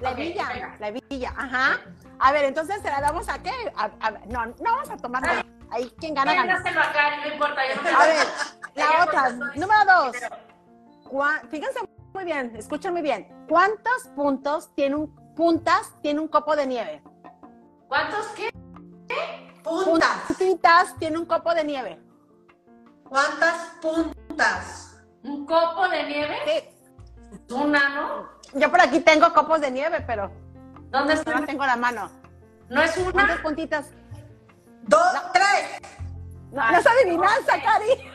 la 0.00 0.12
villa, 0.12 0.48
venga. 0.52 0.76
la 0.78 0.90
villa, 0.90 1.32
ajá. 1.34 1.80
A 2.18 2.32
ver, 2.32 2.44
entonces 2.44 2.76
se 2.82 2.90
la 2.90 3.00
damos 3.00 3.26
a 3.30 3.38
qué? 3.38 3.52
A- 3.74 3.90
a- 4.00 4.10
no, 4.26 4.44
no 4.46 4.54
vamos 4.64 4.90
a 4.90 4.96
tomar 4.98 5.22
nada. 5.22 5.42
Ahí 5.70 5.90
quien 5.98 6.12
gana, 6.12 6.34
gana. 6.34 6.56
A 6.56 6.60
no 7.26 7.32
importa. 7.32 7.62
Yo 7.74 7.82
no 7.82 7.98
A 7.98 8.06
ver, 8.06 8.26
la 8.74 9.02
otra, 9.04 9.30
número 9.30 9.84
dos. 9.86 10.16
Fíjense 11.50 11.80
muy 12.12 12.24
bien, 12.24 12.54
escuchen 12.54 12.92
muy 12.92 13.02
bien. 13.02 13.46
¿Cuántos 13.48 14.08
puntos 14.14 14.74
tiene 14.74 14.96
un, 14.96 15.34
puntas 15.34 15.90
tiene 16.02 16.20
un 16.20 16.28
copo 16.28 16.54
de 16.54 16.66
nieve? 16.66 17.02
¿Cuántos 17.88 18.26
qué? 18.36 18.50
Puntas. 19.62 20.08
Puntitas 20.28 20.94
tiene 20.98 21.16
un 21.16 21.24
copo 21.24 21.54
de 21.54 21.64
nieve. 21.64 22.03
¿Cuántas 23.14 23.54
puntas? 23.80 24.96
¿Un 25.22 25.46
copo 25.46 25.86
de 25.86 26.02
nieve? 26.02 26.36
Sí. 26.46 27.54
Una, 27.54 27.88
¿no? 27.90 28.28
Yo 28.54 28.68
por 28.68 28.80
aquí 28.80 28.98
tengo 28.98 29.32
copos 29.32 29.60
de 29.60 29.70
nieve, 29.70 30.00
pero 30.04 30.32
¿Dónde 30.90 31.14
no 31.14 31.20
está? 31.20 31.30
las 31.30 31.46
tengo 31.46 31.64
la 31.64 31.76
mano. 31.76 32.10
¿No 32.68 32.82
es 32.82 32.90
¿Cuántas 33.12 33.36
una? 33.36 33.42
puntitas? 33.44 33.86
Dos, 34.82 35.12
tres. 35.32 35.78
No, 36.50 36.60
Ay, 36.60 36.72
no 36.72 36.78
es 36.80 36.86
adivinanza, 36.88 37.56
no 37.56 37.62
sé. 37.62 37.62
Cari. 37.62 38.10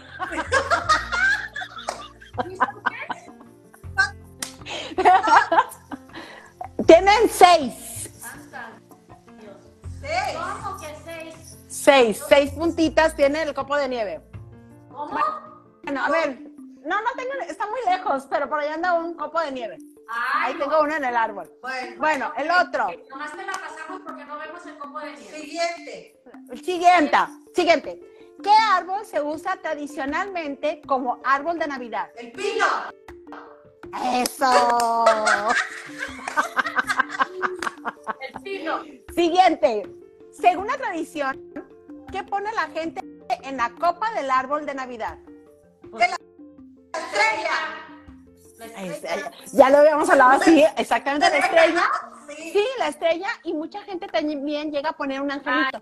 Tienen 6.86 7.30
seis. 7.30 8.12
Dios. 9.40 9.56
Seis. 10.02 10.38
¿Cómo 10.38 10.78
que 10.78 10.94
seis? 11.06 11.58
Seis, 11.70 12.22
seis 12.28 12.52
puntitas 12.52 13.16
tiene 13.16 13.44
el 13.44 13.54
copo 13.54 13.78
de 13.78 13.88
nieve. 13.88 14.29
¿Cómo? 15.00 15.18
Bueno, 15.84 16.04
a 16.04 16.10
ver, 16.10 16.42
no, 16.82 17.02
no 17.02 17.10
tengo, 17.16 17.32
está 17.48 17.66
muy 17.68 17.80
lejos, 17.90 18.28
pero 18.30 18.50
por 18.50 18.60
ahí 18.60 18.68
anda 18.68 18.96
un 18.96 19.14
copo 19.14 19.40
de 19.40 19.52
nieve. 19.54 19.78
Ay, 20.10 20.52
Ahí 20.52 20.60
tengo 20.60 20.82
uno 20.82 20.94
en 20.94 21.06
el 21.06 21.16
árbol. 21.16 21.50
Bueno, 21.62 21.96
Bueno, 22.00 22.34
el 22.36 22.52
otro, 22.52 22.88
Nomás 23.10 23.32
te 23.32 23.46
la 23.46 23.54
pasamos 23.54 24.02
porque 24.06 24.26
no 24.26 24.38
vemos 24.38 24.66
el 24.66 24.78
copo 24.78 25.00
de 25.00 25.14
nieve. 25.14 25.38
siguiente. 25.40 26.22
siguiente, 26.62 27.18
siguiente. 27.56 28.00
¿Qué 28.44 28.52
árbol 28.74 29.06
se 29.06 29.22
usa 29.22 29.56
tradicionalmente 29.62 30.82
como 30.86 31.22
árbol 31.24 31.58
de 31.60 31.68
Navidad? 31.68 32.10
El 32.18 32.34
pino. 32.34 32.66
Eso. 34.14 35.06
El 38.20 38.42
pino. 38.44 38.84
Siguiente. 39.16 39.90
Según 40.32 40.68
la 40.68 40.78
tradición, 40.78 41.54
¿qué 42.12 42.22
pone 42.24 42.52
la 42.54 42.68
gente 42.68 43.02
en 43.44 43.58
la 43.58 43.70
copa 43.72 44.12
del 44.14 44.30
árbol 44.32 44.66
de 44.66 44.74
Navidad? 44.74 45.18
La 45.94 46.06
estrella. 46.06 47.58
La 48.58 48.66
Es- 48.84 48.92
estrella. 48.96 49.32
ya 49.54 49.70
lo 49.70 49.78
habíamos 49.78 50.10
hablado 50.10 50.32
así, 50.42 50.66
exactamente 50.78 51.30
la 51.30 51.38
estrella. 51.38 51.84
sí. 52.28 52.52
Sí, 52.54 52.66
la 52.78 52.88
estrella 52.90 53.30
y 53.44 53.54
mucha 53.54 53.82
gente 53.84 54.08
también 54.08 54.72
llega 54.72 54.90
a 54.90 54.94
poner 54.94 55.22
un 55.22 55.32
angelito. 55.32 55.82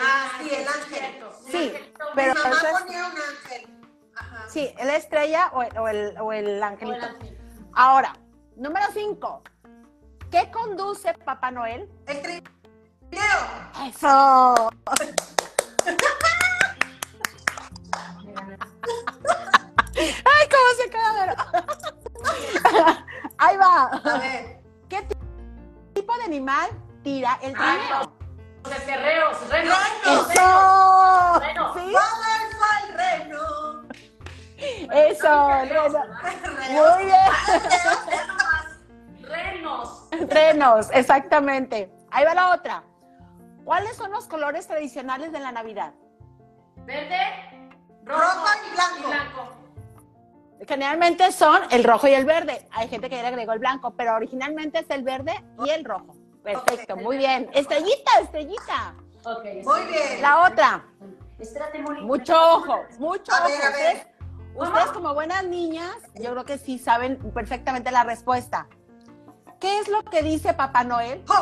Ah, 0.00 0.28
sí, 0.40 0.50
el 0.54 0.66
ángel. 0.68 1.24
Sí, 1.50 1.72
pero 2.14 2.34
Mi 2.34 2.40
mamá 2.42 2.56
es- 2.56 2.80
ponía 2.82 3.06
un 3.06 3.12
ángel. 3.16 3.66
Ajá. 4.16 4.44
Sí, 4.48 4.74
la 4.82 4.96
estrella 4.96 5.50
o 5.54 5.62
el, 5.62 5.78
o 5.78 5.88
el, 5.88 6.18
o 6.18 6.32
el 6.32 6.46
O 6.46 6.50
el 6.56 6.62
angelito. 6.62 7.06
ángel. 7.06 7.38
Ahora, 7.74 8.12
número 8.56 8.86
5. 8.92 9.42
¿Qué 10.30 10.50
conduce 10.50 11.14
Papá 11.14 11.50
Noel? 11.50 11.88
El 12.06 12.20
trineo. 12.20 12.42
Eso. 13.88 14.70
Ay, 19.96 20.48
cómo 20.50 20.68
se 20.76 20.90
queda. 20.90 21.36
Ahí 23.38 23.56
va. 23.56 23.84
A 23.84 24.18
ver. 24.18 24.60
¿Qué 24.88 25.02
ti- 25.02 25.14
tipo 25.94 26.16
de 26.18 26.24
animal 26.24 26.70
tira 27.02 27.38
el 27.42 27.52
trineo? 27.54 28.12
Los 28.64 28.70
becerreos, 28.74 29.48
renos. 29.50 29.78
Renos. 30.08 30.30
Eso. 30.30 31.40
Bueno. 31.40 31.74
¿Sí? 31.74 31.92
¡Vamos 31.92 32.26
al 32.72 32.86
reno! 32.96 33.42
Eso. 34.58 35.48
Renos, 35.48 35.92
reno. 35.92 36.94
Muy 36.94 37.04
bien. 37.04 37.30
Renos. 39.22 40.08
Renos, 40.28 40.88
exactamente. 40.92 41.90
Ahí 42.10 42.24
va 42.24 42.34
la 42.34 42.54
otra. 42.54 42.82
¿Cuáles 43.64 43.96
son 43.96 44.10
los 44.12 44.26
colores 44.28 44.66
tradicionales 44.66 45.32
de 45.32 45.40
la 45.40 45.52
Navidad? 45.52 45.92
Verde, 46.84 47.18
rojo, 48.06 48.20
Rojo 48.22 48.46
y 48.66 48.74
blanco. 48.74 49.08
blanco. 49.08 49.52
Generalmente 50.66 51.30
son 51.32 51.60
el 51.70 51.84
rojo 51.84 52.08
y 52.08 52.14
el 52.14 52.24
verde. 52.24 52.66
Hay 52.72 52.88
gente 52.88 53.10
que 53.10 53.16
le 53.16 53.26
agregó 53.26 53.52
el 53.52 53.58
blanco, 53.58 53.92
pero 53.96 54.14
originalmente 54.14 54.78
es 54.80 54.86
el 54.90 55.02
verde 55.02 55.44
y 55.64 55.70
el 55.70 55.84
rojo. 55.84 56.14
Perfecto, 56.42 56.96
muy 56.96 57.18
bien. 57.18 57.50
Estrellita, 57.52 58.20
estrellita. 58.22 58.94
Ok. 59.24 59.44
Muy 59.64 59.80
bien. 59.84 60.22
La 60.22 60.42
otra. 60.46 60.84
Espérate. 61.38 61.82
Mucho 61.82 62.34
ojo, 62.54 62.84
mucho 62.98 63.32
A 63.34 63.40
ojo. 63.40 63.48
ver, 63.48 63.62
a 63.62 63.70
ver. 63.70 63.96
Ustedes, 64.54 64.68
ustedes 64.68 64.86
como 64.92 65.12
buenas 65.12 65.44
niñas, 65.44 65.94
yo 66.14 66.30
creo 66.32 66.44
que 66.46 66.56
sí 66.58 66.78
saben 66.78 67.18
perfectamente 67.34 67.90
la 67.90 68.04
respuesta. 68.04 68.66
¿Qué 69.60 69.78
es 69.80 69.88
lo 69.88 70.02
que 70.04 70.22
dice 70.22 70.54
Papá 70.54 70.84
Noel? 70.84 71.22
¡Jo, 71.26 71.34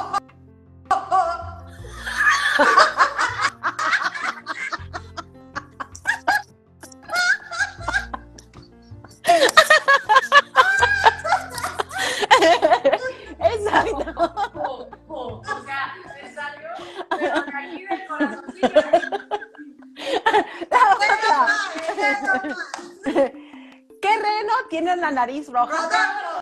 nariz 25.15 25.49
roja? 25.49 26.41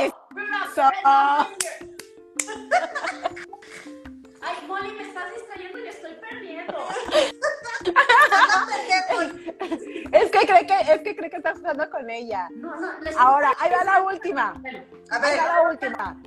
Eso. 0.00 0.16
Ay, 4.42 4.66
Molly, 4.66 4.92
me 4.92 5.02
estás 5.08 5.32
distrayendo 5.34 5.78
y 5.78 5.88
estoy 5.88 6.14
perdiendo. 6.14 6.74
Es 10.12 10.30
que 10.30 10.46
cree 10.46 10.66
que, 10.66 10.80
es 10.92 11.00
que 11.02 11.16
cree 11.16 11.30
que 11.30 11.36
estás 11.36 11.58
jugando 11.58 11.90
con 11.90 12.08
ella. 12.08 12.48
No, 12.54 12.74
no, 12.76 12.98
les- 13.00 13.16
Ahora, 13.16 13.52
ahí 13.58 13.70
va 13.72 13.84
la 13.84 14.02
última. 14.02 14.50
A 15.10 15.16
Ahí 15.16 15.36
va 15.38 15.46
la 15.46 15.62
última. 15.70 16.22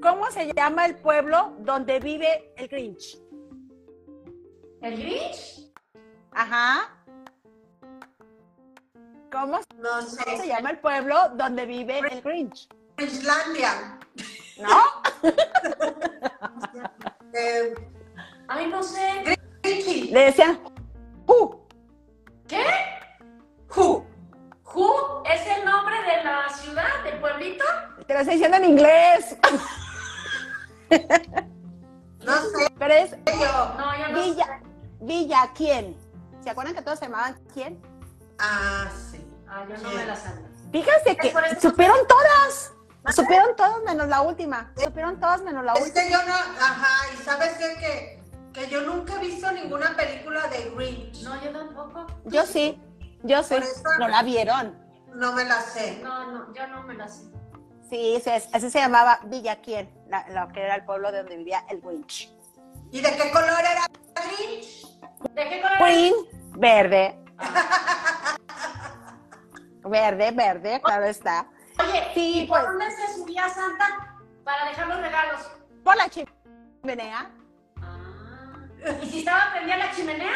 ¿Cómo 0.00 0.30
se 0.30 0.52
llama 0.54 0.86
el 0.86 0.96
pueblo 0.96 1.54
donde 1.58 1.98
vive 2.00 2.52
el 2.56 2.68
Grinch? 2.68 3.18
¿El 4.80 4.96
Grinch? 4.98 5.72
Ajá. 6.32 6.90
¿Cómo 9.32 9.58
no 9.78 10.02
se 10.02 10.36
sé. 10.36 10.46
llama 10.46 10.70
el 10.70 10.78
pueblo 10.78 11.30
donde 11.34 11.64
vive 11.66 11.98
el 12.10 12.20
Grinch? 12.22 12.68
Islandia. 12.98 13.98
¿No? 14.58 14.78
Eh, 17.34 17.72
Ay, 18.46 18.66
no 18.66 18.82
sé. 18.82 19.38
Richie. 19.62 20.12
Le 20.12 20.24
decían 20.26 20.60
Who. 21.26 21.66
¿Qué? 22.46 22.62
Who. 23.74 24.04
¿Who 24.74 25.22
es 25.24 25.46
el 25.46 25.64
nombre 25.64 25.96
de 26.02 26.24
la 26.24 26.46
ciudad, 26.50 27.02
del 27.04 27.18
pueblito? 27.20 27.64
Te 28.06 28.12
lo 28.12 28.20
estoy 28.20 28.34
diciendo 28.34 28.58
en 28.58 28.64
inglés. 28.66 29.36
No 32.24 32.36
sé 32.40 32.66
Pero 32.78 32.94
es 32.94 33.10
yo. 33.10 33.74
No, 33.78 33.98
yo 33.98 34.08
no 34.08 34.22
Villa. 34.22 34.44
sé. 34.44 34.52
Villa, 35.00 35.50
¿quién? 35.56 35.96
¿Se 36.40 36.50
acuerdan 36.50 36.74
que 36.74 36.82
todos 36.82 36.98
se 37.00 37.06
llamaban 37.06 37.36
quién? 37.52 37.80
Ah, 38.38 38.88
sí. 39.10 39.11
Ah, 39.54 39.66
yo 39.68 39.76
no 39.82 39.90
me 39.90 40.06
la 40.06 40.16
sabía. 40.16 40.48
Fíjense 40.72 41.16
que 41.16 41.28
Es 41.28 41.60
supieron 41.60 41.98
todas. 42.08 42.72
Supieron 43.14 43.54
todas 43.56 43.82
menos 43.84 44.08
la 44.08 44.22
última. 44.22 44.72
Supieron 44.82 45.20
todas 45.20 45.42
menos 45.42 45.62
la 45.64 45.74
Es 45.74 45.82
última. 45.82 46.02
que 46.04 46.10
yo 46.10 46.22
no, 46.24 46.32
ajá, 46.34 47.12
y 47.12 47.16
sabes 47.22 47.50
qué? 47.58 47.74
que, 47.78 48.22
que 48.60 48.68
yo 48.70 48.80
nunca 48.82 49.16
he 49.16 49.18
visto 49.18 49.52
ninguna 49.52 49.94
película 49.94 50.46
de 50.48 50.70
Grinch. 50.70 51.22
No, 51.22 51.42
yo 51.42 51.50
tampoco. 51.52 52.06
Yo 52.24 52.46
sí, 52.46 52.80
yo 53.24 53.42
sí. 53.42 53.56
No 53.98 54.08
la 54.08 54.22
vieron. 54.22 54.78
No 55.14 55.32
me 55.32 55.44
la 55.44 55.60
sé. 55.60 56.00
No, 56.02 56.30
no, 56.32 56.54
yo 56.54 56.66
no 56.68 56.82
me 56.84 56.94
la 56.94 57.08
sé. 57.08 57.24
Sí, 57.90 58.18
sí, 58.24 58.30
es- 58.30 58.48
así 58.54 58.70
se 58.70 58.78
llamaba 58.78 59.20
Villa 59.24 59.60
quién, 59.60 59.92
la- 60.08 60.26
lo 60.30 60.48
que 60.50 60.62
era 60.62 60.76
el 60.76 60.84
pueblo 60.86 61.12
de 61.12 61.18
donde 61.18 61.36
vivía 61.36 61.62
el 61.68 61.82
Grinch. 61.82 62.32
¿Y 62.90 63.02
de 63.02 63.14
qué 63.16 63.30
color 63.30 63.50
era 63.60 63.82
Grinch? 64.14 64.86
¿De 65.34 65.48
qué 65.50 65.60
color? 65.60 65.78
Green, 65.78 66.14
verde. 66.56 67.18
Verde, 69.84 70.30
verde, 70.30 70.80
claro 70.82 71.04
está. 71.06 71.46
Oye, 71.80 72.10
Sí, 72.14 72.40
¿y 72.42 72.46
por 72.46 72.58
pues. 72.60 72.68
dónde 72.70 72.90
se 72.90 73.14
subía 73.14 73.48
Santa 73.48 74.16
para 74.44 74.66
dejar 74.68 74.86
los 74.88 75.00
regalos? 75.00 75.50
Por 75.82 75.96
la 75.96 76.08
chimenea. 76.08 77.30
Ah. 77.80 78.98
¿Y 79.02 79.06
si 79.10 79.18
estaba 79.20 79.50
prendida 79.52 79.76
la 79.78 79.90
chimenea? 79.92 80.32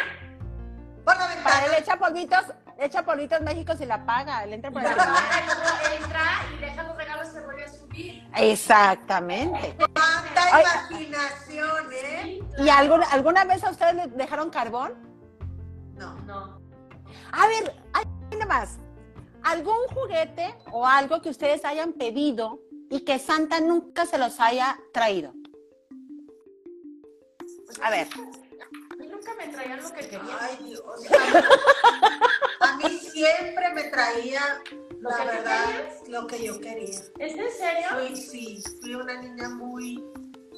Por 1.05 1.15
la 1.17 1.27
Para 1.27 1.35
ventana. 1.35 1.65
él 1.67 1.73
echa 1.79 1.97
polvitos, 1.97 2.45
echa 2.79 3.05
polvitos 3.05 3.41
México 3.43 3.75
si 3.77 3.87
la 3.87 4.05
paga. 4.05 4.43
Él 4.45 4.55
entra 4.55 4.71
por 4.71 4.83
la 4.83 4.91
él 4.91 6.03
entra 6.03 6.23
y 6.53 6.61
deja 6.61 6.83
los 6.83 6.97
regalos 6.97 7.29
y 7.29 7.31
se 7.33 7.41
vuelve 7.43 7.65
a 7.65 7.69
subir. 7.69 8.29
Exactamente. 8.37 9.77
Cuánta 9.95 10.61
imaginación, 10.61 11.93
¿eh? 11.93 12.41
¿Y 12.59 12.69
alguna, 12.69 13.07
alguna 13.13 13.45
vez 13.45 13.63
a 13.63 13.71
ustedes 13.71 13.95
les 13.95 14.17
dejaron 14.17 14.51
carbón? 14.51 14.95
No. 15.95 16.15
No. 16.23 16.61
A 17.33 17.47
ver, 17.47 17.75
hay 17.93 18.05
nada 18.33 18.47
más. 18.47 18.79
¿Algún 19.47 19.87
juguete 19.95 20.53
o 20.73 20.85
algo 20.85 21.23
que 21.23 21.29
ustedes 21.29 21.65
hayan 21.65 21.93
pedido 21.93 22.59
y 22.91 23.05
que 23.05 23.21
Santa 23.21 23.61
nunca 23.61 24.05
se 24.05 24.19
los 24.19 24.41
haya 24.41 24.77
traído? 24.93 25.33
A 27.81 27.91
ver, 27.91 28.09
A 28.91 28.97
mí 28.97 29.07
nunca 29.07 29.35
me 29.37 29.47
traían 29.47 29.81
lo 29.81 29.93
que 29.93 30.01
quería. 30.09 30.37
Ay, 30.41 30.59
Dios. 30.65 30.83
A 32.59 32.77
mí 32.79 32.99
siempre 32.99 33.73
me 33.73 33.85
traía, 33.85 34.41
¿Lo 34.99 35.11
la 35.11 35.25
verdad, 35.25 35.65
lo 36.09 36.27
que 36.27 36.45
yo 36.45 36.61
quería. 36.61 36.99
¿Es 37.21 37.35
en 37.37 37.51
serio? 37.53 37.89
Fui, 37.93 38.17
sí, 38.17 38.63
fui 38.81 38.95
una 38.97 39.23
niña 39.23 39.49
muy, 39.51 40.03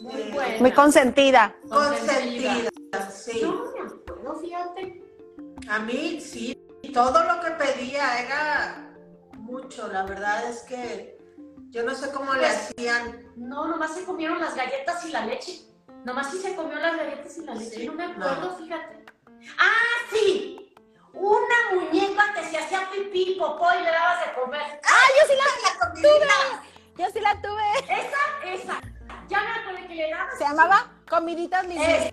Muy 0.01 0.14
eh, 0.14 0.30
buena. 0.32 0.59
muy 0.61 0.72
consentida. 0.72 1.55
consentida. 1.68 2.70
Sí. 3.12 3.43
No 3.43 3.53
me 3.74 3.80
acuerdo, 3.80 4.41
fíjate. 4.41 5.03
A 5.68 5.78
mí 5.80 6.20
sí, 6.22 6.57
todo 6.93 7.22
lo 7.24 7.41
que 7.41 7.51
pedía 7.53 8.20
era 8.20 8.91
mucho. 9.35 9.89
La 9.89 10.05
verdad 10.05 10.49
es 10.49 10.62
que 10.62 11.18
yo 11.70 11.83
no 11.83 11.95
sé 11.95 12.11
cómo 12.12 12.33
le 12.35 12.41
Pues, 12.41 12.70
hacían. 12.70 13.33
No, 13.37 13.66
nomás 13.68 13.95
se 13.95 14.05
comieron 14.05 14.41
las 14.41 14.55
galletas 14.55 15.05
y 15.05 15.11
la 15.11 15.24
leche. 15.26 15.61
Nomás 16.05 16.31
sí 16.31 16.39
se 16.39 16.55
comió 16.55 16.76
las 16.79 16.97
galletas 16.97 17.37
y 17.39 17.45
la 17.45 17.55
leche. 17.55 17.87
No 17.87 17.93
me 17.95 18.05
acuerdo, 18.05 18.57
fíjate. 18.57 19.05
¡Ah, 19.59 19.72
sí! 20.12 20.74
Una 21.12 21.74
muñeca 21.74 22.33
que 22.35 22.45
se 22.45 22.59
hacía 22.59 22.89
pipí, 22.93 23.37
popó 23.39 23.66
y 23.79 23.83
le 23.83 23.91
dabas 23.91 24.26
de 24.26 24.41
comer. 24.41 24.81
¡Ah, 24.85 25.07
yo 25.20 25.26
sí 25.29 25.35
la, 25.37 25.70
La 25.72 25.91
comidita. 25.91 26.62
yo 26.97 27.07
sí 27.12 27.20
la 27.20 27.41
tuve! 27.43 27.79
Esa, 27.93 28.45
esa. 28.62 28.81
Ya 29.29 29.41
me 29.43 29.51
acordé 29.51 29.87
que 29.89 29.95
le 29.95 30.11
dabas. 30.11 30.39
Se 30.39 30.45
llamaba 30.45 30.91
Comiditas 31.09 31.66
Limpias. 31.66 32.12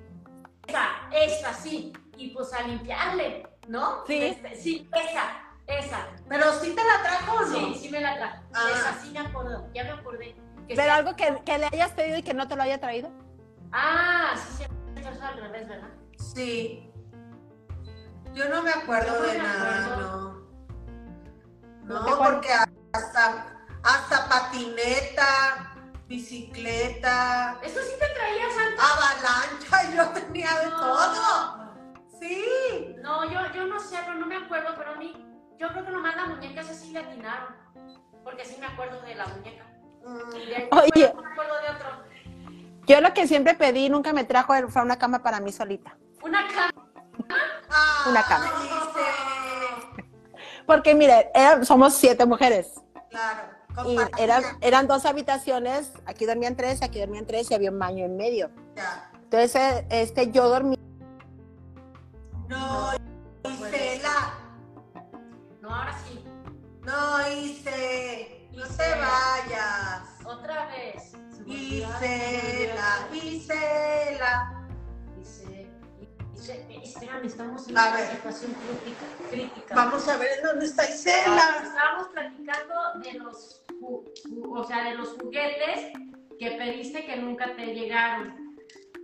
Esa, 0.68 0.90
esa, 1.12 1.54
sí. 1.54 1.94
Y 2.18 2.30
pues 2.30 2.52
a 2.54 2.62
limpiarle, 2.64 3.46
¿no? 3.68 4.06
Sí. 4.06 4.24
Este, 4.24 4.56
sí, 4.56 4.90
esa, 4.94 5.44
esa. 5.68 6.08
Pero 6.28 6.54
sí 6.60 6.76
te 6.76 6.84
la 6.84 7.02
trajo 7.04 7.38
o 7.38 7.42
no? 7.42 7.48
Sí, 7.74 7.80
sí 7.82 7.90
me 7.90 8.02
la 8.02 8.18
trajo. 8.18 8.44
Ah. 8.54 8.68
Esa 8.74 9.02
sí 9.02 9.12
me 9.12 9.20
acuerdo, 9.20 9.68
ya 9.74 9.84
me 9.84 9.92
acordé. 9.92 10.36
Que 10.68 10.76
Pero 10.76 10.92
algo 10.94 11.16
que, 11.16 11.42
que 11.46 11.58
le 11.58 11.66
hayas 11.68 11.92
pedido 11.92 12.18
y 12.18 12.24
que 12.24 12.34
no 12.34 12.48
te 12.48 12.56
lo 12.56 12.64
haya 12.64 12.80
traído. 12.80 13.10
Ah, 13.72 14.34
sí, 14.36 14.64
sí, 14.64 15.00
eso 15.00 15.24
al 15.26 15.38
revés, 15.38 15.68
¿verdad? 15.68 15.90
Sí. 16.18 16.92
Yo 18.34 18.50
no 18.50 18.64
me 18.64 18.72
acuerdo 18.72 19.14
no 19.20 19.22
de 19.28 19.32
me 19.34 19.38
nada, 19.38 19.86
acuerdo. 19.86 20.48
no. 21.84 22.00
¿No 22.02 22.18
porque 22.18 22.50
hasta, 22.94 23.46
hasta 23.84 24.28
patineta, 24.28 25.72
bicicleta, 26.08 27.58
Eso 27.62 27.80
sí 27.82 27.94
te 28.00 28.08
traías 28.14 28.52
antes. 28.58 28.80
avalancha, 28.80 29.92
yo 29.96 30.10
tenía 30.22 30.60
de 30.60 30.68
todo. 30.70 31.65
Sí. 32.20 32.96
No, 33.02 33.24
yo, 33.30 33.40
yo 33.54 33.66
no 33.68 33.80
sé, 33.80 33.98
pero 34.06 34.16
no 34.18 34.26
me 34.26 34.38
acuerdo, 34.38 34.74
pero 34.78 34.92
a 34.92 34.96
mí, 34.96 35.14
yo 35.60 35.68
creo 35.70 35.86
que 35.86 35.92
nomás 35.92 36.16
la 36.16 36.26
muñeca 36.26 36.62
esa 36.62 36.74
sí 36.74 36.92
le 36.92 37.00
atinaron. 37.00 37.56
Porque 38.24 38.46
sí 38.46 38.58
me 38.60 38.66
acuerdo 38.66 39.02
de 39.02 39.16
la 39.16 39.28
muñeca. 39.28 39.66
Mm, 40.06 40.36
Y 40.38 40.46
de 40.48 40.56
ahí 40.56 40.70
Oye. 40.72 41.14
no 41.16 41.22
me 41.22 41.30
acuerdo 41.32 41.54
de 41.62 41.70
otro. 41.76 41.88
Yo 42.88 43.02
lo 43.02 43.14
que 43.14 43.28
siempre 43.28 43.54
pedí, 43.56 43.90
nunca 43.90 44.14
me 44.14 44.24
trajo, 44.24 44.54
fue 44.70 44.82
una 44.82 44.98
cama 44.98 45.22
para 45.24 45.40
mí 45.40 45.52
solita. 45.52 45.98
Una 46.24 46.48
cama. 46.48 46.88
ah, 47.70 48.06
Una 48.10 48.24
cama. 48.24 48.52
Porque 50.66 50.96
mire, 50.96 51.30
era- 51.34 51.64
somos 51.64 51.94
siete 51.94 52.26
mujeres. 52.26 52.74
Claro. 53.10 53.42
Y 53.70 53.74
compartida. 53.96 54.24
eran, 54.24 54.44
eran 54.62 54.88
dos 54.88 55.06
habitaciones, 55.06 55.92
aquí 56.06 56.26
dormían 56.26 56.56
tres, 56.56 56.82
aquí 56.82 57.00
dormían 57.00 57.26
tres 57.26 57.52
y 57.52 57.54
había 57.54 57.72
un 57.72 57.78
baño 57.80 58.06
en 58.06 58.16
medio. 58.18 58.50
Ya. 58.76 59.12
Entonces, 59.16 59.84
este, 59.90 60.32
yo 60.32 60.48
dormí. 60.48 60.78
Isela. 71.46 73.08
Isela. 73.14 74.52
Espérame, 76.84 77.26
estamos 77.26 77.68
en 77.68 77.78
A 77.78 77.88
una 77.88 77.98
ver. 77.98 78.12
situación 78.12 78.52
crítica. 78.54 79.06
crítica. 79.32 79.76
Vamos 79.76 80.08
a 80.08 80.18
ver 80.18 80.30
en 80.38 80.44
dónde 80.46 80.66
está 80.66 80.88
Isela. 80.90 81.62
Estábamos 81.64 82.08
platicando 82.10 82.74
de 83.04 83.14
los, 83.14 83.64
o 83.82 84.64
sea, 84.64 84.84
de 84.90 84.96
los 84.96 85.10
juguetes 85.14 85.92
que 86.40 86.52
pediste 86.52 87.06
que 87.06 87.16
nunca 87.18 87.56
te 87.56 87.66
llegaron. 87.74 88.56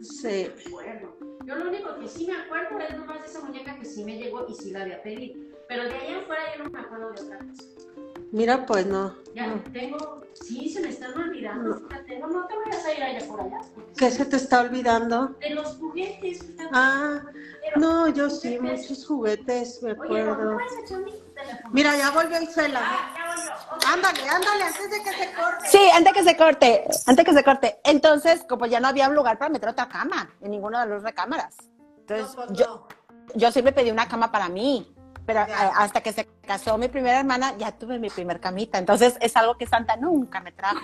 Sí. 0.02 0.52
Bueno, 0.70 1.16
yo 1.46 1.56
lo 1.56 1.70
único 1.70 1.98
que 2.00 2.08
sí 2.08 2.28
me 2.28 2.38
acuerdo 2.38 2.80
es 2.80 2.96
nomás 2.98 3.22
de 3.22 3.28
esa 3.28 3.42
muñeca 3.42 3.76
que 3.78 3.86
sí 3.86 4.04
me 4.04 4.18
llegó 4.18 4.48
y 4.48 4.54
sí 4.56 4.72
la 4.72 4.82
había 4.84 5.02
pedido. 5.02 5.39
Pero 5.68 5.86
de 5.86 5.94
ahí 5.96 6.14
en 6.14 6.26
fuera 6.26 6.42
yo 6.58 6.64
no 6.64 6.70
me 6.70 6.80
acuerdo 6.80 7.12
de 7.12 7.22
otra 7.22 7.38
cosa. 7.39 7.64
Mira, 8.32 8.65
pues 8.65 8.86
no. 8.86 9.13
Ya 9.36 9.61
tengo, 9.73 10.21
sí, 10.34 10.69
se 10.69 10.82
me 10.82 10.89
están 10.89 11.13
olvidando. 11.17 11.79
Fíjate, 11.89 12.19
no, 12.19 12.27
no 12.27 12.47
te 12.47 12.55
vayas 12.57 12.86
a 12.86 12.93
ir 12.93 13.03
allá 13.03 13.27
por 13.27 13.41
allá. 13.41 13.61
¿Qué 13.97 14.11
se 14.11 14.25
te 14.25 14.36
está 14.38 14.61
olvidando? 14.61 15.27
De 15.39 15.49
los 15.51 15.75
juguetes, 15.77 16.39
fíjate. 16.43 16.69
Ah, 16.73 17.21
Pero- 17.61 17.79
no, 17.79 18.07
yo 18.09 18.29
sí, 18.29 18.57
muchos 18.59 19.05
juguetes, 19.05 19.82
me 19.84 19.91
Oye, 19.91 19.97
¿no 19.97 20.03
acuerdo. 20.03 20.53
puedes 20.57 20.84
echar 20.84 20.99
mi 21.01 21.11
teléfono? 21.11 21.69
Mira, 21.73 21.97
ya 21.97 22.11
volvió 22.11 22.41
Isela. 22.41 22.82
Ah, 22.84 23.13
ya 23.15 23.36
volvió. 23.36 23.88
Ándale, 23.93 24.29
ándale, 24.29 24.63
antes 24.63 24.91
de 24.91 25.03
que 25.03 25.11
se 25.11 25.34
corte. 25.34 25.67
Sí, 25.69 25.89
antes 25.93 26.13
que 26.13 26.23
se 26.23 26.38
corte, 26.38 26.84
antes 27.07 27.25
que 27.25 27.34
se 27.34 27.43
corte. 27.43 27.79
Entonces, 27.84 28.45
como 28.47 28.65
ya 28.65 28.79
no 28.79 28.88
había 28.88 29.09
lugar 29.09 29.38
para 29.38 29.49
meter 29.51 29.69
otra 29.69 29.88
cama 29.89 30.34
en 30.41 30.51
ninguna 30.51 30.86
de 30.86 30.93
las 30.93 31.03
recámaras. 31.03 31.55
Entonces, 31.99 32.36
No, 32.36 32.45
pues 32.47 32.57
yo, 32.59 32.65
no. 32.65 32.88
yo 33.36 33.51
sí 33.51 33.61
me 33.61 33.71
pedí 33.71 33.91
una 33.91 34.07
cama 34.07 34.32
para 34.32 34.47
mí. 34.49 34.91
Pero 35.26 35.41
eh, 35.41 35.53
hasta 35.76 36.01
que 36.01 36.13
se 36.13 36.28
casó 36.45 36.78
mi 36.78 36.88
primera 36.88 37.19
hermana, 37.19 37.55
ya 37.57 37.72
tuve 37.72 37.99
mi 37.99 38.09
primer 38.09 38.39
camita. 38.39 38.78
Entonces, 38.78 39.17
es 39.22 39.36
algo 39.38 39.57
que 39.57 39.67
Santa 39.67 39.95
nunca 39.95 40.39
me 40.41 40.51
trajo. 40.51 40.80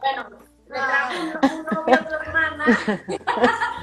Bueno, 0.00 0.30
me 0.68 0.74
trajo 0.74 1.12
un, 1.12 1.28
un 1.50 1.64
novio 1.64 1.94
a 1.94 2.08
tu 2.08 2.14
hermana. 2.14 2.64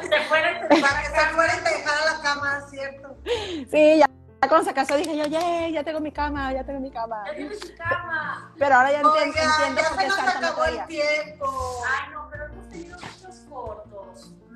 se 0.00 0.20
fuera 0.28 0.52
y 0.52 0.60
te 0.60 1.70
dejara 1.70 2.04
la 2.04 2.20
cama, 2.22 2.60
¿cierto? 2.68 3.16
Sí, 3.24 3.98
ya, 3.98 4.06
ya 4.42 4.48
cuando 4.48 4.64
se 4.64 4.74
casó 4.74 4.96
dije 4.96 5.16
yo, 5.16 5.24
yeah, 5.26 5.68
ya 5.68 5.84
tengo 5.84 6.00
mi 6.00 6.12
cama, 6.12 6.52
ya 6.52 6.64
tengo 6.64 6.80
mi 6.80 6.90
cama. 6.90 7.24
Ya 7.26 7.34
tiene 7.34 7.54
su 7.54 7.74
cama. 7.76 8.52
Pero 8.58 8.74
ahora 8.74 8.92
ya 8.92 9.00
entiendo, 9.00 9.38
Oiga, 9.38 9.42
entiendo 9.42 9.80
ya 9.80 9.88
por 9.88 9.96
se 9.96 10.02
qué 10.02 10.08
nos 10.08 10.16
Santa 10.16 10.40
no 10.40 10.46
acabó 10.46 10.64
el 10.64 10.86
tiempo. 10.86 11.82
Ay, 11.86 12.12
no, 12.12 12.28
pero 12.30 12.44
hemos 12.46 12.68
tenido 12.68 12.98
muchos 12.98 13.36
cortos. 13.48 13.89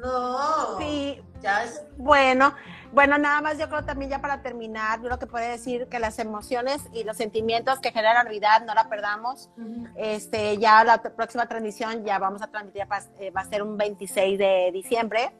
No. 0.04 0.78
Sí, 0.78 1.22
Ya 1.40 1.64
es. 1.64 1.82
Bueno, 1.96 2.54
bueno, 2.92 3.18
nada 3.18 3.40
más 3.40 3.58
yo 3.58 3.68
creo 3.68 3.84
también 3.84 4.10
ya 4.10 4.20
para 4.20 4.40
terminar, 4.42 5.02
yo 5.02 5.08
lo 5.08 5.18
que 5.18 5.26
puedo 5.26 5.44
decir 5.46 5.88
que 5.88 5.98
las 5.98 6.18
emociones 6.18 6.82
y 6.92 7.04
los 7.04 7.16
sentimientos 7.16 7.80
que 7.80 7.90
genera 7.90 8.22
Navidad 8.22 8.64
no 8.64 8.72
la 8.74 8.88
perdamos. 8.88 9.50
Este, 9.96 10.58
ya 10.58 10.84
la 10.84 11.02
próxima 11.02 11.46
transmisión 11.48 12.04
ya 12.04 12.18
vamos 12.18 12.40
a 12.40 12.46
transmitir, 12.46 12.86
va, 12.90 13.00
eh, 13.18 13.30
va 13.30 13.40
a 13.40 13.44
ser 13.46 13.62
un 13.62 13.76
26 13.76 14.38
de 14.38 14.70
diciembre, 14.72 15.32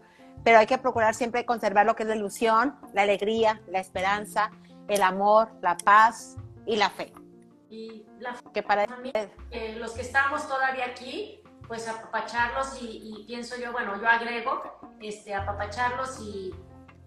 pero 0.43 0.59
hay 0.59 0.67
que 0.67 0.79
procurar 0.79 1.15
siempre 1.15 1.45
conservar 1.45 1.87
lo 1.87 1.95
que 1.95 2.03
es 2.03 2.09
la 2.09 2.17
ilusión, 2.17 2.77
la 2.93 3.03
alegría, 3.03 3.61
la 3.69 3.79
esperanza, 3.79 4.51
el 4.89 5.03
amor, 5.03 5.49
la 5.63 5.77
paz 5.77 6.37
y 6.67 6.77
la 6.77 6.91
fe. 6.91 7.13
Y 7.71 8.05
la 8.19 8.35
Que 8.53 8.63
para 8.63 8.85
eh, 9.51 9.77
los 9.79 9.93
que 9.93 10.03
estamos 10.03 10.47
todavía 10.49 10.87
aquí, 10.87 11.41
pues 11.69 11.89
apapacharlos 11.89 12.81
y, 12.81 13.01
y 13.03 13.25
pienso 13.27 13.57
yo, 13.57 13.73
bueno, 13.73 14.01
yo 14.01 14.09
agrego, 14.09 14.95
este, 15.01 15.35
apapacharlos 15.35 16.21
y, 16.21 16.55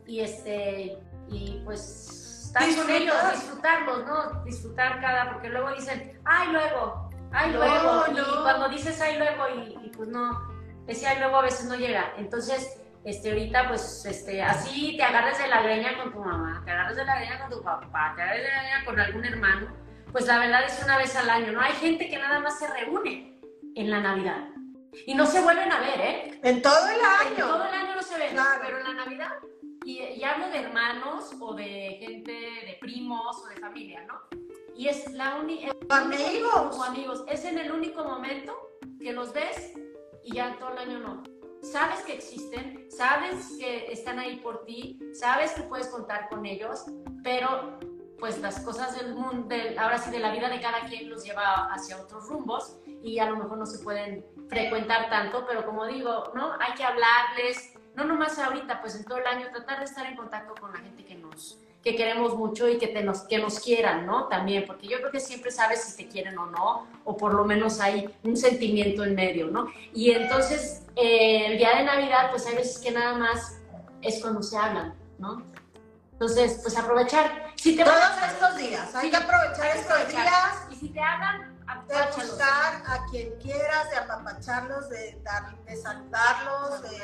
y 0.06 0.22
este, 0.22 1.00
y 1.28 1.62
pues 1.64 2.44
estar 2.46 2.64
con 2.76 2.90
ellos, 2.90 3.16
disfrutarlos, 3.34 4.06
¿no? 4.06 4.44
Disfrutar 4.44 5.02
cada, 5.02 5.32
porque 5.34 5.50
luego 5.50 5.72
dicen, 5.74 6.20
ay, 6.26 6.52
luego, 6.52 7.10
ay, 7.32 7.52
No, 7.52 7.58
luego, 7.58 8.06
y 8.10 8.42
cuando 8.42 8.70
dices 8.70 9.00
ay, 9.02 9.18
luego, 9.18 9.44
y, 9.50 9.86
y 9.86 9.90
pues 9.90 10.10
no, 10.10 10.50
ese 10.88 11.08
ay, 11.08 11.20
luego 11.20 11.38
a 11.38 11.42
veces 11.44 11.66
no 11.66 11.76
llega. 11.76 12.14
Entonces, 12.18 12.82
este, 13.04 13.30
ahorita, 13.30 13.68
pues, 13.68 14.06
este, 14.06 14.42
así 14.42 14.98
te 14.98 15.04
agarres 15.04 15.38
de 15.38 15.48
la 15.48 15.62
greña 15.62 15.98
con 15.98 16.12
tu 16.12 16.20
mamá, 16.20 16.62
te 16.66 16.72
agarres 16.72 16.98
de 16.98 17.06
la 17.06 17.16
greña 17.16 17.40
con 17.40 17.50
tu 17.50 17.64
papá, 17.64 18.14
te 18.16 18.22
agarres 18.22 18.44
de 18.44 18.50
la 18.50 18.62
greña 18.62 18.86
con 18.86 19.00
algún 19.00 19.26
hermano, 19.26 19.68
pues 20.12 20.26
la 20.26 20.40
verdad 20.40 20.64
es 20.66 20.82
una 20.84 20.98
vez 20.98 21.16
al 21.16 21.30
año, 21.30 21.52
¿no? 21.52 21.62
Hay 21.62 21.74
gente 21.74 22.10
que 22.10 22.18
nada 22.18 22.40
más 22.40 22.58
se 22.58 22.68
reúne 22.68 23.37
en 23.78 23.92
la 23.92 24.00
Navidad 24.02 24.50
y 25.06 25.14
no 25.14 25.26
se 25.26 25.42
vuelven 25.42 25.72
a 25.72 25.80
ver, 25.80 26.02
¿eh? 26.02 26.40
En 26.44 26.62
todo 26.62 26.88
el 26.90 27.00
En 27.00 27.06
año. 27.38 27.46
todo 27.48 27.64
el 27.64 27.74
año 27.74 27.96
no 27.96 28.02
se 28.02 28.18
ven, 28.18 28.32
Claro. 28.34 28.62
pero 28.66 28.78
en 28.80 28.84
la 28.84 28.94
Navidad, 29.06 29.30
y, 29.86 30.00
y 30.00 30.24
hablo 30.24 30.50
de 30.50 30.58
hermanos 30.60 31.32
o 31.40 31.54
de 31.54 31.98
gente, 32.02 32.32
de 32.32 32.78
primos 32.82 33.38
o 33.44 33.48
de 33.48 33.56
familia, 33.58 34.04
¿no? 34.08 34.16
Y 34.76 34.88
es 34.88 35.12
la 35.14 35.36
única... 35.36 35.72
Amigos. 35.90 36.76
O 36.78 36.84
amigos, 36.84 37.24
es 37.28 37.46
en 37.46 37.58
el 37.60 37.72
único 37.72 38.04
momento 38.04 38.54
que 39.00 39.14
los 39.14 39.34
ves 39.34 39.74
y 40.24 40.36
ya 40.36 40.58
todo 40.58 40.72
el 40.72 40.78
año 40.80 41.00
no. 41.00 41.24
Sabes 41.62 42.00
que 42.02 42.14
existen, 42.14 42.88
sabes 42.90 43.54
que 43.60 43.92
están 43.92 44.20
ahí 44.20 44.38
por 44.38 44.66
ti, 44.66 45.00
sabes 45.14 45.52
que 45.52 45.62
puedes 45.64 45.88
contar 45.88 46.30
con 46.30 46.46
ellos, 46.46 46.86
pero 47.24 47.78
pues 48.20 48.40
las 48.40 48.60
cosas 48.62 48.98
del 49.00 49.14
mundo, 49.16 49.48
del- 49.48 49.78
ahora 49.78 49.98
sí 50.00 50.10
de 50.12 50.20
la 50.20 50.32
vida 50.32 50.50
de 50.50 50.60
cada 50.60 50.82
quien 50.86 51.10
los 51.10 51.24
lleva 51.24 51.68
hacia 51.72 51.98
otros 52.02 52.28
rumbos 52.28 52.78
y 53.04 53.20
a 53.20 53.30
lo 53.30 53.38
mejor 53.38 53.58
no 53.58 53.66
se 53.66 53.80
pueden 53.80 54.26
frecuentar 54.50 55.10
tanto, 55.10 55.46
pero 55.48 55.66
como 55.66 55.86
digo, 55.86 56.32
¿no? 56.36 56.54
Hay 56.60 56.74
que 56.74 56.84
hablarles, 56.84 57.74
no 57.96 58.04
nomás 58.06 58.38
ahorita, 58.40 58.82
pues 58.82 58.96
en 58.96 59.04
todo 59.06 59.18
el 59.18 59.28
año, 59.28 59.48
tratar 59.52 59.80
de 59.80 59.86
estar 59.86 60.06
en 60.06 60.16
contacto 60.16 60.54
con 60.60 60.72
la 60.74 60.80
gente 60.80 61.04
que 61.06 61.16
nos 61.16 61.60
que 61.84 61.96
queremos 61.96 62.36
mucho 62.36 62.68
y 62.68 62.78
que, 62.78 62.88
te 62.88 63.02
nos, 63.02 63.22
que 63.22 63.38
nos 63.38 63.62
quieran, 63.62 64.06
¿no? 64.06 64.26
También, 64.28 64.66
porque 64.68 64.88
yo 64.88 64.98
creo 64.98 65.10
que 65.12 65.22
siempre 65.22 65.52
sabes 65.52 65.84
si 65.86 65.96
te 65.96 66.10
quieren 66.10 66.38
o 66.38 66.48
no, 66.48 66.86
o 67.06 67.16
por 67.16 67.34
lo 67.34 67.46
menos 67.46 67.80
hay 67.80 68.10
un 68.24 68.36
sentimiento 68.36 69.06
en 69.06 69.16
medio, 69.16 69.48
¿no? 69.48 69.68
Y 69.94 70.12
entonces, 70.12 70.84
eh, 70.98 71.46
el 71.46 71.58
día 71.58 71.78
de 71.78 71.84
Navidad, 71.86 72.30
pues 72.32 72.46
hay 72.46 72.56
veces 72.56 72.80
que 72.80 72.92
nada 72.92 73.14
más 73.18 73.62
es 74.02 74.20
cuando 74.22 74.44
se 74.44 74.58
hablan, 74.58 74.96
¿no? 75.18 75.42
Entonces, 76.12 76.60
pues 76.62 76.78
aprovechar. 76.78 77.54
Si 77.56 77.76
te 77.76 77.84
a- 77.84 77.86
Todos 77.86 78.32
estos 78.34 78.58
días. 78.58 78.94
Hay 78.96 79.06
Sí, 79.06 79.10
que 79.12 79.18
aprovechar 79.18 79.78
estos 79.78 79.92
aprovechar. 79.92 80.24
días 80.24 80.68
Y 80.72 80.76
si 80.76 80.90
te 80.90 81.00
hablan, 81.00 81.57
de 81.88 82.24
buscar 82.24 82.84
a 82.86 83.06
quien 83.10 83.32
quieras, 83.40 83.90
de 83.90 83.98
apapacharlos, 83.98 84.90
de, 84.90 85.20
dar, 85.24 85.58
de 85.64 85.76
saludarlos, 85.76 86.82
de 86.82 86.98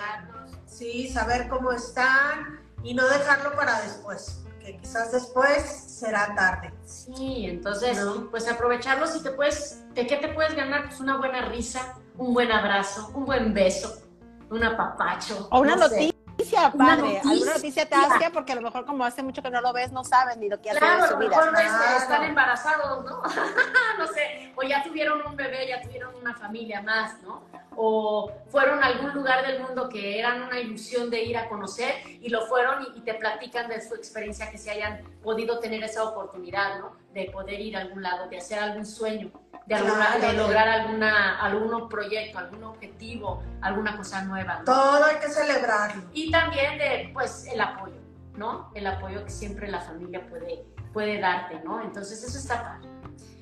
sí, 0.66 1.10
saber 1.10 1.48
cómo 1.50 1.72
están 1.72 2.62
y 2.84 2.94
no 2.94 3.08
dejarlo 3.08 3.56
para 3.56 3.82
después, 3.82 4.44
que 4.60 4.78
quizás 4.78 5.12
después 5.12 5.62
será 5.64 6.34
tarde. 6.36 6.74
Sí, 6.86 7.46
entonces, 7.48 7.98
¿No? 8.04 8.30
pues 8.30 8.50
aprovecharlos 8.50 9.16
y 9.16 9.24
te 9.24 9.32
puedes, 9.32 9.84
¿de 9.94 10.08
qué 10.08 10.18
te 10.18 10.30
puedes 10.30 10.56
ganar? 10.56 10.86
Pues 10.86 11.00
una 11.00 11.18
buena 11.18 11.46
risa, 11.46 11.96
un 12.18 12.34
buen 12.34 12.52
abrazo, 12.52 13.12
un 13.14 13.26
buen 13.26 13.54
beso, 13.54 14.02
un 14.50 14.64
apapacho. 14.64 15.48
O 15.52 15.60
una 15.62 15.76
no 15.76 15.88
sé. 15.88 16.13
Noticia, 16.44 16.72
Una 16.74 16.86
padre. 16.86 17.02
noticia. 17.02 17.32
Alguna 17.32 17.54
noticia 17.54 17.86
te 17.90 17.96
hace 17.96 18.30
porque 18.32 18.52
a 18.52 18.56
lo 18.56 18.62
mejor 18.62 18.86
como 18.86 19.04
hace 19.06 19.24
mucho 19.24 19.42
que 19.42 19.50
no 19.50 19.62
lo 19.62 19.74
ves, 19.74 19.92
no 19.92 20.04
saben 20.04 20.40
ni 20.40 20.50
lo 20.50 20.62
que 20.62 20.70
hace 20.72 20.80
Claro, 20.80 20.98
de 20.98 21.04
a 21.04 21.08
su 21.08 21.14
lo 21.14 21.20
vida. 21.20 21.30
mejor 21.30 21.48
este, 21.56 21.68
Claro. 21.68 21.98
están 21.98 22.24
embarazados, 22.24 23.06
¿no? 23.06 23.22
no 24.00 24.08
sé, 24.08 24.52
o 24.56 24.64
ya 24.64 24.84
tuvieron 24.84 25.26
un 25.26 25.36
bebé, 25.36 25.68
ya 25.68 25.82
tuvieron 25.82 26.14
una 26.22 26.34
familia 26.36 26.82
más, 26.82 27.22
¿no? 27.22 27.42
O 27.78 28.32
fueron 28.50 28.84
a 28.84 28.88
algún 28.88 29.14
lugar 29.14 29.46
del 29.46 29.62
mundo 29.62 29.90
que 29.90 30.20
eran 30.20 30.44
una 30.44 30.60
ilusión 30.60 31.10
de 31.10 31.24
ir 31.24 31.38
a 31.38 31.48
conocer 31.50 31.96
y 32.06 32.30
lo 32.30 32.46
fueron 32.48 32.84
y, 32.84 33.00
y 33.00 33.02
te 33.02 33.14
platican 33.16 33.68
de 33.68 33.82
su 33.82 33.96
experiencia 33.96 34.50
que 34.52 34.58
se 34.58 34.72
hayan 34.72 35.02
podido 35.24 35.60
tener 35.60 35.84
esa 35.84 36.04
oportunidad, 36.04 36.80
¿no? 36.80 36.96
De 37.14 37.30
poder 37.32 37.60
ir 37.60 37.78
a 37.78 37.82
algún 37.82 38.02
lado, 38.04 38.28
de 38.30 38.38
hacer 38.38 38.60
algún 38.60 38.86
sueño, 38.86 39.32
de, 39.66 39.76
alguna- 39.76 40.18
de 40.18 40.34
lograr 40.34 40.68
alguna, 40.68 41.40
algún 41.42 41.88
proyecto, 41.90 42.40
algún 42.40 42.64
objetivo, 42.64 43.44
alguna 43.62 43.96
cosa 43.98 44.24
nueva, 44.24 44.60
¿no? 44.60 44.66
Todo 44.66 45.06
hay 45.06 45.18
que 45.18 45.30
celebrarlo. 45.30 46.04
y 46.14 46.32
también 46.32 46.78
de 46.78 47.10
pues 47.14 47.48
el 47.48 47.62
apoyo, 47.62 47.96
¿no? 48.36 48.72
El 48.74 48.88
apoyo 48.88 49.24
que 49.24 49.30
siempre 49.32 49.68
la 49.70 49.80
familia 49.82 50.26
puede, 50.28 50.66
puede 50.92 51.20
darte, 51.20 51.60
¿no? 51.64 51.82
Entonces 51.82 52.24
eso 52.24 52.38
está 52.38 52.64
padre. 52.64 52.90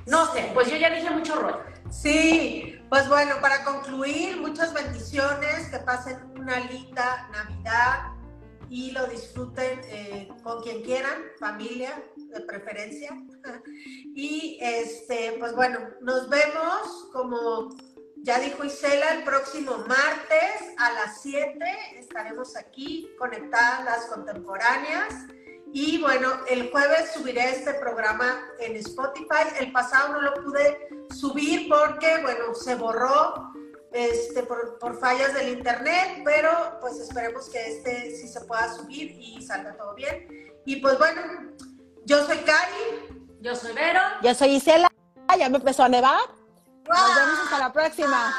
No 0.05 0.31
sé, 0.33 0.51
pues 0.53 0.69
yo 0.69 0.77
ya 0.77 0.89
dije 0.89 1.09
mucho 1.09 1.35
rollo. 1.35 1.63
Sí, 1.89 2.79
pues 2.89 3.07
bueno, 3.07 3.35
para 3.41 3.63
concluir, 3.63 4.37
muchas 4.37 4.73
bendiciones, 4.73 5.67
que 5.69 5.79
pasen 5.79 6.17
una 6.39 6.59
linda 6.59 7.29
Navidad 7.31 8.13
y 8.69 8.91
lo 8.91 9.05
disfruten 9.07 9.81
eh, 9.85 10.29
con 10.43 10.61
quien 10.63 10.81
quieran, 10.81 11.21
familia 11.39 12.03
de 12.15 12.41
preferencia. 12.41 13.11
Y 14.13 14.57
este, 14.61 15.37
pues 15.39 15.55
bueno, 15.55 15.79
nos 16.01 16.29
vemos 16.29 17.09
como 17.13 17.69
ya 18.23 18.39
dijo 18.39 18.63
Isela, 18.63 19.15
el 19.15 19.23
próximo 19.23 19.79
martes 19.87 20.75
a 20.77 20.91
las 20.93 21.21
7 21.21 21.57
estaremos 21.97 22.55
aquí 22.55 23.09
conectadas 23.17 23.83
las 23.83 24.05
contemporáneas. 24.05 25.13
Y 25.73 25.99
bueno, 25.99 26.29
el 26.49 26.69
jueves 26.69 27.11
subiré 27.13 27.49
este 27.49 27.73
programa 27.75 28.45
en 28.59 28.75
Spotify. 28.75 29.47
El 29.59 29.71
pasado 29.71 30.13
no 30.13 30.21
lo 30.21 30.33
pude 30.43 30.89
subir 31.17 31.69
porque, 31.69 32.21
bueno, 32.21 32.53
se 32.53 32.75
borró 32.75 33.53
este, 33.93 34.43
por, 34.43 34.79
por, 34.79 34.99
fallas 34.99 35.33
del 35.33 35.49
internet, 35.49 36.21
pero 36.25 36.77
pues 36.81 36.99
esperemos 36.99 37.49
que 37.49 37.59
este 37.67 38.15
sí 38.15 38.27
se 38.27 38.41
pueda 38.41 38.73
subir 38.73 39.11
y 39.11 39.41
salga 39.41 39.75
todo 39.77 39.95
bien. 39.95 40.27
Y 40.65 40.77
pues 40.77 40.97
bueno, 40.97 41.21
yo 42.05 42.25
soy 42.25 42.37
Cari. 42.39 43.27
Yo 43.39 43.55
soy 43.55 43.73
Vero. 43.73 44.01
Yo 44.21 44.35
soy 44.35 44.55
Isela. 44.55 44.89
Ya 45.37 45.49
me 45.49 45.57
empezó 45.57 45.83
a 45.83 45.89
nevar. 45.89 46.19
Nos 46.87 47.15
vemos 47.15 47.39
hasta 47.43 47.59
la 47.59 47.73
próxima. 47.73 48.35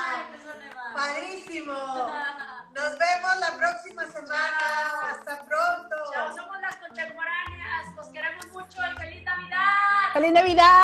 Padrísimo. 0.94 1.72
Nos 2.74 2.98
vemos 2.98 3.38
la 3.40 3.56
próxima 3.58 4.06
semana. 4.06 5.10
Hasta 5.10 5.44
pronto. 5.44 5.96
Chao, 6.12 6.36
somos 6.36 6.60
las 6.60 6.76
contemporáneas. 6.76 7.94
Los 7.96 8.08
queremos 8.08 8.46
mucho. 8.48 8.78
Feliz 8.98 9.24
Navidad. 9.24 10.12
¡Feliz 10.14 10.32
Navidad! 10.32 10.82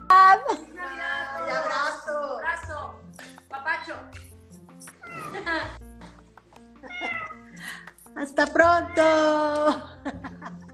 ¡Feliz 0.49 0.75
Navidad! 0.75 1.47
Y 1.47 1.51
abrazo. 1.51 2.39
Abrazo. 2.39 3.01
Papacho. 3.49 3.97
Hasta 8.17 8.47
pronto. 8.47 9.99